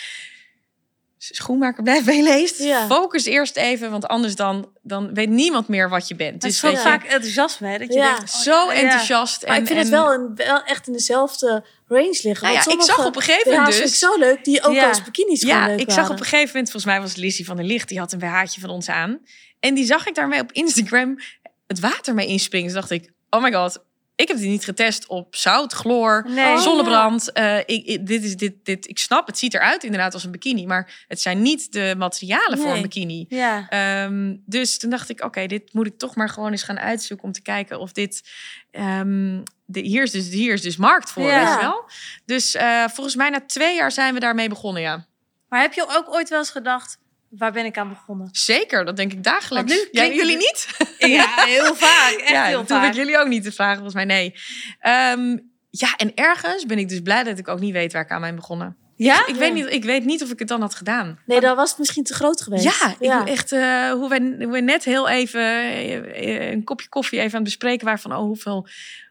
Schoenmaker, 1.18 1.82
blijf 1.82 2.04
bij 2.04 2.22
leest. 2.22 2.58
Ja. 2.58 2.86
Focus 2.86 3.24
eerst 3.24 3.56
even, 3.56 3.90
want 3.90 4.06
anders 4.08 4.36
dan, 4.36 4.70
dan 4.82 5.14
weet 5.14 5.28
niemand 5.28 5.68
meer 5.68 5.88
wat 5.88 6.08
je 6.08 6.14
bent. 6.14 6.34
Het 6.34 6.44
is 6.44 6.50
Dus 6.50 6.60
zo 6.60 6.66
weet 6.66 6.76
je, 6.76 6.82
vaak 6.82 7.04
enthousiasme, 7.04 7.68
hè, 7.68 7.78
dat 7.78 7.92
je 7.92 7.98
Ja. 7.98 8.14
denkt... 8.14 8.34
oh, 8.34 8.40
zo 8.40 8.68
enthousiast. 8.68 9.46
Maar 9.46 9.56
en, 9.56 9.60
ik 9.60 9.66
vind 9.66 9.78
het 9.78 9.88
wel, 9.88 10.12
een, 10.12 10.34
wel 10.34 10.62
echt 10.62 10.86
in 10.86 10.92
dezelfde 10.92 11.64
range 11.86 12.20
liggen. 12.22 12.48
Nou 12.52 12.52
ja, 12.64 12.72
ik 12.72 12.82
zag 12.82 13.06
op 13.06 13.16
een 13.16 13.22
gegeven 13.22 13.52
moment 13.52 13.72
dus... 13.72 13.90
ik 13.90 13.94
zo 13.94 14.18
leuk, 14.18 14.44
die 14.44 14.62
ook 14.62 14.78
als 14.78 15.02
bikinis 15.02 15.40
Ja, 15.40 15.68
ik 15.68 15.90
zag 15.90 16.10
op 16.10 16.18
een 16.18 16.24
gegeven 16.24 16.46
moment, 16.46 16.70
volgens 16.70 16.84
mij 16.92 17.00
was 17.00 17.10
het 17.10 17.18
Lizzie 17.18 17.44
van 17.44 17.56
der 17.56 17.64
Licht, 17.64 17.88
die 17.88 17.98
had 17.98 18.12
een 18.12 18.18
BH'tje 18.18 18.60
van 18.60 18.70
ons 18.70 18.88
aan. 18.88 19.18
En 19.60 19.74
die 19.74 19.84
zag 19.84 20.06
ik 20.06 20.14
daarmee 20.14 20.40
op 20.40 20.52
Instagram 20.52 21.18
het 21.66 21.80
water 21.80 22.14
mee 22.14 22.26
inspringen. 22.26 22.66
Dus 22.66 22.76
dacht 22.76 22.90
ik, 22.90 23.10
oh 23.30 23.42
my 23.42 23.52
god, 23.52 23.84
ik 24.18 24.28
heb 24.28 24.36
die 24.36 24.48
niet 24.48 24.64
getest 24.64 25.06
op 25.06 25.36
zout, 25.36 25.72
chloor, 25.72 26.24
Nee. 26.28 26.54
Oh, 26.54 26.58
zonnebrand. 26.60 27.32
Eh, 27.32 27.58
ik, 27.58 27.66
ik- 27.66 28.06
dit 28.06 28.24
is, 28.24 28.36
dit, 28.36 28.54
dit, 28.62 28.88
ik 28.88 28.98
snap, 28.98 29.26
het 29.26 29.38
ziet 29.38 29.54
eruit 29.54 29.84
inderdaad 29.84 30.14
als 30.14 30.24
een 30.24 30.30
bikini, 30.30 30.66
maar 30.66 31.04
het 31.08 31.20
zijn 31.20 31.42
niet 31.42 31.72
de 31.72 31.94
materialen 31.98 32.58
voor 32.58 32.70
een 32.70 32.82
bikini. 32.82 33.26
Ja. 33.28 33.68
Ehm, 33.68 34.36
dus 34.46 34.78
toen 34.78 34.90
dacht 34.90 35.08
ik, 35.08 35.24
oké, 35.24 35.46
dit 35.46 35.72
moet 35.72 35.86
ik 35.86 35.98
toch 35.98 36.14
maar 36.16 36.28
gewoon 36.28 36.50
eens 36.50 36.62
gaan 36.62 36.78
uitzoeken 36.78 37.26
om 37.26 37.32
te 37.32 37.42
kijken 37.42 37.80
of 37.80 37.92
dit. 37.92 38.28
ehm, 38.70 39.42
de, 39.64 39.80
hier, 39.80 40.02
is 40.02 40.10
dus, 40.10 40.28
hier 40.28 40.52
is 40.52 40.62
dus 40.62 40.76
markt 40.76 41.10
voor, 41.10 41.22
Ja. 41.22 41.44
weet 41.44 41.54
je 41.54 41.60
wel. 41.60 41.90
Dus 42.24 42.54
eh, 42.54 42.84
volgens 42.88 43.16
mij 43.16 43.30
na 43.30 43.40
twee 43.46 43.76
jaar 43.76 43.92
zijn 43.92 44.14
we 44.14 44.20
daarmee 44.20 44.48
begonnen, 44.48 44.82
ja. 44.82 45.06
Maar 45.48 45.60
heb 45.60 45.72
je 45.72 45.86
ook 45.88 46.14
ooit 46.14 46.28
wel 46.28 46.38
eens 46.38 46.50
gedacht, 46.50 46.98
waar 47.30 47.52
ben 47.52 47.64
ik 47.64 47.78
aan 47.78 47.88
begonnen? 47.88 48.28
Zeker, 48.32 48.84
dat 48.84 48.96
denk 48.96 49.12
ik 49.12 49.24
dagelijks. 49.24 49.72
Nu 49.72 49.78
Ja, 49.78 49.88
klinkt 49.90 50.16
jullie 50.16 50.36
niet? 50.36 50.68
Ja, 50.98 51.44
heel 51.44 51.74
vaak. 51.74 52.12
Echt 52.12 52.28
ja, 52.28 52.44
heel 52.44 52.64
dat 52.64 52.78
hoef 52.78 52.88
ik 52.88 52.94
jullie 52.94 53.18
ook 53.18 53.28
niet 53.28 53.42
te 53.42 53.52
vragen, 53.52 53.74
volgens 53.74 53.94
mij 53.94 54.04
nee. 54.04 54.34
Ehm, 54.80 55.38
ja, 55.70 55.96
en 55.96 56.14
ergens 56.14 56.66
ben 56.66 56.78
ik 56.78 56.88
dus 56.88 57.00
blij 57.00 57.22
dat 57.22 57.38
ik 57.38 57.48
ook 57.48 57.60
niet 57.60 57.72
weet 57.72 57.92
waar 57.92 58.02
ik 58.02 58.10
aan 58.10 58.20
ben 58.20 58.34
begonnen. 58.34 58.76
Ja? 58.96 59.26
Ik, 59.26 59.34
weet 59.34 59.54
niet, 59.54 59.66
ik 59.72 59.84
weet 59.84 60.04
niet 60.04 60.22
of 60.22 60.30
ik 60.30 60.38
het 60.38 60.48
dan 60.48 60.60
had 60.60 60.74
gedaan. 60.74 61.18
Nee, 61.26 61.40
dan 61.40 61.56
was 61.56 61.70
het 61.70 61.78
misschien 61.78 62.04
te 62.04 62.14
groot 62.14 62.40
geweest. 62.40 62.64
Ja, 62.64 63.20
ik 63.20 63.28
echt 63.28 63.52
eh, 63.52 63.90
hoe, 63.90 64.08
wij, 64.08 64.34
hoe 64.38 64.50
wij 64.50 64.60
net 64.60 64.84
heel 64.84 65.08
even 65.08 65.40
eh, 65.40 66.50
een 66.50 66.64
kopje 66.64 66.88
koffie 66.88 67.18
even 67.18 67.30
aan 67.30 67.44
het 67.44 67.44
bespreken 67.44 67.84
waren 67.84 68.00
van 68.00 68.12
oh, 68.12 68.18
hoeveel, 68.18 68.68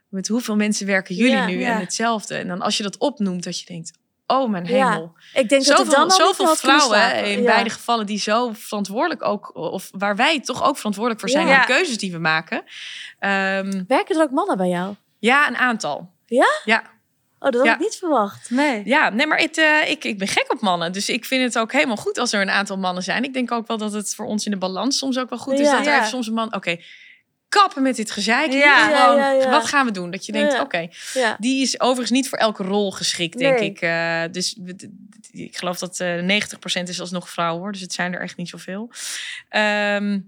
met 0.10 0.28
hoeveel 0.28 0.56
mensen 0.56 0.86
werken 0.86 1.16
jullie 1.16 1.32
Ja, 1.32 1.46
nu 1.46 1.64
en 1.64 1.80
hetzelfde. 1.80 2.36
En 2.36 2.48
dan 2.48 2.62
als 2.62 2.78
je 2.78 2.84
dat 2.84 2.98
opnoemt, 2.98 3.44
dat 3.44 3.60
je 3.60 3.66
denkt, 3.66 3.92
oh 4.28 4.50
mijn 4.50 4.66
Ja. 4.66 4.92
hemel. 4.92 5.14
Ik 5.34 5.50
denk 5.50 5.66
dat 5.66 5.80
ik 5.80 5.90
dan 5.90 6.12
Zoveel, 6.12 6.26
zoveel 6.26 6.56
vrouwen 6.56 7.24
in 7.26 7.40
Ja. 7.40 7.46
beide 7.46 7.70
gevallen 7.70 8.06
die 8.06 8.20
zo 8.20 8.52
verantwoordelijk 8.54 9.26
ook, 9.26 9.56
of 9.56 9.90
waar 9.92 10.16
wij 10.16 10.40
toch 10.40 10.64
ook 10.64 10.78
verantwoordelijk 10.78 11.20
voor 11.22 11.30
zijn 11.32 11.48
Ja. 11.48 11.60
de 11.60 11.66
keuzes 11.66 11.98
die 11.98 12.12
we 12.12 12.18
maken. 12.18 12.64
Ehm, 13.20 13.84
Werken 13.88 14.16
er 14.16 14.22
ook 14.22 14.32
mannen 14.32 14.58
bij 14.58 14.70
jou? 14.70 14.96
ja, 15.20 15.48
een 15.48 15.58
aantal. 15.58 16.12
Ja? 16.26 16.48
Ja, 16.66 16.84
Oh, 17.40 17.44
dat 17.52 17.56
had 17.56 17.66
Ja. 17.66 17.74
ik 17.74 17.80
niet 17.80 17.96
verwacht. 17.96 18.50
Nee. 18.50 18.82
ja, 18.86 19.10
nee, 19.10 19.28
maar 19.28 19.38
het, 19.40 19.58
eh, 19.58 19.90
ik, 19.90 20.04
ik 20.04 20.18
ben 20.18 20.28
gek 20.28 20.54
op 20.54 20.62
mannen. 20.62 20.92
Dus 20.92 21.10
ik 21.10 21.26
vind 21.26 21.44
het 21.44 21.60
ook 21.64 21.72
helemaal 21.72 21.96
goed 21.96 22.18
als 22.18 22.34
er 22.34 22.42
een 22.42 22.50
aantal 22.50 22.78
mannen 22.78 23.04
zijn. 23.04 23.24
Ik 23.24 23.34
denk 23.34 23.52
ook 23.52 23.68
wel 23.68 23.78
dat 23.78 23.94
het 23.94 24.16
voor 24.16 24.26
ons 24.26 24.46
in 24.46 24.52
de 24.52 24.58
balans 24.58 24.98
soms 24.98 25.18
ook 25.20 25.30
wel 25.30 25.40
goed 25.40 25.54
is. 25.54 25.60
Ja. 25.60 25.72
Dat 25.78 25.86
er 25.86 25.92
Ja. 25.92 25.96
even 25.98 26.08
soms 26.10 26.28
een 26.28 26.34
man, 26.34 26.56
oké, 26.56 26.78
kappen 27.50 27.82
met 27.82 27.96
dit 27.96 28.12
gezeik. 28.12 28.52
Ja. 28.52 28.84
Gewoon, 28.84 29.18
Ja, 29.18 29.32
ja, 29.32 29.42
ja. 29.42 29.50
wat 29.50 29.66
gaan 29.68 29.86
we 29.86 29.92
doen? 29.92 30.12
Dat 30.12 30.26
je 30.26 30.32
denkt, 30.32 30.54
Ja. 30.54 30.62
oké, 30.62 30.88
Ja. 31.14 31.36
die 31.40 31.62
is 31.62 31.80
overigens 31.80 32.12
niet 32.12 32.30
voor 32.30 32.38
elke 32.38 32.64
rol 32.64 32.92
geschikt, 32.92 33.38
denk 33.38 33.60
Nee. 33.60 33.70
ik. 33.70 33.82
Eh, 33.82 34.22
dus 34.32 34.58
ik 35.32 35.58
geloof 35.58 35.78
dat 35.80 36.00
eh 36.00 36.22
90% 36.22 36.90
is 36.90 37.00
alsnog 37.02 37.30
vrouw, 37.30 37.58
hoor. 37.58 37.72
Dus 37.72 37.82
het 37.82 37.94
zijn 37.94 38.14
er 38.14 38.22
echt 38.22 38.38
niet 38.38 38.50
zoveel. 38.50 38.92
Ehm, 39.50 40.20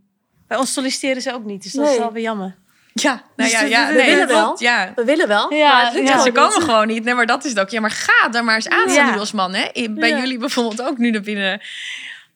Bij 0.47 0.57
ons 0.57 0.73
solliciteren 0.73 1.21
ze 1.21 1.33
ook 1.33 1.45
niet, 1.45 1.63
dus 1.63 1.71
dat 1.71 1.89
is 1.89 1.97
wel 1.97 2.11
weer 2.11 2.23
jammer. 2.23 2.55
Ja, 2.93 3.11
nou 3.13 3.23
Dus 3.35 3.51
ja, 3.51 3.61
we- 3.63 3.69
ja 3.69 3.87
we 3.87 3.93
nee, 3.93 4.05
willen 4.09 4.27
wel. 4.27 4.43
klopt, 4.43 4.59
Ja. 4.59 4.91
We 4.95 5.03
willen 5.03 5.27
wel, 5.27 5.53
Ja, 5.53 5.71
maar 5.73 5.85
het 5.85 5.93
lukt 5.93 6.07
ja, 6.07 6.15
Ja, 6.15 6.21
ze 6.21 6.31
komen 6.31 6.55
niet. 6.55 6.63
gewoon 6.63 6.87
niet. 6.87 7.03
Nee, 7.03 7.13
maar 7.13 7.25
dat 7.25 7.43
is 7.45 7.49
het 7.49 7.59
ook. 7.59 7.69
Ja, 7.69 7.81
maar 7.81 7.91
ga 7.91 8.29
daar 8.29 8.43
maar 8.43 8.55
eens 8.55 8.67
aan 8.69 8.89
staan 8.89 9.05
Ja. 9.07 9.13
nu 9.13 9.19
als 9.19 9.31
man. 9.31 9.53
Hè? 9.53 9.89
Bij 9.89 10.09
Ja. 10.09 10.17
jullie 10.19 10.37
bijvoorbeeld 10.37 10.81
ook 10.81 10.97
nu 10.97 11.11
naar 11.11 11.21
binnen. 11.21 11.61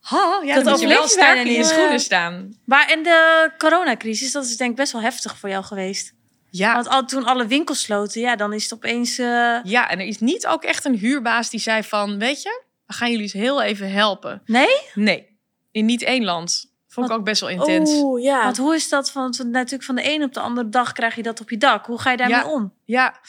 Ha, 0.04 0.42
ja, 0.44 0.56
Dat 0.56 0.64
dat 0.66 0.80
je 0.80 0.88
wel 0.88 0.96
bijna 0.96 1.08
sterk 1.12 1.46
in 1.46 1.52
je 1.52 1.64
schoenen 1.64 1.92
Ja. 1.92 1.98
staan. 1.98 2.58
Maar 2.66 2.88
en 2.90 3.04
de 3.04 3.52
coronacrisis, 3.58 4.32
dat 4.32 4.46
is 4.46 4.58
denk 4.58 4.70
ik 4.72 4.76
best 4.76 4.92
wel 4.92 5.02
heftig 5.02 5.38
voor 5.38 5.50
jou 5.50 5.64
geweest. 5.64 6.14
Ja, 6.50 6.74
Want 6.74 6.88
al, 6.88 7.06
toen 7.06 7.24
alle 7.26 7.48
winkels 7.48 7.82
sloten, 7.82 8.22
ja, 8.22 8.36
dan 8.36 8.54
is 8.54 8.64
het 8.64 8.74
opeens... 8.74 9.18
eh, 9.18 9.60
ja, 9.64 9.90
en 9.90 10.00
er 10.00 10.06
is 10.06 10.20
niet 10.20 10.48
ook 10.48 10.64
echt 10.64 10.86
een 10.86 10.96
huurbaas 10.96 11.50
die 11.50 11.60
zei 11.60 11.84
van... 11.84 12.20
Weet 12.20 12.42
je, 12.42 12.62
we 12.86 12.94
gaan 12.94 13.08
jullie 13.10 13.24
eens 13.24 13.34
heel 13.34 13.62
even 13.62 13.92
helpen. 13.92 14.42
Nee? 14.46 14.78
Nee, 14.94 15.38
in 15.72 15.86
niet 15.86 16.02
één 16.04 16.24
land. 16.24 16.72
Vond 16.88 17.10
ik 17.10 17.16
ook 17.18 17.24
best 17.24 17.42
wel 17.42 17.50
intens. 17.50 17.90
Oeh, 17.92 18.24
ja. 18.24 18.44
Want 18.44 18.58
hoe 18.58 18.76
is 18.76 18.90
dat? 18.90 19.12
van 19.12 19.22
want 19.38 19.50
natuurlijk 19.52 19.84
van 19.84 19.96
de 19.96 20.02
ene 20.02 20.26
op 20.26 20.34
de 20.34 20.40
andere 20.40 20.70
dag 20.70 20.92
krijg 20.92 21.16
je 21.16 21.24
dat 21.24 21.42
op 21.42 21.50
je 21.50 21.58
dak. 21.58 21.86
Hoe 21.86 22.00
ga 22.02 22.12
je 22.12 22.18
daarmee 22.18 22.38
Ja. 22.38 22.52
om? 22.52 22.74
Ja. 22.86 23.20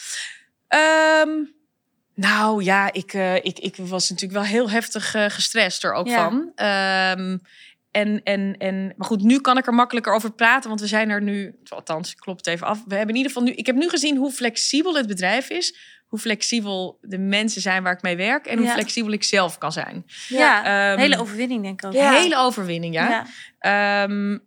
Ehm, 0.69 1.31
nou 2.15 2.63
ja, 2.65 2.93
ik, 2.93 3.13
eh, 3.13 3.35
ik, 3.35 3.59
ik 3.59 3.77
was 3.77 4.11
natuurlijk 4.11 4.41
wel 4.41 4.51
heel 4.51 4.71
heftig 4.71 5.15
eh, 5.15 5.25
gestrest 5.29 5.85
er 5.85 5.93
ook 5.93 6.07
Ja. 6.09 6.23
van. 6.31 6.53
Ehm, 6.55 7.37
en, 7.91 8.21
en, 8.23 8.57
en, 8.59 8.95
maar 8.97 9.07
goed, 9.07 9.23
nu 9.23 9.41
kan 9.41 9.59
ik 9.59 9.67
er 9.67 9.75
makkelijker 9.75 10.13
over 10.15 10.33
praten, 10.33 10.69
want 10.69 10.81
we 10.81 10.87
zijn 10.87 11.11
er 11.11 11.23
nu, 11.23 11.55
althans, 11.69 12.11
ik 12.11 12.17
klop 12.19 12.37
het 12.37 12.47
even 12.47 12.67
af. 12.67 12.79
We 12.87 12.95
hebben 12.95 13.15
in 13.15 13.17
ieder 13.17 13.33
geval 13.33 13.47
nu, 13.49 13.55
ik 13.55 13.67
heb 13.67 13.77
nu 13.77 13.89
gezien 13.89 14.17
hoe 14.17 14.31
flexibel 14.33 14.95
het 14.97 15.07
bedrijf 15.07 15.51
is, 15.51 15.77
hoe 16.07 16.19
flexibel 16.19 16.99
de 17.01 17.19
mensen 17.19 17.61
zijn 17.61 17.83
waar 17.83 17.93
ik 17.93 18.03
mee 18.03 18.17
werk 18.17 18.47
en 18.47 18.57
hoe 18.59 18.67
Ja. 18.67 18.73
flexibel 18.73 19.13
ik 19.13 19.25
zelf 19.25 19.59
kan 19.59 19.73
zijn. 19.73 20.05
Ja, 20.29 20.65
Ehm, 20.65 20.93
een 20.93 20.99
hele 20.99 21.21
overwinning 21.21 21.63
denk 21.63 21.83
ik 21.83 21.89
ook. 21.89 21.95
Ja. 21.95 22.13
Hele 22.13 22.37
overwinning, 22.37 22.95
ja. 22.95 23.27
Ehm, 23.59 24.39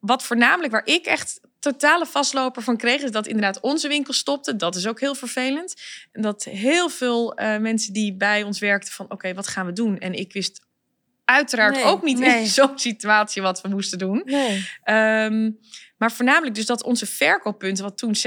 wat 0.00 0.22
voornamelijk 0.22 0.72
waar 0.72 0.86
ik 0.86 1.04
echt 1.06 1.40
totale 1.72 2.06
vastloper 2.06 2.62
van 2.62 2.76
kreeg, 2.76 3.02
is 3.02 3.10
dat 3.10 3.26
inderdaad 3.26 3.60
onze 3.60 3.88
winkel 3.88 4.12
stopte. 4.12 4.56
Dat 4.56 4.76
is 4.76 4.86
ook 4.86 5.00
heel 5.00 5.14
vervelend. 5.14 5.74
En 6.12 6.22
dat 6.22 6.44
heel 6.44 6.88
veel 6.88 7.34
eh, 7.34 7.58
mensen 7.58 7.92
die 7.92 8.16
bij 8.16 8.42
ons 8.42 8.58
werkten 8.58 8.92
van 8.92 9.06
oké, 9.08 9.34
wat 9.34 9.48
gaan 9.48 9.66
we 9.66 9.72
doen? 9.72 9.98
En 9.98 10.12
ik 10.12 10.32
wist 10.32 10.66
uiteraard 11.24 11.74
Nee, 11.74 11.84
ook 11.84 12.02
niet 12.02 12.18
nee. 12.18 12.40
in 12.40 12.46
zo'n 12.58 12.78
situatie 12.78 13.42
wat 13.42 13.60
we 13.60 13.68
moesten 13.68 13.98
doen. 13.98 14.22
Nee. 14.24 14.68
Ehm, 14.82 15.50
maar 15.98 16.12
voornamelijk 16.12 16.54
dus 16.54 16.66
dat 16.66 16.82
onze 16.82 17.06
verkooppunten, 17.06 17.84
wat 17.84 17.98
toen 17.98 18.14
60% 18.16 18.20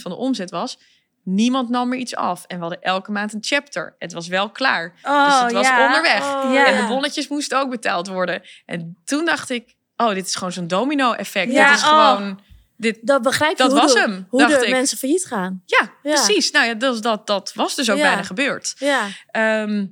van 0.00 0.10
de 0.10 0.16
omzet 0.16 0.50
was, 0.50 0.78
niemand 1.24 1.68
nam 1.68 1.92
er 1.92 1.98
iets 1.98 2.14
af. 2.14 2.44
En 2.46 2.56
we 2.56 2.62
hadden 2.62 2.82
elke 2.82 3.10
maand 3.10 3.32
een 3.32 3.44
chapter. 3.44 3.94
Het 3.98 4.12
was 4.12 4.28
wel 4.28 4.50
klaar. 4.50 4.94
Oh, 5.02 5.24
dus 5.24 5.40
het 5.40 5.52
was 5.52 5.66
ja. 5.66 5.86
onderweg. 5.86 6.20
Oh, 6.20 6.52
Ja. 6.52 6.66
En 6.66 6.76
de 6.76 6.86
bonnetjes 6.86 7.28
moesten 7.28 7.58
ook 7.58 7.70
betaald 7.70 8.08
worden. 8.08 8.42
En 8.66 8.96
toen 9.04 9.24
dacht 9.24 9.50
ik, 9.50 9.76
oh, 9.96 10.14
dit 10.14 10.26
is 10.26 10.34
gewoon 10.34 10.52
zo'n 10.52 10.66
domino-effect. 10.66 11.52
Ja, 11.52 11.68
dit 11.68 11.78
is 11.78 11.84
oh. 11.84 11.88
gewoon... 11.88 12.40
Dit, 12.80 12.98
Dat 13.02 13.22
begrijp 13.22 13.50
je 13.56 13.62
Dat 13.62 13.72
hoe 13.72 13.80
was 13.80 13.92
de, 13.92 13.98
hem, 14.00 14.26
hoe 14.28 14.40
dacht 14.40 14.60
de 14.60 14.66
ik. 14.66 14.72
mensen 14.72 14.98
failliet 14.98 15.24
gaan. 15.24 15.62
ja, 15.66 15.90
Ja. 16.02 16.12
precies. 16.12 16.50
Nou 16.50 16.66
ja, 16.66 16.74
dat, 16.74 17.02
dat, 17.02 17.26
dat 17.26 17.52
was 17.54 17.74
dus 17.74 17.90
ook 17.90 17.96
Ja. 17.96 18.02
bijna 18.02 18.22
gebeurd. 18.22 18.74
Ja. 18.78 19.06
Ehm, 19.30 19.86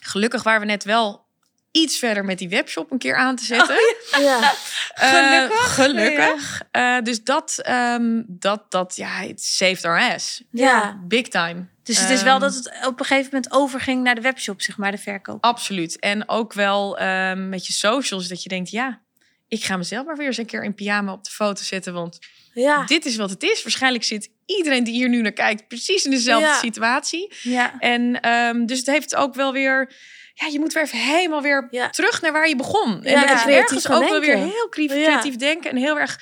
gelukkig 0.00 0.42
waren 0.42 0.60
we 0.60 0.66
net 0.66 0.84
wel 0.84 1.24
iets 1.70 1.98
verder 1.98 2.24
met 2.24 2.38
die 2.38 2.48
webshop 2.48 2.90
een 2.90 2.98
keer 2.98 3.16
aan 3.16 3.36
te 3.36 3.44
zetten. 3.44 3.76
Ja. 4.20 4.52
Eh, 4.94 5.10
Gelukkig. 5.10 5.74
gelukkig. 5.74 6.62
Eh, 6.70 6.96
dus 7.02 7.24
dat, 7.24 7.58
ehm, 7.62 8.22
dat, 8.26 8.70
dat, 8.70 8.96
ja, 8.96 9.20
it 9.20 9.42
saved 9.42 9.84
our 9.84 10.12
ass. 10.14 10.42
Ja. 10.50 11.00
Big 11.04 11.28
time. 11.28 11.66
Dus 11.82 11.98
het 12.00 12.10
is 12.10 12.22
wel 12.22 12.32
Ehm, 12.32 12.40
dat 12.40 12.54
het 12.54 12.72
op 12.86 13.00
een 13.00 13.06
gegeven 13.06 13.30
moment 13.32 13.52
overging 13.52 14.02
naar 14.02 14.14
de 14.14 14.20
webshop, 14.20 14.62
zeg 14.62 14.76
maar, 14.76 14.90
de 14.90 14.98
verkoop. 14.98 15.44
Absoluut. 15.44 15.98
En 15.98 16.28
ook 16.28 16.52
wel 16.52 16.90
met 17.34 17.66
je 17.66 17.72
socials, 17.72 18.28
dat 18.28 18.42
je 18.42 18.48
denkt, 18.48 18.70
ja, 18.70 19.00
ik 19.48 19.64
ga 19.64 19.76
mezelf 19.76 20.06
maar 20.06 20.16
weer 20.16 20.26
eens 20.26 20.36
een 20.36 20.46
keer 20.46 20.64
in 20.64 20.74
pyjama 20.74 21.12
op 21.12 21.24
de 21.24 21.30
foto 21.30 21.62
zetten. 21.62 21.92
Want 21.92 22.18
Ja. 22.54 22.84
dit 22.84 23.04
is 23.04 23.16
wat 23.16 23.30
het 23.30 23.42
is. 23.42 23.62
Waarschijnlijk 23.62 24.04
zit 24.04 24.30
iedereen 24.46 24.84
die 24.84 24.94
hier 24.94 25.08
nu 25.08 25.22
naar 25.22 25.32
kijkt 25.32 25.68
precies 25.68 26.04
in 26.04 26.10
dezelfde 26.10 26.46
Ja. 26.46 26.58
situatie. 26.58 27.32
Ja. 27.42 27.78
En 27.78 28.12
dus 28.12 28.66
dus 28.66 28.78
het 28.78 28.86
heeft 28.86 29.16
ook 29.16 29.34
wel 29.34 29.52
weer. 29.52 29.92
Ja, 30.34 30.46
je 30.46 30.58
moet 30.58 30.72
weer 30.72 30.82
even 30.82 30.98
helemaal 30.98 31.42
weer 31.42 31.68
terug 31.90 32.22
naar 32.22 32.32
waar 32.32 32.48
je 32.48 32.56
begon. 32.56 33.04
En 33.04 33.20
dat 33.20 33.30
is 33.36 33.44
ergens 33.54 33.90
ook 33.90 34.08
wel 34.08 34.20
weer 34.20 34.36
heel 34.36 34.68
creatief 34.68 35.36
denken. 35.36 35.70
En 35.70 35.76
heel 35.76 35.98
erg 35.98 36.20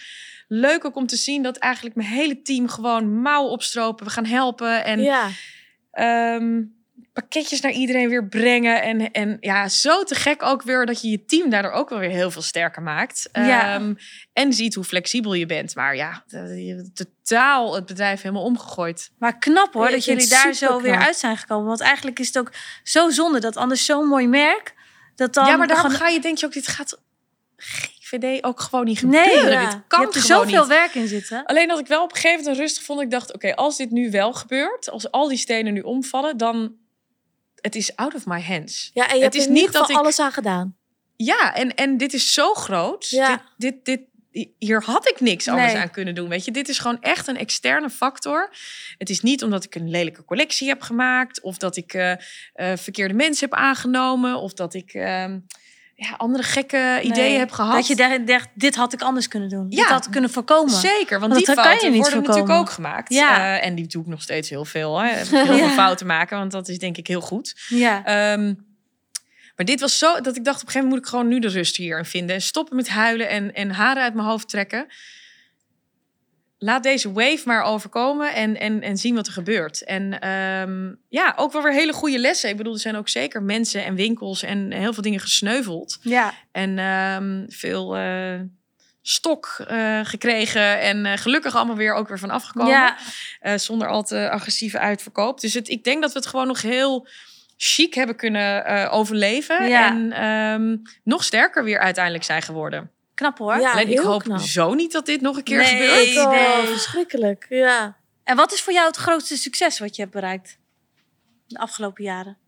leuk 0.49 0.85
ook 0.85 0.97
om 0.97 1.07
te 1.07 1.17
zien 1.17 1.43
dat 1.43 1.57
eigenlijk 1.57 1.97
mijn 1.97 2.09
hele 2.09 2.43
team 2.43 2.69
gewoon 2.69 3.21
mouw 3.21 3.45
opstropen. 3.45 4.07
We 4.07 4.13
gaan 4.13 4.27
helpen. 4.27 4.85
En 4.85 5.03
ja. 5.03 5.29
Pakketjes 7.15 7.61
naar 7.61 7.73
iedereen 7.73 8.09
weer 8.09 8.27
brengen. 8.29 8.83
En, 8.83 9.11
en 9.11 9.37
ja, 9.41 9.69
zo 9.69 10.03
te 10.03 10.15
gek 10.15 10.43
ook 10.43 10.63
weer 10.63 10.87
dat 10.87 11.01
je 11.01 11.09
je 11.09 11.25
team 11.25 11.51
daardoor 11.51 11.71
ook 11.73 11.89
wel 11.89 11.99
weer 11.99 12.11
heel 12.11 12.31
veel 12.31 12.43
sterker 12.43 12.83
maakt. 12.83 13.29
Ja. 13.33 13.75
Ehm, 13.75 13.95
en 14.33 14.53
ziet 14.53 14.75
hoe 14.75 14.85
flexibel 14.85 15.35
je 15.35 15.47
bent. 15.47 15.75
Maar 15.75 15.97
ja, 15.97 16.25
de- 16.27 16.65
je 16.65 16.75
hebt 16.75 16.97
totaal 17.25 17.75
het 17.75 17.87
bedrijf 17.87 18.23
helemaal 18.23 18.45
omgegooid. 18.45 19.11
Maar 19.19 19.39
knap 19.39 19.73
hoor, 19.75 19.85
Ja, 19.85 19.91
dat 19.91 20.05
jullie 20.05 20.29
daar 20.29 20.53
zo 20.53 20.81
weer 20.81 20.97
uit 20.99 21.17
zijn 21.17 21.37
gekomen. 21.37 21.67
Want 21.67 21.81
eigenlijk 21.81 22.19
is 22.19 22.27
het 22.27 22.39
ook 22.39 22.53
zo 22.83 23.11
zonde 23.11 23.39
dat 23.41 23.57
anders 23.57 23.85
zo'n 23.85 24.07
mooi 24.07 24.27
merk... 24.29 24.75
Dat 25.15 25.35
dan 25.35 25.47
ja, 25.47 25.57
maar 25.57 25.71
gewoon- 25.71 25.91
ga 25.91 26.09
je 26.09 26.21
denk 26.21 26.39
je 26.39 26.47
ook, 26.47 26.53
dit 26.53 26.67
gaat 26.69 26.99
GVD 27.57 28.45
ook 28.45 28.61
gewoon 28.61 28.85
niet 28.85 29.03
Nee, 29.03 29.25
gebeuren. 29.25 29.53
ja. 29.53 29.65
Dit 29.65 29.73
je 29.73 29.83
kan 29.89 30.01
hebt 30.01 30.15
er 30.15 30.21
zoveel 30.21 30.59
niet. 30.61 30.69
werk 30.69 30.95
in 30.95 31.09
zitten. 31.09 31.45
Alleen 31.45 31.69
dat 31.69 31.79
ik 31.79 31.87
wel 31.87 32.03
op 32.03 32.11
een 32.11 32.17
gegeven 32.17 32.39
moment 32.43 32.59
rustig 32.61 32.83
vond. 32.83 33.01
Ik 33.01 33.11
dacht, 33.11 33.33
oké, 33.35 33.55
als 33.55 33.77
dit 33.77 33.91
nu 33.91 34.11
wel 34.11 34.33
gebeurt, 34.33 34.91
als 34.91 35.11
al 35.11 35.29
die 35.29 35.39
stenen 35.39 35.73
nu 35.73 35.81
omvallen, 35.81 36.37
dan 36.37 36.73
het 37.65 37.75
is 37.75 37.97
out 37.97 38.15
of 38.15 38.27
my 38.27 38.41
hands. 38.43 38.91
ja, 38.95 39.03
en 39.09 39.17
je 39.19 39.25
Het 39.25 39.35
hebt 39.35 39.47
is 39.47 39.53
niet 39.53 39.73
dat 39.73 39.91
ik- 39.91 39.97
alles 39.97 40.19
aan 40.21 40.33
gedaan. 40.33 40.77
Ja, 41.17 41.55
en, 41.55 41.75
en 41.75 41.97
dit 41.97 42.13
is 42.13 42.33
zo 42.33 42.55
groot. 42.55 43.09
Ja. 43.11 43.43
Dit, 43.57 43.85
dit, 43.85 44.01
dit, 44.31 44.49
hier 44.59 44.83
had 44.83 45.09
ik 45.09 45.21
niks 45.21 45.49
anders 45.49 45.73
Nee. 45.73 45.83
aan 45.83 45.91
kunnen 45.91 46.15
doen. 46.15 46.29
Weet 46.29 46.45
je, 46.45 46.51
dit 46.51 46.69
is 46.69 46.79
gewoon 46.79 47.01
echt 47.01 47.27
een 47.27 47.37
externe 47.37 47.91
factor. 47.91 48.51
Het 48.99 49.11
is 49.11 49.21
niet 49.21 49.43
omdat 49.43 49.65
ik 49.65 49.75
een 49.75 49.91
lelijke 49.91 50.25
collectie 50.25 50.69
heb 50.69 50.83
gemaakt, 50.83 51.41
of 51.41 51.57
dat 51.59 51.77
ik 51.77 51.95
eh, 51.95 52.11
eh, 52.13 52.19
verkeerde 52.79 53.15
mensen 53.15 53.49
heb 53.51 53.59
aangenomen, 53.59 54.41
of 54.41 54.53
dat 54.53 54.75
ik 54.75 54.93
ehm, 54.95 55.39
ja, 55.97 56.15
andere 56.17 56.43
gekke 56.45 57.01
ideeën 57.03 57.39
heb 57.39 57.51
gehad. 57.51 57.75
Dat 57.75 57.87
je 57.87 57.97
dacht, 57.97 58.27
dacht, 58.27 58.49
dit 58.55 58.75
had 58.75 58.93
ik 58.93 59.03
anders 59.03 59.29
kunnen 59.29 59.49
doen. 59.49 59.67
Ja. 59.71 59.77
dit 59.77 59.87
had 59.87 60.05
ik 60.07 60.11
kunnen 60.11 60.31
voorkomen. 60.31 60.73
Zeker, 60.75 61.21
want, 61.21 61.33
Want 61.33 61.47
die 61.47 61.55
dat 61.55 61.65
kan 61.65 61.65
je 61.65 61.71
fouten 61.71 61.91
niet 61.93 62.01
worden 62.01 62.19
voorkomen. 62.19 62.41
natuurlijk 62.41 62.69
ook 62.69 62.75
gemaakt. 62.75 63.13
Ja. 63.13 63.59
Eh, 63.59 63.67
en 63.67 63.75
die 63.75 63.87
doe 63.87 64.03
ik 64.03 64.09
nog 64.09 64.23
steeds 64.23 64.51
heel 64.51 64.65
veel. 64.65 64.99
Hè. 65.01 65.09
Heel 65.09 65.39
Ja. 65.57 65.57
veel 65.57 65.69
fouten 65.69 66.07
maken, 66.07 66.39
want 66.39 66.53
dat 66.53 66.69
is 66.69 66.79
denk 66.79 66.97
ik 66.97 67.07
heel 67.07 67.21
goed. 67.21 67.55
Ja. 67.69 68.05
Ehm, 68.05 68.55
maar 69.57 69.67
dit 69.67 69.81
was 69.81 69.99
zo 69.99 70.21
dat 70.21 70.37
ik 70.37 70.45
dacht 70.45 70.61
op 70.63 70.67
een 70.67 70.73
gegeven 70.73 70.81
moment 70.81 70.91
moet 70.91 70.99
ik 70.99 71.07
gewoon 71.07 71.29
nu 71.29 71.39
de 71.39 71.49
rust 71.49 71.77
hierin 71.77 72.05
vinden. 72.05 72.35
En 72.37 72.43
stoppen 72.43 72.77
met 72.77 72.89
huilen 72.89 73.29
en, 73.29 73.55
en 73.55 73.71
haren 73.71 74.03
uit 74.03 74.15
mijn 74.15 74.27
hoofd 74.27 74.49
trekken. 74.49 74.87
Laat 76.59 76.83
deze 76.83 77.13
wave 77.13 77.43
maar 77.45 77.63
overkomen 77.63 78.35
en, 78.35 78.61
en, 78.61 78.83
en 78.83 78.97
zien 78.97 79.15
wat 79.15 79.27
er 79.27 79.33
gebeurt. 79.33 79.85
En 79.85 80.21
ehm, 80.21 80.95
ja, 81.09 81.33
ook 81.37 81.53
wel 81.53 81.63
weer 81.63 81.73
hele 81.73 81.93
goede 81.93 82.19
lessen. 82.19 82.51
Ik 82.51 82.57
bedoel, 82.57 82.73
er 82.73 82.79
zijn 82.79 82.97
ook 82.97 83.09
zeker 83.09 83.43
mensen 83.43 83.85
en 83.85 83.95
winkels 83.95 84.43
en 84.43 84.73
heel 84.73 84.93
veel 84.93 85.03
dingen 85.03 85.21
gesneuveld. 85.21 85.99
ja. 86.03 86.35
En 86.53 86.79
ehm, 86.79 87.45
veel 87.49 87.97
eh, 87.97 88.41
stok 89.03 89.65
eh, 89.67 90.01
gekregen. 90.03 90.81
En 90.81 91.07
eh, 91.07 91.17
gelukkig 91.17 91.55
allemaal 91.57 91.77
weer 91.77 91.95
ook 91.95 92.09
weer 92.09 92.19
van 92.19 92.31
afgekomen. 92.31 92.97
Ja. 93.41 93.59
Zonder 93.59 93.89
al 93.89 94.03
te 94.03 94.31
agressieve 94.31 94.79
uitverkoop. 94.79 95.41
Dus 95.41 95.55
het, 95.55 95.69
ik 95.69 95.85
denk 95.85 96.03
dat 96.03 96.13
we 96.13 96.19
het 96.19 96.29
gewoon 96.29 96.47
nog 96.47 96.63
heel 96.63 97.09
chic 97.57 97.95
hebben 97.95 98.17
kunnen 98.17 98.91
overleven. 98.91 99.69
Ja. 99.69 99.89
En 99.89 100.13
ehm, 100.13 100.77
nog 101.03 101.25
sterker 101.25 101.65
weer 101.65 101.79
uiteindelijk 101.79 102.25
zijn 102.25 102.43
geworden. 102.43 102.91
Knap 103.15 103.39
hoor. 103.39 103.57
Ja. 103.61 103.73
Alleen 103.73 103.91
ik 103.91 103.99
hoop 103.99 104.23
knap. 104.23 104.41
zo 104.41 104.75
niet 104.75 104.93
dat 104.93 105.07
dit 105.07 105.21
nog 105.21 105.37
een 105.37 105.43
keer 105.43 105.59
Nee. 105.59 105.67
gebeurt. 106.07 106.27
Oh, 106.27 106.31
nee. 106.59 106.67
verschrikkelijk. 106.67 107.47
Ja. 107.49 107.97
En 108.25 108.37
wat 108.37 108.53
is 108.53 108.63
voor 108.63 108.73
jou 108.73 108.87
het 108.87 108.97
grootste 108.97 109.37
succes 109.37 109.79
wat 109.79 109.97
je 109.97 110.03
hebt 110.03 110.15
bereikt? 110.15 110.59
De 111.47 111.59
afgelopen 111.59 112.05
jaren. 112.05 112.39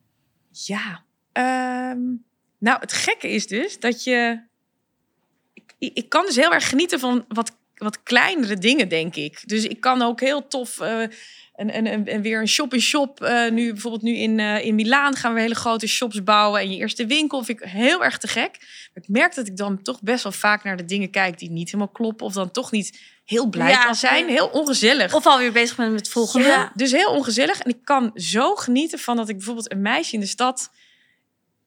Ja. 0.51 1.05
ehm, 1.33 2.01
nou, 2.59 2.81
het 2.81 2.93
gekke 2.93 3.29
is 3.31 3.47
dus 3.47 3.79
dat 3.81 4.05
je... 4.05 4.41
Ik, 5.53 5.75
ik 5.79 6.09
kan 6.09 6.25
dus 6.27 6.37
heel 6.37 6.53
erg 6.53 6.69
genieten 6.69 7.01
van 7.01 7.25
wat, 7.29 7.57
wat 7.77 8.03
kleinere 8.03 8.57
dingen, 8.59 8.89
denk 8.89 9.17
ik. 9.17 9.43
Dus 9.47 9.65
ik 9.65 9.81
kan 9.81 10.03
ook 10.03 10.21
heel 10.21 10.49
tof... 10.49 10.81
eh, 10.81 11.01
en, 11.55 11.71
en, 11.71 11.87
en, 11.87 12.07
en 12.07 12.23
weer 12.23 12.41
een 12.41 12.49
shop-in-shop. 12.49 13.21
eh, 13.23 13.51
nu 13.51 13.73
bijvoorbeeld 13.73 14.03
nu 14.03 14.17
in, 14.17 14.41
eh, 14.41 14.65
in 14.65 14.75
Milaan 14.75 15.15
gaan 15.17 15.35
we 15.35 15.41
hele 15.41 15.55
grote 15.55 15.87
shops 15.87 16.23
bouwen. 16.25 16.61
En 16.61 16.71
je 16.71 16.77
eerste 16.77 17.07
winkel 17.07 17.45
vind 17.45 17.61
ik 17.63 17.69
heel 17.69 18.05
erg 18.05 18.19
te 18.19 18.29
gek. 18.29 18.51
Maar 18.95 19.03
ik 19.03 19.09
merk 19.09 19.35
dat 19.35 19.47
ik 19.47 19.57
dan 19.57 19.83
toch 19.83 20.03
best 20.03 20.23
wel 20.23 20.33
vaak 20.33 20.65
naar 20.65 20.77
de 20.77 20.85
dingen 20.85 21.11
kijk 21.11 21.39
die 21.39 21.51
niet 21.51 21.67
helemaal 21.67 21.89
kloppen. 21.93 22.27
Of 22.27 22.33
dan 22.33 22.51
toch 22.51 22.71
niet 22.71 23.01
heel 23.25 23.47
blij 23.47 23.71
Ja. 23.71 23.85
kan 23.85 23.95
zijn. 23.95 24.29
Heel 24.29 24.47
ongezellig. 24.47 25.15
Of 25.15 25.27
alweer 25.27 25.53
bezig 25.53 25.77
bent 25.77 25.91
met 25.91 26.01
het 26.01 26.09
volgende. 26.09 26.47
Ja. 26.47 26.73
Dus 26.75 26.93
heel 26.93 27.11
ongezellig. 27.11 27.61
En 27.61 27.71
ik 27.71 27.79
kan 27.85 28.11
zo 28.15 28.55
genieten 28.55 28.99
van 28.99 29.17
dat 29.17 29.29
ik 29.29 29.37
bijvoorbeeld 29.37 29.73
een 29.73 29.83
meisje 29.83 30.15
in 30.15 30.21
de 30.21 30.27
stad 30.27 30.71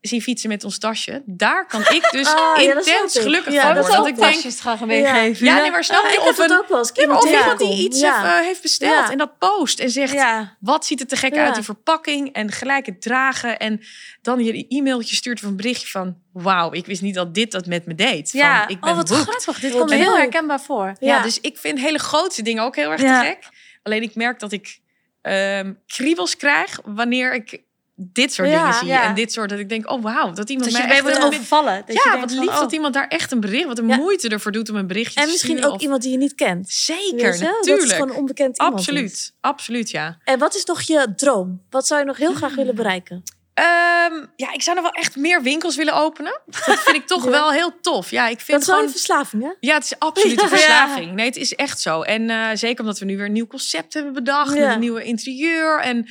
zie 0.01 0.21
fietsen 0.21 0.49
met 0.49 0.63
ons 0.63 0.77
tasje. 0.77 1.23
Daar 1.25 1.65
kan 1.67 1.81
ik 1.81 2.09
dus 2.11 2.27
Ah, 2.27 2.61
ja, 2.61 2.73
intens 2.75 3.17
gelukkig 3.19 3.53
Ja, 3.53 3.61
van 3.61 3.73
dat 3.75 3.83
worden. 3.87 4.15
Dat 4.15 4.27
ik 4.27 4.41
denk, 4.43 4.53
graag 4.55 4.79
Ja. 4.79 4.85
meegeven. 4.85 5.45
ja, 5.45 5.59
nee, 5.61 5.71
maar 5.71 5.83
snap 5.83 6.03
Ja, 6.03 6.09
je? 6.09 6.13
ik 6.15 6.21
Of 6.21 6.37
het 6.37 6.51
een, 6.51 6.57
ook 6.57 6.67
wel 6.67 6.77
eens. 6.77 6.91
ja, 6.93 7.07
maar 7.07 7.17
of 7.17 7.29
iemand 7.29 7.59
die 7.59 7.83
iets 7.85 7.99
Ja. 7.99 8.21
heeft, 8.21 8.39
eh, 8.39 8.45
heeft 8.45 8.61
besteld 8.61 8.91
Ja. 8.93 9.11
en 9.11 9.17
dat 9.17 9.37
post 9.37 9.79
en 9.79 9.89
zegt... 9.89 10.13
Ja. 10.13 10.57
Wat 10.59 10.85
ziet 10.85 10.99
er 10.99 11.07
te 11.07 11.15
gek 11.15 11.33
Ja. 11.35 11.45
uit, 11.45 11.55
die 11.55 11.63
verpakking 11.63 12.33
en 12.33 12.51
gelijk 12.51 12.85
het 12.85 13.01
dragen. 13.01 13.59
En 13.59 13.81
dan 14.21 14.43
je 14.43 14.65
e-mailtje 14.67 15.15
stuurt 15.15 15.43
of 15.43 15.49
een 15.49 15.55
berichtje 15.55 15.87
van... 15.87 16.17
Wauw, 16.33 16.71
ik 16.73 16.85
wist 16.85 17.01
niet 17.01 17.15
dat 17.15 17.33
dit 17.33 17.51
dat 17.51 17.65
met 17.65 17.85
me 17.85 17.95
deed. 17.95 18.29
Van, 18.31 18.39
Ja, 18.39 18.67
ik 18.67 18.79
ben 18.79 18.89
oh 18.89 18.95
wat 18.95 19.09
hooked. 19.09 19.41
grappig. 19.43 19.59
Dit 19.61 19.71
komt 19.71 19.91
heel 19.91 20.17
herkenbaar 20.17 20.61
voor. 20.61 20.85
Ja. 20.85 20.95
Ja. 20.99 21.21
dus 21.21 21.39
ik 21.41 21.57
vind 21.57 21.79
hele 21.79 21.99
grote 21.99 22.41
dingen 22.41 22.63
ook 22.63 22.75
heel 22.75 22.91
erg 22.91 23.01
Ja. 23.01 23.21
te 23.21 23.27
gek. 23.27 23.47
Alleen 23.83 24.01
ik 24.01 24.15
merk 24.15 24.39
dat 24.39 24.51
ik 24.51 24.79
ehm 25.21 25.73
kriebels 25.87 26.35
krijg 26.37 26.79
wanneer 26.85 27.33
ik 27.33 27.61
dit 28.01 28.33
soort 28.33 28.49
Ja, 28.49 28.57
dingen 28.61 28.73
zie. 28.79 28.87
ja. 28.87 29.03
En 29.03 29.15
dit 29.15 29.31
soort 29.31 29.49
dat 29.49 29.59
ik 29.59 29.69
denk, 29.69 29.91
oh 29.91 30.01
wauw, 30.03 30.31
dat 30.33 30.49
iemand 30.49 30.71
Dat 30.71 30.81
je 30.81 30.87
mij 30.87 31.01
wordt 31.01 31.17
een- 31.17 31.23
overvallen. 31.23 31.83
Dat 31.85 31.87
je 31.87 31.93
ja, 31.93 32.11
denkt 32.11 32.19
wat 32.19 32.31
van, 32.31 32.39
lief 32.45 32.53
oh. 32.53 32.59
dat 32.59 32.71
iemand 32.71 32.93
daar 32.93 33.07
echt 33.07 33.31
een 33.31 33.39
bericht, 33.39 33.65
wat 33.67 33.79
een 33.79 33.87
Ja. 33.87 33.95
moeite 33.95 34.29
ervoor 34.29 34.51
doet 34.51 34.69
om 34.69 34.75
een 34.75 34.87
berichtje 34.87 35.19
En 35.19 35.25
te 35.25 35.31
misschien 35.31 35.51
sturen. 35.51 35.69
ook 35.69 35.75
of- 35.75 35.81
iemand 35.81 36.01
die 36.01 36.11
je 36.11 36.17
niet 36.17 36.35
kent. 36.35 36.69
Zeker, 36.69 37.17
je? 37.17 37.21
Dat 37.21 37.31
is 37.31 37.39
natuurlijk. 37.41 37.91
gewoon 37.91 38.09
een 38.09 38.15
onbekend 38.15 38.57
iemand. 38.59 38.77
Absoluut, 38.79 39.33
absoluut, 39.41 39.89
ja. 39.91 40.17
En 40.23 40.39
wat 40.39 40.55
is 40.55 40.65
nog 40.65 40.81
je 40.81 41.13
droom? 41.15 41.61
Wat 41.69 41.87
zou 41.87 41.99
je 41.99 42.05
nog 42.05 42.17
heel 42.17 42.33
graag 42.33 42.55
willen 42.55 42.75
bereiken? 42.75 43.23
Ehm, 43.59 44.25
ja, 44.35 44.53
ik 44.53 44.61
zou 44.61 44.75
nog 44.75 44.85
wel 44.85 45.01
echt 45.01 45.15
meer 45.15 45.41
winkels 45.41 45.75
willen 45.75 45.93
openen. 45.93 46.39
Dat 46.45 46.79
vind 46.79 46.95
ik 46.95 47.07
toch 47.07 47.23
Ja. 47.29 47.29
wel 47.29 47.51
heel 47.51 47.79
tof. 47.81 48.11
Ja, 48.11 48.27
ik 48.27 48.39
vind 48.39 48.47
Dat 48.51 48.59
is 48.61 48.65
wel 48.67 48.75
gewoon... 48.75 48.89
een 48.89 48.97
verslaving, 48.97 49.43
hè? 49.43 49.49
Ja, 49.59 49.73
het 49.73 49.83
is 49.83 49.99
absoluut 49.99 50.41
een 50.43 50.49
verslaving. 50.49 51.13
Nee, 51.13 51.25
het 51.25 51.35
is 51.35 51.55
echt 51.55 51.79
zo. 51.81 52.01
En 52.01 52.29
eh, 52.29 52.47
zeker 52.53 52.79
omdat 52.79 52.99
we 52.99 53.05
nu 53.05 53.17
weer 53.17 53.25
een 53.25 53.31
nieuw 53.31 53.47
concept 53.47 53.93
hebben 53.93 54.13
bedacht. 54.13 54.53
Ja. 54.53 54.59
Met 54.65 54.73
een 54.73 54.79
nieuwe 54.79 55.03
interieur. 55.03 55.79
En 55.79 56.05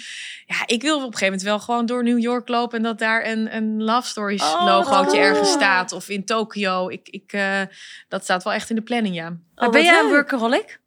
ja, 0.47 0.57
ik 0.67 0.83
wil 0.83 0.95
op 0.97 1.03
een 1.03 1.07
gegeven 1.13 1.25
moment 1.27 1.43
wel 1.43 1.59
gewoon 1.61 1.87
door 1.87 2.03
New 2.03 2.19
York 2.19 2.49
lopen. 2.49 2.77
En 2.77 2.83
dat 2.85 2.99
daar 2.99 3.27
een, 3.27 3.57
een 3.57 3.83
Love 3.83 4.09
Stories 4.09 4.43
Oh, 4.43 4.65
logootje 4.65 5.19
ergens 5.19 5.51
staat. 5.51 5.93
Of 5.93 6.09
in 6.09 6.25
Tokio. 6.25 6.89
Ik, 6.89 7.09
ik, 7.09 7.33
eh, 7.33 7.61
dat 8.09 8.23
staat 8.23 8.43
wel 8.45 8.53
echt 8.53 8.71
in 8.71 8.77
de 8.77 8.83
planning, 8.83 9.15
ja. 9.15 9.29
Maar 9.55 9.67
Oh, 9.67 9.73
ben 9.73 9.85
jij 9.85 9.99
een 10.01 10.09
workaholic? 10.09 10.81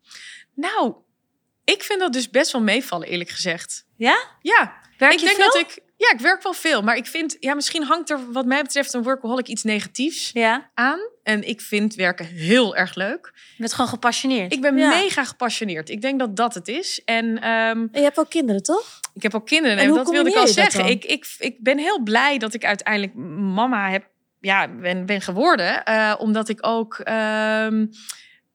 Nou, 0.56 0.94
ik 1.64 1.84
vind 1.84 2.00
dat 2.00 2.14
dus 2.14 2.30
best 2.30 2.52
wel 2.52 2.62
meevallen, 2.62 3.08
eerlijk 3.08 3.30
gezegd. 3.30 3.86
Ja? 3.98 4.18
Ja, 4.42 4.80
Werk 4.98 5.14
ik 5.14 5.20
je 5.20 5.26
denk 5.26 5.38
veel? 5.38 5.46
dat 5.52 5.58
ik... 5.62 5.80
Ja, 6.02 6.12
ik 6.14 6.20
werk 6.20 6.44
wel 6.44 6.54
veel. 6.54 6.82
Maar 6.82 6.96
ik 6.96 7.06
vind, 7.06 7.38
ja, 7.40 7.54
misschien 7.54 7.84
hangt 7.84 8.10
er 8.10 8.32
wat 8.32 8.46
mij 8.46 8.62
betreft 8.62 8.94
een 8.94 9.04
workaholic 9.04 9.48
iets 9.48 9.64
negatiefs 9.64 10.30
Ja. 10.34 10.70
aan. 10.74 11.00
En 11.24 11.48
ik 11.48 11.62
vind 11.62 11.96
werken 11.96 12.26
heel 12.26 12.76
erg 12.76 12.96
leuk. 12.96 13.32
Je 13.34 13.56
bent 13.58 13.74
gewoon 13.74 13.90
gepassioneerd. 13.90 14.54
Ik 14.54 14.62
ben 14.62 14.78
Ja. 14.78 14.90
mega 14.90 15.24
gepassioneerd. 15.24 15.90
Ik 15.90 16.02
denk 16.02 16.20
dat 16.20 16.36
dat 16.36 16.54
het 16.54 16.68
is. 16.68 17.02
En 17.06 17.40
En 17.42 17.90
je 17.92 18.00
hebt 18.02 18.20
ook 18.20 18.30
kinderen, 18.30 18.64
toch? 18.64 19.00
ik 19.14 19.22
heb 19.22 19.36
ook 19.36 19.46
kinderen. 19.48 19.78
En 19.78 19.94
dat 19.94 20.10
wilde 20.10 20.30
ik 20.30 20.36
al 20.36 20.48
zeggen. 20.48 20.86
Ik, 20.86 21.06
ik, 21.06 21.36
ik 21.40 21.56
ben 21.64 21.78
heel 21.78 22.02
blij 22.04 22.38
dat 22.38 22.54
ik 22.54 22.66
uiteindelijk 22.66 23.14
mama 23.54 23.90
heb, 23.90 24.08
ja, 24.40 24.68
ben, 24.68 25.06
ben 25.06 25.22
geworden. 25.22 25.84
eh, 25.84 26.16
omdat 26.18 26.50
ik 26.50 26.58
ook. 26.68 27.00
ehm, 27.00 27.86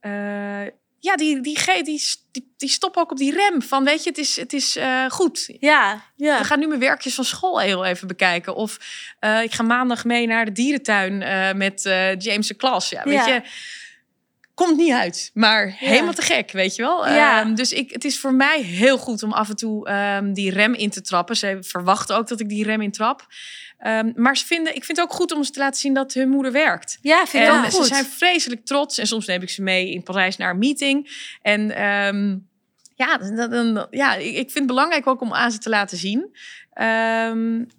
eh, 0.01 0.67
ja, 1.01 1.17
die, 1.17 1.41
die, 1.41 1.59
die, 1.83 2.01
die, 2.33 2.53
die 2.57 2.69
stop 2.69 2.97
ook 2.97 3.11
op 3.11 3.17
die 3.17 3.33
rem 3.33 3.63
van, 3.63 3.85
weet 3.85 4.03
je, 4.03 4.09
het 4.09 4.19
is, 4.19 4.37
het 4.37 4.53
is 4.53 4.77
eh, 4.77 5.05
goed. 5.09 5.55
Ja. 5.61 6.03
Ja. 6.17 6.39
We 6.39 6.45
gaan 6.45 6.59
nu 6.59 6.67
mijn 6.67 6.81
werkjes 6.81 7.15
van 7.15 7.25
school 7.25 7.61
heel 7.61 7.85
even 7.85 8.07
bekijken. 8.09 8.55
Of 8.55 8.79
eh, 9.19 9.43
ik 9.43 9.53
ga 9.53 9.63
maandag 9.63 10.05
mee 10.05 10.27
naar 10.27 10.45
de 10.45 10.53
dierentuin 10.53 11.23
eh, 11.23 11.53
met 11.53 11.83
James' 12.19 12.57
klas. 12.57 12.89
Ja, 12.89 13.03
weet 13.05 13.15
Ja. 13.15 13.27
je, 13.27 13.43
komt 14.55 14.77
niet 14.77 14.93
uit. 14.93 15.31
Maar 15.35 15.75
helemaal 15.79 16.13
te 16.13 16.23
gek, 16.23 16.51
weet 16.51 16.77
je 16.77 16.83
wel. 16.83 17.09
Ja. 17.09 17.41
Ehm, 17.41 17.55
dus 17.55 17.73
ik, 17.73 17.93
het 17.93 18.05
is 18.05 18.19
voor 18.19 18.35
mij 18.35 18.63
heel 18.63 18.99
goed 18.99 19.23
om 19.23 19.33
af 19.33 19.49
en 19.49 19.57
toe 19.57 19.89
ehm, 19.89 20.33
die 20.33 20.51
rem 20.51 20.75
in 20.75 20.91
te 20.91 21.01
trappen. 21.01 21.37
Ze 21.37 21.59
verwachten 21.61 22.17
ook 22.17 22.29
dat 22.29 22.41
ik 22.41 22.49
die 22.49 22.65
rem 22.65 22.81
intrap. 22.81 23.27
Ehm 23.79 24.13
maar 24.15 24.37
ze 24.37 24.47
vinden, 24.47 24.75
ik 24.77 24.85
vind 24.85 24.99
het 24.99 25.07
ook 25.07 25.13
goed 25.15 25.33
om 25.33 25.45
ze 25.45 25.51
te 25.51 25.59
laten 25.59 25.81
zien 25.81 25.95
dat 25.95 26.13
hun 26.13 26.29
moeder 26.29 26.53
werkt. 26.53 26.99
Ja, 27.01 27.27
vind 27.27 27.45
ik 27.45 27.51
En 27.51 27.59
ook 27.59 27.65
ze 27.71 27.77
goed. 27.77 27.87
zijn 27.87 28.05
vreselijk 28.05 28.65
trots. 28.67 28.99
En 28.99 29.07
soms 29.07 29.27
neem 29.27 29.43
ik 29.43 29.51
ze 29.51 29.63
mee 29.63 29.91
in 29.93 30.03
Parijs 30.03 30.37
naar 30.37 30.51
een 30.51 30.59
meeting. 30.59 31.29
En 31.43 31.71
ehm, 31.77 32.37
ja, 32.95 33.17
dan, 33.17 33.75
dan- 33.75 33.87
ja, 33.91 34.15
ik 34.15 34.35
vind 34.35 34.55
het 34.55 34.67
belangrijk 34.67 35.07
ook 35.07 35.21
om 35.21 35.33
aan 35.35 35.51
ze 35.51 35.59
te 35.59 35.69
laten 35.69 35.99
zien. 35.99 36.37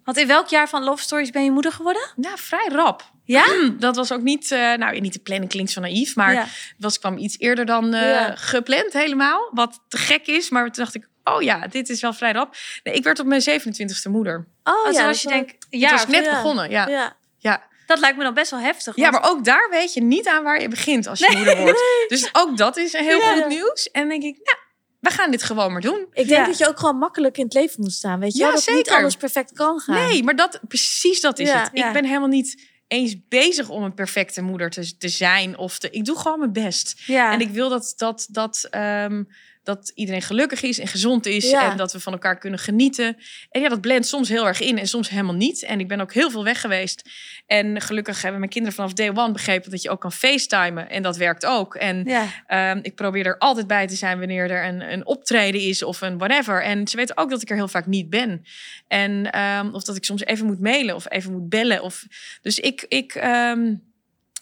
Want 0.04 0.16
in 0.16 0.26
welk 0.26 0.48
jaar 0.48 0.68
van 0.68 0.84
Love 0.84 1.02
Stories 1.02 1.30
ben 1.30 1.44
je 1.44 1.50
moeder 1.50 1.72
geworden? 1.72 2.02
nou, 2.16 2.38
vrij 2.38 2.68
rap. 2.72 3.10
Ja? 3.24 3.44
Dat 3.78 3.96
was 3.96 4.12
ook 4.12 4.22
niet, 4.22 4.50
eh, 4.50 4.74
nou 4.74 5.00
niet 5.00 5.12
de 5.12 5.18
planning 5.18 5.50
klinkt 5.50 5.70
zo 5.70 5.80
naïef, 5.80 6.16
maar 6.16 6.32
Ja. 6.32 6.40
het 6.40 6.74
was, 6.78 6.98
kwam 6.98 7.16
iets 7.18 7.38
eerder 7.38 7.64
dan 7.66 7.94
eh, 7.94 8.00
Ja. 8.10 8.34
gepland 8.36 8.92
helemaal. 8.92 9.50
Wat 9.52 9.80
te 9.88 9.96
gek 9.96 10.26
is, 10.26 10.50
maar 10.50 10.64
toen 10.64 10.84
dacht 10.84 10.94
ik, 10.94 11.08
oh 11.34 11.42
ja, 11.42 11.66
dit 11.66 11.88
is 11.88 12.00
wel 12.00 12.12
vrij 12.12 12.32
rap. 12.32 12.56
Nee, 12.82 12.94
ik 12.94 13.04
werd 13.04 13.18
op 13.20 13.26
mijn 13.26 13.42
27e 13.42 14.10
moeder. 14.10 14.46
Oh, 14.64 14.74
ja, 14.84 14.92
zoals 14.92 14.94
dat 14.94 15.04
je 15.04 15.28
is 15.28 15.34
denkt, 15.46 15.66
Ja, 15.70 15.90
het 15.90 15.98
was 16.00 16.06
net 16.06 16.24
ja. 16.24 16.30
begonnen, 16.30 16.70
ja. 16.70 16.88
Ja. 16.88 17.16
ja. 17.38 17.62
dat 17.86 17.98
lijkt 17.98 18.16
me 18.16 18.22
dan 18.22 18.34
best 18.34 18.50
wel 18.50 18.60
heftig. 18.60 18.96
Ja, 18.96 19.10
maar 19.10 19.30
ook 19.30 19.44
daar 19.44 19.68
weet 19.70 19.94
je 19.94 20.02
niet 20.02 20.26
aan 20.28 20.42
waar 20.44 20.60
je 20.60 20.68
begint 20.68 21.06
als 21.06 21.18
je 21.18 21.32
moeder 21.36 21.56
wordt. 21.56 21.80
Dus 22.08 22.28
ook 22.32 22.56
dat 22.56 22.76
is 22.76 22.92
een 22.92 23.04
heel 23.04 23.20
goed 23.20 23.46
nieuws. 23.48 23.90
En 23.90 24.08
denk 24.08 24.22
ik, 24.22 24.36
nou, 24.42 24.56
we 25.00 25.10
gaan 25.10 25.30
dit 25.30 25.42
gewoon 25.42 25.72
maar 25.72 25.80
doen. 25.80 26.00
Ik 26.12 26.28
denk 26.28 26.28
Ja. 26.28 26.46
dat 26.46 26.58
je 26.58 26.68
ook 26.68 26.78
gewoon 26.78 26.96
makkelijk 26.98 27.38
in 27.38 27.44
het 27.44 27.52
leven 27.54 27.80
moet 27.82 27.92
staan. 27.92 28.20
Weet 28.20 28.32
je 28.32 28.38
Ja? 28.38 28.44
Dat 28.46 28.54
niet 28.54 28.64
zeker. 28.76 28.96
alles 28.96 29.16
perfect 29.16 29.52
kan 29.52 29.80
gaan. 29.80 29.94
Nee, 30.08 30.22
maar 30.22 30.36
dat, 30.36 30.60
precies 30.68 31.20
dat 31.20 31.38
is 31.38 31.48
Ja, 31.48 31.60
het. 31.62 31.70
Ik 31.72 31.92
ben 31.92 32.04
helemaal 32.04 32.28
niet 32.28 32.66
eens 32.88 33.14
bezig 33.28 33.68
om 33.68 33.82
een 33.82 33.94
perfecte 33.94 34.42
moeder 34.42 34.70
te, 34.70 34.96
te 34.96 35.08
zijn. 35.08 35.58
Of 35.58 35.78
te, 35.78 35.90
ik 35.90 36.04
doe 36.04 36.18
gewoon 36.18 36.38
mijn 36.38 36.52
best. 36.52 36.94
ja. 37.06 37.32
En 37.32 37.40
ik 37.40 37.50
wil 37.50 37.68
dat, 37.68 37.92
dat, 37.96 38.26
dat, 38.30 38.66
ehm, 38.70 39.22
dat 39.68 39.92
iedereen 39.94 40.22
gelukkig 40.22 40.62
is 40.62 40.78
en 40.78 40.86
gezond 40.86 41.26
is. 41.26 41.50
Ja. 41.50 41.70
En 41.70 41.76
dat 41.76 41.92
we 41.92 42.00
van 42.00 42.12
elkaar 42.12 42.38
kunnen 42.38 42.58
genieten. 42.58 43.16
En 43.50 43.60
ja, 43.60 43.68
dat 43.68 43.80
blendt 43.80 44.06
soms 44.06 44.28
heel 44.28 44.46
erg 44.46 44.60
in 44.60 44.78
en 44.78 44.88
soms 44.88 45.08
helemaal 45.08 45.34
niet. 45.34 45.62
En 45.62 45.80
ik 45.80 45.88
ben 45.88 46.00
ook 46.00 46.12
heel 46.12 46.30
veel 46.30 46.44
weg 46.44 46.60
geweest. 46.60 47.10
En 47.46 47.80
gelukkig 47.80 48.22
hebben 48.22 48.38
mijn 48.38 48.52
kinderen 48.52 48.76
vanaf 48.76 48.92
day 48.92 49.10
one 49.14 49.32
begrepen 49.32 49.70
dat 49.70 49.82
je 49.82 49.90
ook 49.90 50.00
kan 50.00 50.12
facetimen. 50.12 50.90
En 50.90 51.02
dat 51.02 51.16
werkt 51.16 51.46
ook. 51.46 51.74
En 51.74 52.04
ja. 52.04 52.26
Ehm, 52.46 52.78
ik 52.82 52.94
probeer 52.94 53.26
er 53.26 53.38
altijd 53.38 53.66
bij 53.66 53.86
te 53.86 53.94
zijn 53.94 54.18
wanneer 54.18 54.50
er 54.50 54.64
een, 54.64 54.92
een 54.92 55.06
optreden 55.06 55.60
is 55.60 55.82
of 55.82 56.00
een 56.00 56.18
whatever. 56.18 56.62
En 56.62 56.88
ze 56.88 56.96
weten 56.96 57.16
ook 57.16 57.30
dat 57.30 57.42
ik 57.42 57.50
er 57.50 57.56
heel 57.56 57.68
vaak 57.68 57.86
niet 57.86 58.10
ben. 58.10 58.44
En 58.88 59.30
ehm, 59.30 59.68
of 59.72 59.82
dat 59.82 59.96
ik 59.96 60.04
soms 60.04 60.24
even 60.24 60.46
moet 60.46 60.60
mailen 60.60 60.94
of 60.94 61.10
even 61.10 61.32
moet 61.32 61.48
bellen. 61.48 61.82
Of, 61.82 62.06
dus 62.42 62.58
ik, 62.58 62.84
ik 62.88 63.14
ehm, 63.14 63.74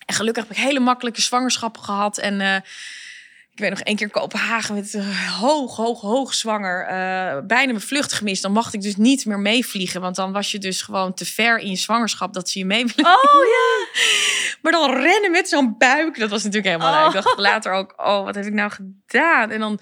en 0.06 0.14
gelukkig 0.14 0.48
heb 0.48 0.56
ik 0.56 0.62
hele 0.62 0.80
makkelijke 0.80 1.20
zwangerschappen 1.20 1.82
gehad. 1.82 2.18
En 2.18 2.40
eh, 2.40 2.56
ik 3.56 3.62
weet 3.62 3.70
nog 3.70 3.80
één 3.80 3.96
keer 3.96 4.06
in 4.06 4.12
Kopenhagen 4.12 4.74
met 4.74 4.94
eh, 4.94 5.38
hoog, 5.40 5.76
hoog, 5.76 6.00
hoog 6.00 6.34
zwanger. 6.34 6.82
eh, 6.86 7.40
bijna 7.46 7.72
mijn 7.72 7.80
vlucht 7.80 8.12
gemist. 8.12 8.42
Dan 8.42 8.52
mocht 8.52 8.74
ik 8.74 8.80
dus 8.82 8.96
niet 8.96 9.24
meer 9.26 9.38
meevliegen. 9.38 10.00
Want 10.00 10.16
dan 10.16 10.32
was 10.32 10.50
je 10.50 10.58
dus 10.58 10.82
gewoon 10.82 11.14
te 11.14 11.24
ver 11.24 11.58
in 11.58 11.70
je 11.70 11.76
zwangerschap 11.76 12.34
dat 12.34 12.48
ze 12.48 12.58
je 12.58 12.64
mee 12.64 12.86
willen 12.94 13.10
Oh 13.12 13.44
ja. 13.44 13.86
maar 14.62 14.72
dan 14.72 14.90
rennen 14.94 15.30
met 15.30 15.48
zo'n 15.48 15.74
buik, 15.78 16.18
dat 16.18 16.30
was 16.30 16.42
natuurlijk 16.44 16.74
helemaal 16.74 16.94
Oh. 16.94 17.06
leuk. 17.06 17.14
Ik 17.18 17.22
dacht 17.24 17.38
later 17.38 17.72
ook, 17.72 17.94
oh, 17.96 18.24
wat 18.24 18.34
heb 18.34 18.44
ik 18.44 18.52
nou 18.52 18.70
gedaan? 18.70 19.50
En 19.50 19.58
dan, 19.60 19.80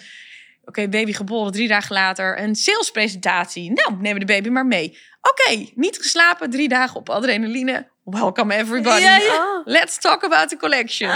oké, 0.64 0.88
baby 0.88 1.12
geboren, 1.12 1.52
drie 1.52 1.68
dagen 1.68 1.94
later, 1.94 2.40
een 2.42 2.54
salespresentatie. 2.54 3.72
Nou, 3.72 3.96
nemen 4.00 4.20
de 4.20 4.26
baby 4.26 4.48
maar 4.48 4.66
mee. 4.66 4.98
Oké, 5.20 5.66
niet 5.74 5.96
geslapen, 5.96 6.50
drie 6.50 6.68
dagen 6.68 6.96
op 6.96 7.08
adrenaline. 7.10 7.88
Welcome 8.04 8.54
everybody. 8.54 9.00
Ja, 9.02 9.16
ja. 9.16 9.62
Let's 9.64 9.98
talk 9.98 10.24
about 10.24 10.48
the 10.48 10.56
collection. 10.56 11.10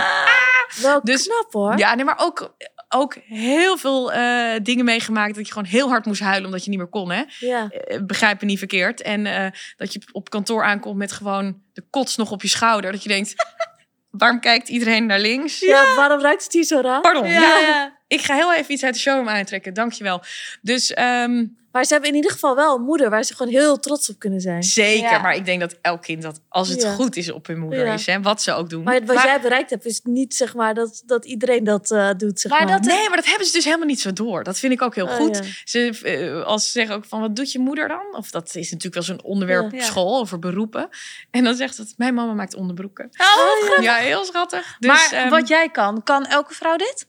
wel 0.83 1.01
Dus- 1.03 1.27
knap 1.27 1.53
hoor. 1.53 1.79
Ja, 1.79 1.95
nee, 1.95 2.05
maar 2.05 2.19
ook, 2.19 2.55
ook 2.89 3.17
heel 3.25 3.77
veel 3.77 4.13
eh, 4.13 4.55
dingen 4.63 4.85
meegemaakt 4.85 5.35
dat 5.35 5.47
je 5.47 5.53
gewoon 5.53 5.69
heel 5.69 5.89
hard 5.89 6.05
moest 6.05 6.21
huilen 6.21 6.45
omdat 6.47 6.65
je 6.65 6.71
niet 6.71 6.79
meer 6.79 6.89
kon, 6.89 7.11
hè? 7.11 7.23
Ja. 7.39 7.69
Eh, 7.69 7.99
begrijp 8.03 8.41
me 8.41 8.47
niet 8.47 8.59
verkeerd. 8.59 9.03
En 9.03 9.27
eh, 9.27 9.47
dat 9.77 9.93
je 9.93 10.01
op 10.13 10.31
kantoor 10.31 10.65
aankomt 10.65 10.97
met 10.97 11.13
gewoon 11.13 11.63
de 11.73 11.85
kots 11.91 12.17
nog 12.17 12.31
op 12.31 12.43
je 12.43 12.49
schouder. 12.49 12.93
Dat 12.93 13.03
je 13.03 13.09
denkt, 13.09 13.35
waarom 14.11 14.41
kijkt 14.41 14.69
iedereen 14.69 15.07
naar 15.07 15.21
links? 15.21 15.61
Ja, 15.61 15.95
waarom 15.95 16.21
ruikt 16.21 16.43
het 16.43 16.53
hier 16.53 16.65
zo 16.65 16.81
raar? 16.81 17.01
Pardon. 17.01 17.27
Ja. 17.29 17.98
Ik 18.09 18.21
ga 18.21 18.35
heel 18.35 18.55
even 18.55 18.73
iets 18.73 18.85
uit 18.85 18.95
de 18.95 19.01
showroom 19.01 19.29
aantrekken. 19.29 19.75
Dankjewel. 19.75 20.23
Dus 20.63 20.93
ehm, 20.95 21.47
Maar 21.73 21.85
ze 21.85 21.93
hebben 21.93 22.11
in 22.11 22.17
ieder 22.17 22.31
geval 22.31 22.55
wel 22.55 22.77
een 22.77 22.83
moeder 22.83 23.11
waar 23.11 23.25
ze 23.25 23.35
gewoon 23.35 23.53
heel 23.53 23.79
trots 23.79 24.11
op 24.11 24.19
kunnen 24.19 24.41
zijn. 24.41 24.63
zeker. 24.63 25.11
Ja. 25.11 25.19
Maar 25.19 25.35
ik 25.35 25.45
denk 25.45 25.61
dat 25.61 25.79
elk 25.83 26.03
kind 26.03 26.23
dat, 26.23 26.41
als 26.49 26.69
het 26.69 26.83
Ja. 26.83 26.95
goed 26.95 27.17
is, 27.17 27.31
op 27.33 27.47
hun 27.47 27.59
moeder 27.59 27.87
Ja. 27.87 27.93
is. 27.93 28.07
Hè, 28.07 28.21
wat 28.23 28.43
ze 28.43 28.53
ook 28.53 28.71
doen. 28.71 28.83
Maar 28.83 29.05
wat 29.05 29.15
Maar- 29.17 29.27
jij 29.27 29.41
bereikt 29.41 29.71
hebt, 29.71 29.85
is 29.87 30.01
niet 30.05 30.35
zeg 30.35 30.55
maar 30.55 30.75
dat, 30.75 31.03
dat 31.07 31.25
iedereen 31.25 31.65
dat 31.65 31.91
eh, 31.91 32.11
doet. 32.17 32.41
Zeg 32.41 32.53
Maar 32.53 32.65
maar, 32.65 32.77
dat- 32.77 32.87
Nee, 32.87 33.07
maar 33.09 33.17
dat 33.17 33.27
hebben 33.27 33.47
ze 33.47 33.53
dus 33.53 33.65
helemaal 33.65 33.87
niet 33.87 34.01
zo 34.01 34.13
door. 34.13 34.45
Dat 34.45 34.59
vind 34.59 34.73
ik 34.73 34.83
ook 34.83 34.95
heel 34.95 35.07
Oh, 35.07 35.15
goed. 35.15 35.37
ja. 35.37 35.43
Ze, 35.65 35.99
eh, 36.03 36.45
als 36.45 36.65
ze 36.65 36.71
zeggen 36.71 36.95
ook 36.95 37.05
van, 37.05 37.21
wat 37.21 37.37
doet 37.37 37.53
je 37.53 37.59
moeder 37.59 37.89
dan? 37.89 38.07
Of 38.17 38.31
dat 38.31 38.47
is 38.55 38.71
natuurlijk 38.71 38.95
wel 38.95 39.03
zo'n 39.03 39.23
onderwerp 39.23 39.71
Ja. 39.73 39.79
op 39.79 39.85
school 39.85 40.19
over 40.19 40.39
beroepen. 40.39 40.89
En 41.31 41.45
dan 41.45 41.55
zegt 41.55 41.77
het, 41.77 41.95
mijn 41.97 42.15
mama 42.15 42.33
maakt 42.33 42.55
onderbroeken. 42.55 43.11
Oh, 43.17 43.83
Ja, 43.83 43.95
heel 43.95 44.25
schattig. 44.25 44.77
Dus, 44.79 44.91
maar 44.91 45.21
ehm, 45.23 45.29
wat 45.31 45.49
jij 45.49 45.69
kan, 45.69 46.03
kan 46.03 46.27
elke 46.27 46.55
vrouw 46.55 46.77
dit? 46.77 47.07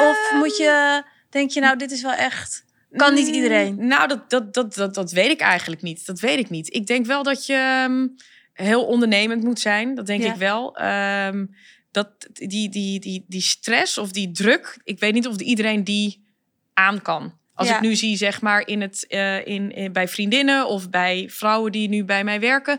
Of 0.00 0.28
ehm, 0.30 0.38
moet 0.38 0.56
je, 0.56 1.02
denk 1.30 1.50
je 1.50 1.60
nou, 1.60 1.76
dit 1.78 1.90
is 1.90 2.02
wel 2.02 2.12
echt... 2.12 2.64
Kan 2.96 3.14
niet 3.14 3.26
Mm, 3.28 3.34
iedereen? 3.34 3.86
Nou, 3.86 4.08
dat, 4.08 4.30
dat, 4.30 4.54
dat, 4.54 4.74
dat, 4.74 4.94
dat 4.94 5.10
weet 5.10 5.30
ik 5.30 5.40
eigenlijk 5.40 5.82
niet. 5.82 6.06
Dat 6.06 6.20
weet 6.20 6.38
ik 6.38 6.50
niet. 6.50 6.74
Ik 6.74 6.86
denk 6.86 7.06
wel 7.06 7.22
dat 7.22 7.46
je 7.46 7.54
ehm, 7.54 8.06
heel 8.52 8.84
ondernemend 8.84 9.42
moet 9.42 9.60
zijn. 9.60 9.94
Dat 9.94 10.06
denk 10.06 10.22
Ja. 10.22 10.32
ik 10.32 10.36
wel. 10.38 10.76
Ehm, 10.76 11.46
dat 11.90 12.08
die, 12.32 12.68
die, 12.68 13.00
die, 13.00 13.24
die 13.28 13.40
stress 13.40 13.98
of 13.98 14.10
die 14.10 14.30
druk, 14.30 14.80
ik 14.84 14.98
weet 14.98 15.12
niet 15.12 15.26
of 15.26 15.36
iedereen 15.40 15.84
die 15.84 16.24
aan 16.74 17.02
kan. 17.02 17.38
Als 17.54 17.68
Ja. 17.68 17.74
ik 17.74 17.80
nu 17.80 17.94
zie, 17.94 18.16
zeg 18.16 18.40
maar, 18.40 18.66
in 18.66 18.80
het, 18.80 19.06
eh, 19.06 19.46
in, 19.46 19.72
in, 19.72 19.92
bij 19.92 20.08
vriendinnen 20.08 20.68
of 20.68 20.90
bij 20.90 21.28
vrouwen 21.30 21.72
die 21.72 21.88
nu 21.88 22.04
bij 22.04 22.24
mij 22.24 22.40
werken. 22.40 22.78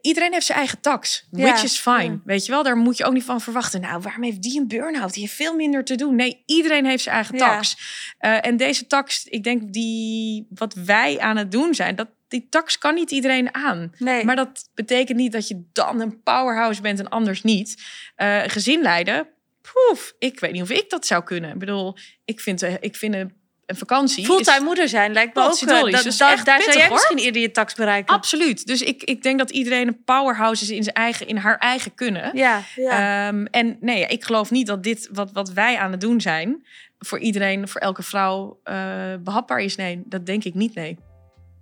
Iedereen 0.00 0.32
heeft 0.32 0.46
zijn 0.46 0.58
eigen 0.58 0.80
tax, 0.80 1.26
Ja. 1.30 1.42
which 1.42 1.62
is 1.62 1.78
fine. 1.78 2.02
Ja. 2.02 2.20
Weet 2.24 2.46
je 2.46 2.52
wel, 2.52 2.62
daar 2.62 2.76
moet 2.76 2.96
je 2.96 3.04
ook 3.04 3.12
niet 3.12 3.24
van 3.24 3.40
verwachten. 3.40 3.80
Nou, 3.80 4.00
waarom 4.00 4.22
heeft 4.22 4.42
die 4.42 4.60
een 4.60 4.68
burn-out? 4.68 5.12
Die 5.12 5.22
heeft 5.22 5.34
veel 5.34 5.54
minder 5.54 5.84
te 5.84 5.94
doen. 5.94 6.14
Nee, 6.16 6.42
iedereen 6.46 6.86
heeft 6.86 7.02
zijn 7.02 7.14
eigen 7.14 7.36
Ja. 7.38 7.54
tax. 7.54 7.76
Eh, 8.18 8.46
en 8.46 8.56
deze 8.56 8.86
tax, 8.86 9.24
ik 9.24 9.44
denk 9.44 9.72
die, 9.72 10.46
wat 10.50 10.74
wij 10.74 11.18
aan 11.18 11.36
het 11.36 11.50
doen 11.52 11.74
zijn, 11.74 11.94
dat 11.96 12.08
die 12.28 12.46
tax 12.50 12.78
kan 12.78 12.94
niet 12.94 13.10
iedereen 13.10 13.54
aan. 13.54 13.92
Nee. 13.98 14.24
Maar 14.24 14.36
dat 14.36 14.68
betekent 14.74 15.18
niet 15.18 15.32
dat 15.32 15.48
je 15.48 15.68
dan 15.72 16.00
een 16.00 16.22
powerhouse 16.22 16.80
bent 16.82 16.98
en 16.98 17.08
anders 17.08 17.42
niet. 17.42 17.82
Eh 18.16 18.42
gezin 18.46 18.82
leiden, 18.82 19.28
poef, 19.62 20.14
ik 20.18 20.40
weet 20.40 20.52
niet 20.52 20.62
of 20.62 20.70
ik 20.70 20.90
dat 20.90 21.06
zou 21.06 21.24
kunnen. 21.24 21.50
Ik 21.52 21.58
bedoel, 21.58 21.96
ik 22.24 22.40
vind, 22.40 22.62
eh, 22.62 22.74
ik 22.80 22.96
vind 22.96 23.14
een, 23.14 23.32
een 23.70 23.76
vakantie... 23.76 24.24
Fulltime 24.24 24.56
is- 24.56 24.62
moeder 24.62 24.88
zijn 24.88 25.12
lijkt 25.12 25.34
me 25.34 25.42
ook... 25.42 25.48
Potverdorie, 25.48 25.86
eh, 25.86 25.92
dat- 25.92 26.02
dus 26.02 26.20
echt 26.20 26.44
daar 26.44 26.44
zou 26.44 26.58
pittig, 26.58 26.74
jij 26.74 26.84
hoor. 26.84 26.92
misschien 26.92 27.18
eerder 27.18 27.42
je 27.42 27.50
tax 27.50 27.74
bereiken. 27.74 28.14
Absoluut. 28.14 28.66
Dus 28.66 28.82
ik, 28.82 29.02
ik 29.02 29.22
denk 29.22 29.38
dat 29.38 29.50
iedereen 29.50 29.88
een 29.88 30.04
powerhouse 30.04 30.62
is 30.62 30.70
in, 30.70 30.82
zijn 30.82 30.94
eigen, 30.94 31.26
in 31.26 31.36
haar 31.36 31.58
eigen 31.58 31.94
kunnen. 31.94 32.30
Ja. 32.36 32.62
Ja. 32.76 33.28
Ehm, 33.28 33.44
en 33.44 33.76
nee, 33.80 34.06
ik 34.06 34.24
geloof 34.24 34.50
niet 34.50 34.66
dat 34.66 34.82
dit 34.82 35.08
wat, 35.12 35.32
wat 35.32 35.52
wij 35.52 35.78
aan 35.78 35.90
het 35.90 36.00
doen 36.00 36.20
zijn... 36.20 36.66
voor 36.98 37.18
iedereen, 37.18 37.68
voor 37.68 37.80
elke 37.80 38.02
vrouw 38.02 38.60
eh, 38.64 38.74
behapbaar 39.20 39.58
is. 39.58 39.76
Nee, 39.76 40.02
dat 40.04 40.26
denk 40.26 40.44
ik 40.44 40.54
niet, 40.54 40.74
nee. 40.74 40.98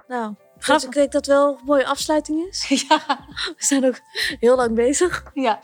nou, 0.09 0.34
dus 0.59 0.66
Grappig. 0.66 0.88
ik 0.88 0.94
denk 0.94 1.12
dat 1.12 1.26
wel 1.26 1.48
een 1.48 1.64
mooie 1.64 1.86
afsluiting 1.86 2.46
is. 2.50 2.64
ja. 2.88 3.00
We 3.36 3.54
zijn 3.64 3.84
ook 3.86 4.00
heel 4.40 4.56
lang 4.56 4.74
bezig. 4.74 5.22
ja. 5.34 5.61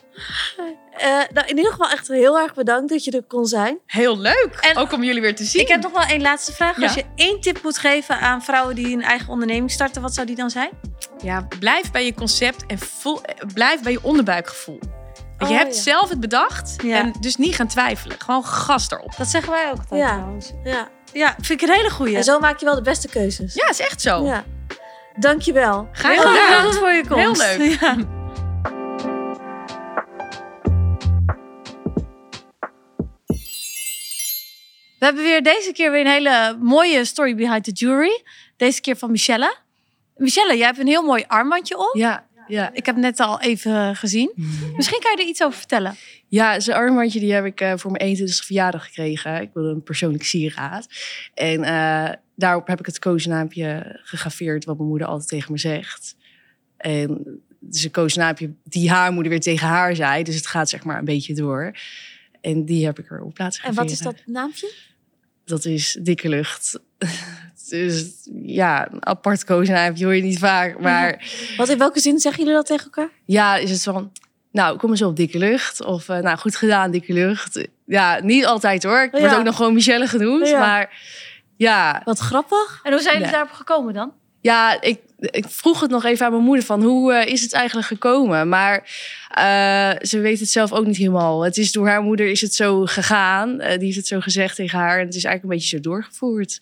Eh, 0.96 1.08
nou, 1.32 1.46
in 1.46 1.56
ieder 1.56 1.70
geval 1.72 1.90
echt 1.90 2.08
heel 2.08 2.38
erg 2.38 2.54
bedankt 2.54 2.88
dat 2.90 3.04
je 3.04 3.10
er 3.10 3.22
kon 3.22 3.46
zijn. 3.46 3.78
Heel 3.86 4.18
leuk. 4.18 4.58
En- 4.60 4.76
ook 4.76 4.92
om 4.92 5.02
jullie 5.04 5.20
weer 5.20 5.34
te 5.34 5.44
zien. 5.44 5.62
Ik 5.62 5.68
heb 5.68 5.82
nog 5.82 5.92
wel 5.92 6.02
één 6.02 6.20
laatste 6.22 6.52
vraag. 6.52 6.82
Als 6.82 6.94
je 6.94 7.04
één 7.14 7.40
tip 7.40 7.62
moet 7.62 7.78
geven 7.78 8.18
aan 8.20 8.42
vrouwen 8.42 8.74
die 8.74 8.92
een 8.94 9.02
eigen 9.02 9.28
onderneming 9.28 9.70
starten, 9.70 10.02
wat 10.02 10.14
zou 10.14 10.26
die 10.26 10.36
dan 10.36 10.50
zijn? 10.50 10.70
Ja, 11.22 11.46
blijf 11.58 11.90
bij 11.90 12.04
je 12.04 12.14
concept 12.14 12.66
en 12.66 12.78
voel, 12.78 13.20
blijf 13.54 13.82
bij 13.82 13.92
je 13.92 14.02
onderbuikgevoel. 14.02 14.78
Je 15.38 15.44
Oh, 15.44 15.56
hebt 15.58 15.74
ja. 15.76 15.80
zelf 15.82 16.08
het 16.08 16.20
bedacht 16.20 16.74
Ja. 16.82 16.96
en 16.98 17.12
dus 17.20 17.36
niet 17.36 17.54
gaan 17.54 17.66
twijfelen. 17.68 18.16
Gewoon 18.20 18.44
gas 18.44 18.90
erop. 18.90 19.14
Dat 19.16 19.26
zeggen 19.28 19.52
wij 19.52 19.70
ook 19.70 19.78
altijd 19.78 20.00
Ja. 20.00 20.12
trouwens. 20.12 20.52
Ja. 20.64 20.88
Ja, 21.12 21.34
vind 21.40 21.62
ik 21.62 21.68
een 21.68 21.74
hele 21.74 21.90
goeie. 21.90 22.16
En 22.16 22.24
zo 22.24 22.38
maak 22.38 22.58
je 22.58 22.64
wel 22.64 22.74
de 22.74 22.82
beste 22.82 23.08
keuzes. 23.08 23.54
Ja, 23.54 23.68
is 23.68 23.80
echt 23.80 24.00
zo. 24.00 24.24
Ja. 24.24 24.44
Dankjewel. 25.18 25.88
Graag 25.92 26.12
Heel 26.12 26.22
gedaan. 26.22 26.46
bedankt 26.56 26.78
voor 26.78 26.92
je 26.92 27.06
komst. 27.08 27.42
Heel 27.42 27.58
leuk. 27.58 27.80
Ja. 27.80 27.96
We 34.98 35.10
hebben 35.10 35.22
weer 35.22 35.42
deze 35.42 35.72
keer 35.72 35.90
weer 35.90 36.00
een 36.00 36.06
hele 36.12 36.56
mooie 36.60 37.04
story 37.04 37.34
behind 37.34 37.64
the 37.64 37.70
jury. 37.70 38.22
Deze 38.56 38.80
keer 38.80 38.96
van 38.96 39.10
Michelle. 39.10 39.54
Michelle, 40.16 40.56
jij 40.56 40.66
hebt 40.66 40.78
een 40.78 40.86
heel 40.86 41.02
mooi 41.02 41.24
armbandje 41.26 41.78
op. 41.78 41.94
Ja, 41.96 42.26
ja. 42.46 42.70
Ik 42.72 42.86
heb 42.86 42.94
het 42.94 43.04
net 43.04 43.20
al 43.20 43.40
even 43.40 43.96
gezien. 43.96 44.32
Misschien 44.76 45.00
kan 45.00 45.10
je 45.10 45.16
er 45.22 45.28
iets 45.28 45.42
over 45.42 45.58
vertellen. 45.58 45.96
Ja, 46.34 46.60
zo'n 46.60 46.74
armbandje 46.74 47.20
die 47.20 47.32
heb 47.32 47.44
ik 47.44 47.60
eh, 47.60 47.72
voor 47.76 47.90
mijn 47.90 48.16
21ste 48.16 48.44
verjaardag 48.44 48.84
gekregen. 48.84 49.40
Ik 49.40 49.50
wilde 49.54 49.70
een 49.70 49.82
persoonlijk 49.82 50.24
sieraad. 50.24 50.86
En 51.34 51.62
eh, 51.62 52.12
daarop 52.34 52.66
heb 52.66 52.78
ik 52.78 52.86
het 52.86 52.98
koosnaampje 52.98 54.00
gegraveerd 54.02 54.64
wat 54.64 54.76
mijn 54.76 54.88
moeder 54.88 55.06
altijd 55.06 55.28
tegen 55.28 55.52
me 55.52 55.58
zegt. 55.58 56.16
En 56.76 57.40
dus 57.58 57.84
een 57.84 57.90
koosnaampje 57.90 58.52
die 58.64 58.90
haar 58.90 59.12
moeder 59.12 59.32
weer 59.32 59.40
tegen 59.40 59.66
haar 59.66 59.96
zei. 59.96 60.22
Dus 60.22 60.34
het 60.34 60.46
gaat 60.46 60.68
zeg 60.68 60.84
maar 60.84 60.98
een 60.98 61.04
beetje 61.04 61.34
door. 61.34 61.76
En 62.40 62.64
die 62.64 62.84
heb 62.84 62.98
ik 62.98 63.10
erop 63.10 63.38
laten 63.38 63.62
En 63.62 63.74
wat 63.74 63.90
is 63.90 63.98
dat 63.98 64.22
naampje? 64.26 64.72
Dat 65.44 65.64
is 65.64 65.98
dikke 66.02 66.28
lucht. 66.28 66.80
dus 67.68 68.28
ja, 68.42 68.92
een 68.92 69.06
apart 69.06 69.44
koosnaampje 69.44 70.04
hoor 70.04 70.14
je 70.14 70.22
niet 70.22 70.38
vaak. 70.38 70.80
Maar 70.80 71.32
Wat 71.56 71.68
in 71.68 71.78
welke 71.78 72.00
zin 72.00 72.18
zeggen 72.18 72.40
jullie 72.40 72.56
dat 72.56 72.66
tegen 72.66 72.84
elkaar? 72.84 73.10
Ja, 73.24 73.56
is 73.56 73.70
het 73.70 73.82
van, 73.82 74.12
nou, 74.54 74.76
kom 74.76 74.90
eens 74.90 75.02
op 75.02 75.16
dikke 75.16 75.38
lucht. 75.38 75.84
Of, 75.84 76.08
eh, 76.08 76.18
nou, 76.18 76.38
goed 76.38 76.56
gedaan, 76.56 76.90
dikke 76.90 77.12
lucht. 77.12 77.68
Ja, 77.86 78.18
niet 78.22 78.46
altijd 78.46 78.82
hoor. 78.82 79.02
Ik 79.02 79.10
word 79.10 79.22
Ja. 79.22 79.36
ook 79.36 79.44
nog 79.44 79.56
gewoon 79.56 79.72
Michelle 79.74 80.06
genoemd. 80.06 80.48
Ja. 80.48 80.58
Maar 80.58 80.98
ja, 81.56 82.02
Wat 82.04 82.18
grappig. 82.18 82.80
En 82.82 82.92
hoe 82.92 83.00
zijn 83.02 83.16
jullie 83.16 83.30
daarop 83.32 83.50
gekomen 83.52 83.94
dan? 83.94 84.12
ja 84.40 84.80
ik, 84.80 85.00
ik 85.18 85.44
vroeg 85.48 85.80
het 85.80 85.90
nog 85.90 86.04
even 86.04 86.26
aan 86.26 86.32
mijn 86.32 86.44
moeder 86.44 86.64
van, 86.64 86.82
hoe 86.82 87.12
eh, 87.12 87.32
is 87.32 87.40
het 87.40 87.52
eigenlijk 87.52 87.86
gekomen? 87.86 88.48
Maar 88.48 88.76
eh, 89.30 89.90
ze 90.06 90.18
weet 90.18 90.40
het 90.40 90.50
zelf 90.50 90.72
ook 90.72 90.86
niet 90.86 90.96
helemaal. 90.96 91.44
Het 91.44 91.56
is 91.56 91.72
door 91.72 91.88
haar 91.88 92.02
moeder 92.02 92.26
is 92.26 92.40
het 92.40 92.54
zo 92.54 92.84
gegaan. 92.86 93.60
Eh, 93.60 93.70
die 93.76 93.84
heeft 93.84 93.96
het 93.96 94.06
zo 94.06 94.20
gezegd 94.20 94.56
tegen 94.56 94.78
haar. 94.78 94.98
En 94.98 95.06
het 95.06 95.14
is 95.14 95.24
eigenlijk 95.24 95.42
een 95.42 95.60
beetje 95.60 95.76
zo 95.76 95.82
doorgevoerd. 95.90 96.60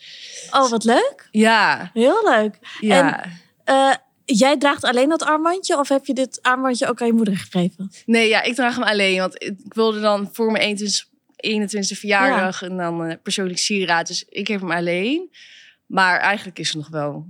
Oh, 0.51 0.71
wat 0.71 0.85
leuk. 0.85 1.29
Ja, 1.31 1.91
Heel 1.93 2.23
leuk. 2.25 2.59
ja. 2.81 3.25
Eh, 3.65 3.93
jij 4.39 4.59
draagt 4.59 4.85
alleen 4.85 5.09
dat 5.09 5.23
armbandje 5.23 5.79
of 5.79 5.89
heb 5.89 6.07
je 6.07 6.15
dit 6.15 6.39
armbandje 6.43 6.89
ook 6.89 7.01
aan 7.01 7.07
je 7.07 7.13
moeder 7.13 7.37
gegeven? 7.37 7.91
Nee, 8.07 8.29
ja, 8.29 8.43
ik 8.43 8.55
draag 8.55 8.75
hem 8.75 8.85
alleen. 8.85 9.19
Want 9.19 9.43
ik 9.43 9.55
wilde 9.69 10.01
dan 10.01 10.29
voor 10.33 10.51
mijn 10.51 10.65
21 10.65 11.11
21e 11.47 11.99
verjaardag 11.99 12.63
en 12.63 12.77
dan 12.77 13.05
eh, 13.05 13.17
persoonlijk 13.23 13.59
sieraad. 13.59 14.07
Dus 14.07 14.25
ik 14.29 14.49
heb 14.49 14.61
hem 14.61 14.71
alleen. 14.71 15.31
Maar 15.87 16.19
eigenlijk 16.19 16.59
is 16.59 16.69
het 16.69 16.77
nog 16.77 16.89
wel... 16.89 17.27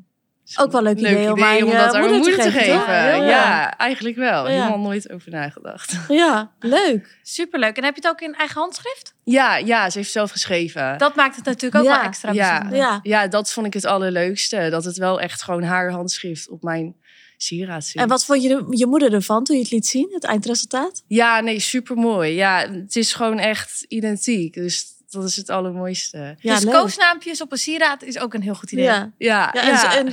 Ook 0.56 0.72
wel 0.72 0.86
een 0.86 1.00
leuk, 1.00 1.12
idee, 1.12 1.32
om 1.32 1.42
aan 1.42 1.60
dat 1.76 1.94
aan 1.94 2.00
mijn 2.00 2.12
moeder 2.14 2.38
te 2.40 2.50
geven. 2.50 2.72
Ja, 2.74 3.02
Heel 3.12 3.20
leuk. 3.20 3.74
eigenlijk 3.76 4.16
wel. 4.16 4.48
Ja. 4.48 4.52
Helemaal 4.52 4.78
nooit 4.78 5.12
over 5.12 5.30
nagedacht. 5.30 5.96
Ja, 6.08 6.50
leuk. 6.60 7.18
Superleuk. 7.22 7.76
En 7.76 7.84
heb 7.84 7.94
je 7.96 8.00
het 8.02 8.10
ook 8.10 8.20
in 8.20 8.34
eigen 8.34 8.60
handschrift? 8.60 9.14
Ja, 9.24 9.56
ja, 9.56 9.90
ze 9.90 9.98
heeft 9.98 10.10
zelf 10.10 10.30
geschreven. 10.30 10.98
Dat 10.98 11.14
maakt 11.16 11.36
het 11.36 11.44
natuurlijk 11.44 11.74
ook 11.84 11.90
Ja. 11.90 11.96
wel 11.96 12.06
extra 12.08 12.32
Ja. 12.32 12.50
bijzonder. 12.52 12.78
Ja. 12.78 13.00
Ja, 13.02 13.26
dat 13.26 13.52
vond 13.52 13.66
ik 13.66 13.74
het 13.74 13.84
allerleukste. 13.84 14.68
Dat 14.70 14.84
het 14.84 14.96
wel 14.96 15.20
echt 15.20 15.42
gewoon 15.42 15.62
haar 15.62 15.90
handschrift 15.90 16.48
op 16.48 16.62
mijn 16.62 16.96
sieraad 17.36 17.84
zit. 17.84 18.00
En 18.02 18.08
wat 18.08 18.24
vond 18.24 18.42
je, 18.42 18.48
de- 18.48 18.76
je 18.76 18.86
moeder 18.86 19.12
ervan 19.12 19.44
toen 19.44 19.56
je 19.56 19.62
het 19.62 19.70
liet 19.70 19.86
zien, 19.86 20.08
het 20.12 20.24
eindresultaat? 20.24 21.02
Ja, 21.06 21.40
nee, 21.40 21.60
supermooi. 21.60 22.32
Ja, 22.34 22.66
het 22.72 22.96
is 22.96 23.12
gewoon 23.14 23.38
echt 23.38 23.84
identiek. 23.88 24.54
Dus 24.54 24.86
dat 25.10 25.24
is 25.24 25.36
het 25.36 25.50
allermooiste. 25.50 26.34
Ja, 26.38 26.54
dus 26.54 26.64
leuk. 26.64 26.74
koosnaampjes 26.74 27.40
op 27.40 27.52
een 27.52 27.58
sieraad 27.58 28.02
is 28.02 28.18
ook 28.18 28.34
een 28.34 28.42
heel 28.42 28.54
goed 28.54 28.72
idee. 28.72 28.84
Ja. 28.84 29.10
Ja, 29.18 29.50
Ja, 29.52 29.96
en 29.96 30.12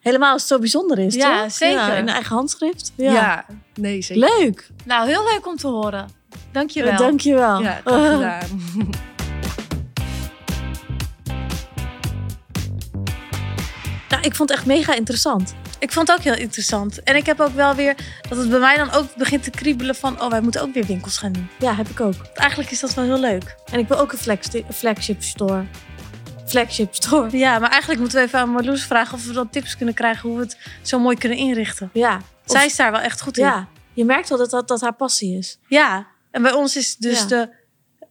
helemaal 0.00 0.32
als 0.32 0.40
het 0.42 0.50
zo 0.50 0.58
bijzonder 0.58 0.98
is, 0.98 1.14
Ja, 1.14 1.42
toch? 1.42 1.52
zeker. 1.52 1.96
in 1.96 2.08
eigen 2.08 2.34
handschrift. 2.36 2.92
ja. 2.96 3.12
Ja. 3.12 3.44
nee, 3.74 4.02
zeker. 4.02 4.28
Leuk. 4.38 4.68
Nou, 4.84 5.08
heel 5.08 5.24
leuk 5.24 5.46
om 5.46 5.56
te 5.56 5.66
horen. 5.66 6.08
Dankjewel. 6.52 6.92
Eh, 6.92 6.98
Dankjewel. 6.98 7.62
Ja, 7.62 7.80
graag 7.84 8.12
gedaan. 8.12 8.90
Nou, 14.08 14.22
ik 14.22 14.34
vond 14.34 14.48
het 14.48 14.58
echt 14.58 14.66
mega 14.66 14.94
interessant. 14.94 15.54
Ik 15.78 15.92
vond 15.92 16.08
het 16.08 16.16
ook 16.18 16.24
heel 16.24 16.34
interessant. 16.36 17.02
En 17.02 17.16
ik 17.16 17.26
heb 17.26 17.40
ook 17.40 17.54
wel 17.54 17.74
weer 17.74 17.94
dat 18.28 18.38
het 18.38 18.50
bij 18.50 18.58
mij 18.58 18.76
dan 18.76 18.90
ook 18.92 19.14
begint 19.16 19.42
te 19.42 19.50
kriebelen 19.50 19.94
van... 19.94 20.22
oh, 20.22 20.30
wij 20.30 20.40
moeten 20.40 20.62
ook 20.62 20.74
weer 20.74 20.86
winkels 20.86 21.18
gaan 21.18 21.32
doen. 21.32 21.48
Ja, 21.58 21.74
heb 21.74 21.88
ik 21.88 22.00
ook. 22.00 22.14
Eigenlijk 22.34 22.70
is 22.70 22.80
dat 22.80 22.94
wel 22.94 23.04
heel 23.04 23.20
leuk. 23.20 23.54
En 23.72 23.78
ik 23.78 23.88
wil 23.88 23.98
ook 23.98 24.12
een 24.12 24.64
flagship 24.72 25.22
store. 25.22 25.64
Flagship 26.50 26.94
store. 26.94 27.38
Ja, 27.38 27.58
maar 27.58 27.70
eigenlijk 27.70 28.00
moeten 28.00 28.18
we 28.18 28.24
even 28.26 28.38
aan 28.38 28.50
Marloes 28.50 28.84
vragen... 28.84 29.14
of 29.14 29.26
we 29.26 29.32
dan 29.32 29.50
tips 29.50 29.76
kunnen 29.76 29.94
krijgen 29.94 30.28
hoe 30.28 30.38
we 30.38 30.44
het 30.44 30.58
zo 30.82 30.98
mooi 30.98 31.16
kunnen 31.16 31.38
inrichten. 31.38 31.90
Ja. 31.92 32.16
Of- 32.16 32.22
Zij 32.44 32.66
is 32.66 32.76
daar 32.76 32.90
wel 32.92 33.00
echt 33.00 33.20
goed 33.20 33.38
in. 33.38 33.44
ja. 33.44 33.68
Je 33.92 34.04
merkt 34.04 34.28
wel 34.28 34.38
dat 34.38 34.50
dat, 34.50 34.68
dat 34.68 34.80
haar 34.80 34.94
passie 34.94 35.38
is. 35.38 35.58
Ja. 35.68 36.06
En 36.30 36.42
bij 36.42 36.52
ons 36.52 36.76
is 36.76 36.96
dus 36.96 37.18
Ja. 37.20 37.26
de... 37.26 37.48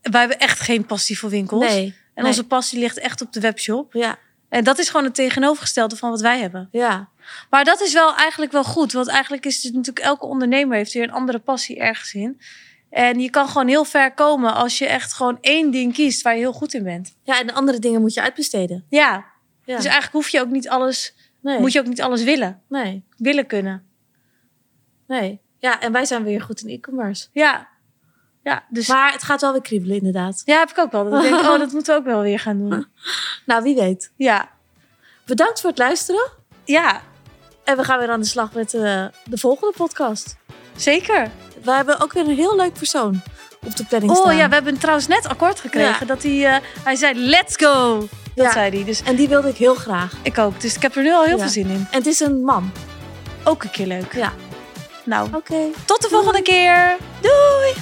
Wij 0.01 0.19
hebben 0.19 0.39
echt 0.39 0.59
geen 0.59 0.85
passie 0.85 1.19
voor 1.19 1.29
winkels. 1.29 1.65
Nee. 1.65 1.85
En 1.85 1.95
nee. 2.13 2.25
onze 2.25 2.43
passie 2.43 2.79
ligt 2.79 2.97
echt 2.99 3.21
op 3.21 3.33
de 3.33 3.39
webshop. 3.39 3.93
Ja. 3.93 4.15
En 4.49 4.63
dat 4.63 4.77
is 4.79 4.89
gewoon 4.89 5.05
het 5.05 5.15
tegenovergestelde 5.15 5.95
van 5.95 6.09
wat 6.09 6.21
wij 6.21 6.39
hebben. 6.39 6.69
Ja. 6.71 7.09
Maar 7.49 7.63
dat 7.63 7.81
is 7.81 7.93
wel 7.93 8.15
eigenlijk 8.15 8.51
wel 8.51 8.63
goed. 8.63 8.91
Want 8.93 9.07
eigenlijk 9.07 9.45
is 9.45 9.63
het 9.63 9.73
natuurlijk 9.73 10.05
elke 10.05 10.25
ondernemer 10.25 10.77
heeft 10.77 10.93
weer 10.93 11.03
een 11.03 11.11
andere 11.11 11.39
passie 11.39 11.79
ergens 11.79 12.13
in. 12.13 12.41
En 12.89 13.19
je 13.19 13.29
kan 13.29 13.47
gewoon 13.47 13.67
heel 13.67 13.83
ver 13.83 14.13
komen 14.13 14.53
als 14.53 14.77
je 14.77 14.85
echt 14.85 15.13
gewoon 15.13 15.37
één 15.41 15.71
ding 15.71 15.93
kiest 15.93 16.21
waar 16.21 16.33
je 16.33 16.39
heel 16.39 16.53
goed 16.53 16.73
in 16.73 16.83
bent. 16.83 17.15
Ja, 17.23 17.39
en 17.39 17.47
de 17.47 17.53
andere 17.53 17.79
dingen 17.79 18.01
moet 18.01 18.13
je 18.13 18.21
uitbesteden. 18.21 18.85
Ja. 18.89 19.25
Ja. 19.65 19.75
Dus 19.75 19.85
eigenlijk 19.85 20.13
hoef 20.13 20.29
je 20.29 20.39
ook 20.41 20.49
niet 20.49 20.69
alles, 20.69 21.15
nee. 21.41 21.59
moet 21.59 21.71
je 21.71 21.79
ook 21.79 21.85
niet 21.85 22.01
alles 22.01 22.23
willen. 22.23 22.61
Nee. 22.69 23.03
Willen 23.17 23.45
kunnen. 23.45 23.83
Nee. 25.07 25.41
Ja, 25.59 25.79
en 25.81 25.91
wij 25.91 26.05
zijn 26.05 26.23
weer 26.23 26.41
goed 26.41 26.61
in 26.61 26.69
e-commerce. 26.69 27.27
Ja. 27.31 27.67
Ja, 28.43 28.65
dus 28.69 28.87
Maar 28.87 29.11
het 29.11 29.23
gaat 29.23 29.41
wel 29.41 29.51
weer 29.51 29.61
kriebelen, 29.61 29.95
inderdaad. 29.97 30.41
ja, 30.45 30.59
heb 30.59 30.69
ik 30.69 30.77
ook 30.77 30.91
wel. 30.91 31.09
Dat 31.09 31.23
ik 31.23 31.29
denk, 31.29 31.41
oh, 31.43 31.59
dat 31.59 31.71
moeten 31.71 31.93
we 31.93 31.99
ook 31.99 32.05
wel 32.05 32.21
weer 32.21 32.39
gaan 32.39 32.57
doen. 32.57 32.87
Nou, 33.45 33.63
wie 33.63 33.75
weet. 33.75 34.11
Ja. 34.15 34.49
Bedankt 35.25 35.61
voor 35.61 35.69
het 35.69 35.79
luisteren. 35.79 36.29
Ja, 36.65 37.01
En 37.63 37.77
we 37.77 37.83
gaan 37.83 37.99
weer 37.99 38.09
aan 38.09 38.19
de 38.19 38.25
slag 38.25 38.53
met 38.53 38.73
eh, 38.73 39.05
de 39.25 39.37
volgende 39.37 39.73
podcast. 39.77 40.37
zeker. 40.75 41.31
We 41.63 41.71
hebben 41.71 41.99
ook 42.01 42.13
weer 42.13 42.27
een 42.27 42.35
heel 42.35 42.55
leuk 42.55 42.73
persoon 42.73 43.21
op 43.65 43.75
de 43.75 43.85
planning 43.85 44.11
Oh 44.11 44.17
staan. 44.19 44.35
ja, 44.35 44.47
we 44.47 44.53
hebben 44.53 44.77
trouwens 44.77 45.07
net 45.07 45.27
akkoord 45.27 45.59
gekregen 45.59 46.07
dat 46.07 46.23
hij, 46.23 46.45
eh, 46.45 46.55
hij 46.83 46.95
zei 46.95 47.19
let's 47.19 47.55
go. 47.57 47.99
Dat 48.35 48.45
Ja. 48.45 48.51
zei 48.51 48.69
hij. 48.75 48.83
Dus 48.85 49.01
En 49.03 49.15
die 49.15 49.27
wilde 49.27 49.47
ik 49.49 49.57
heel 49.57 49.75
graag. 49.75 50.11
ik 50.21 50.37
ook. 50.37 50.61
Dus 50.61 50.75
ik 50.75 50.81
heb 50.81 50.95
er 50.95 51.03
nu 51.03 51.11
al 51.13 51.23
heel 51.23 51.39
veel 51.39 51.47
zin 51.49 51.67
in. 51.69 51.87
En 51.91 51.97
het 51.97 52.05
is 52.05 52.19
een 52.19 52.43
man. 52.43 52.71
Ook 53.43 53.63
een 53.63 53.71
keer 53.71 53.87
leuk. 53.87 54.13
Ja. 54.13 54.33
Nou, 55.03 55.27
Oké. 55.35 55.55
tot 55.85 56.01
de 56.01 56.07
volgende 56.09 56.41
keer. 56.41 56.95
Doei! 57.21 57.73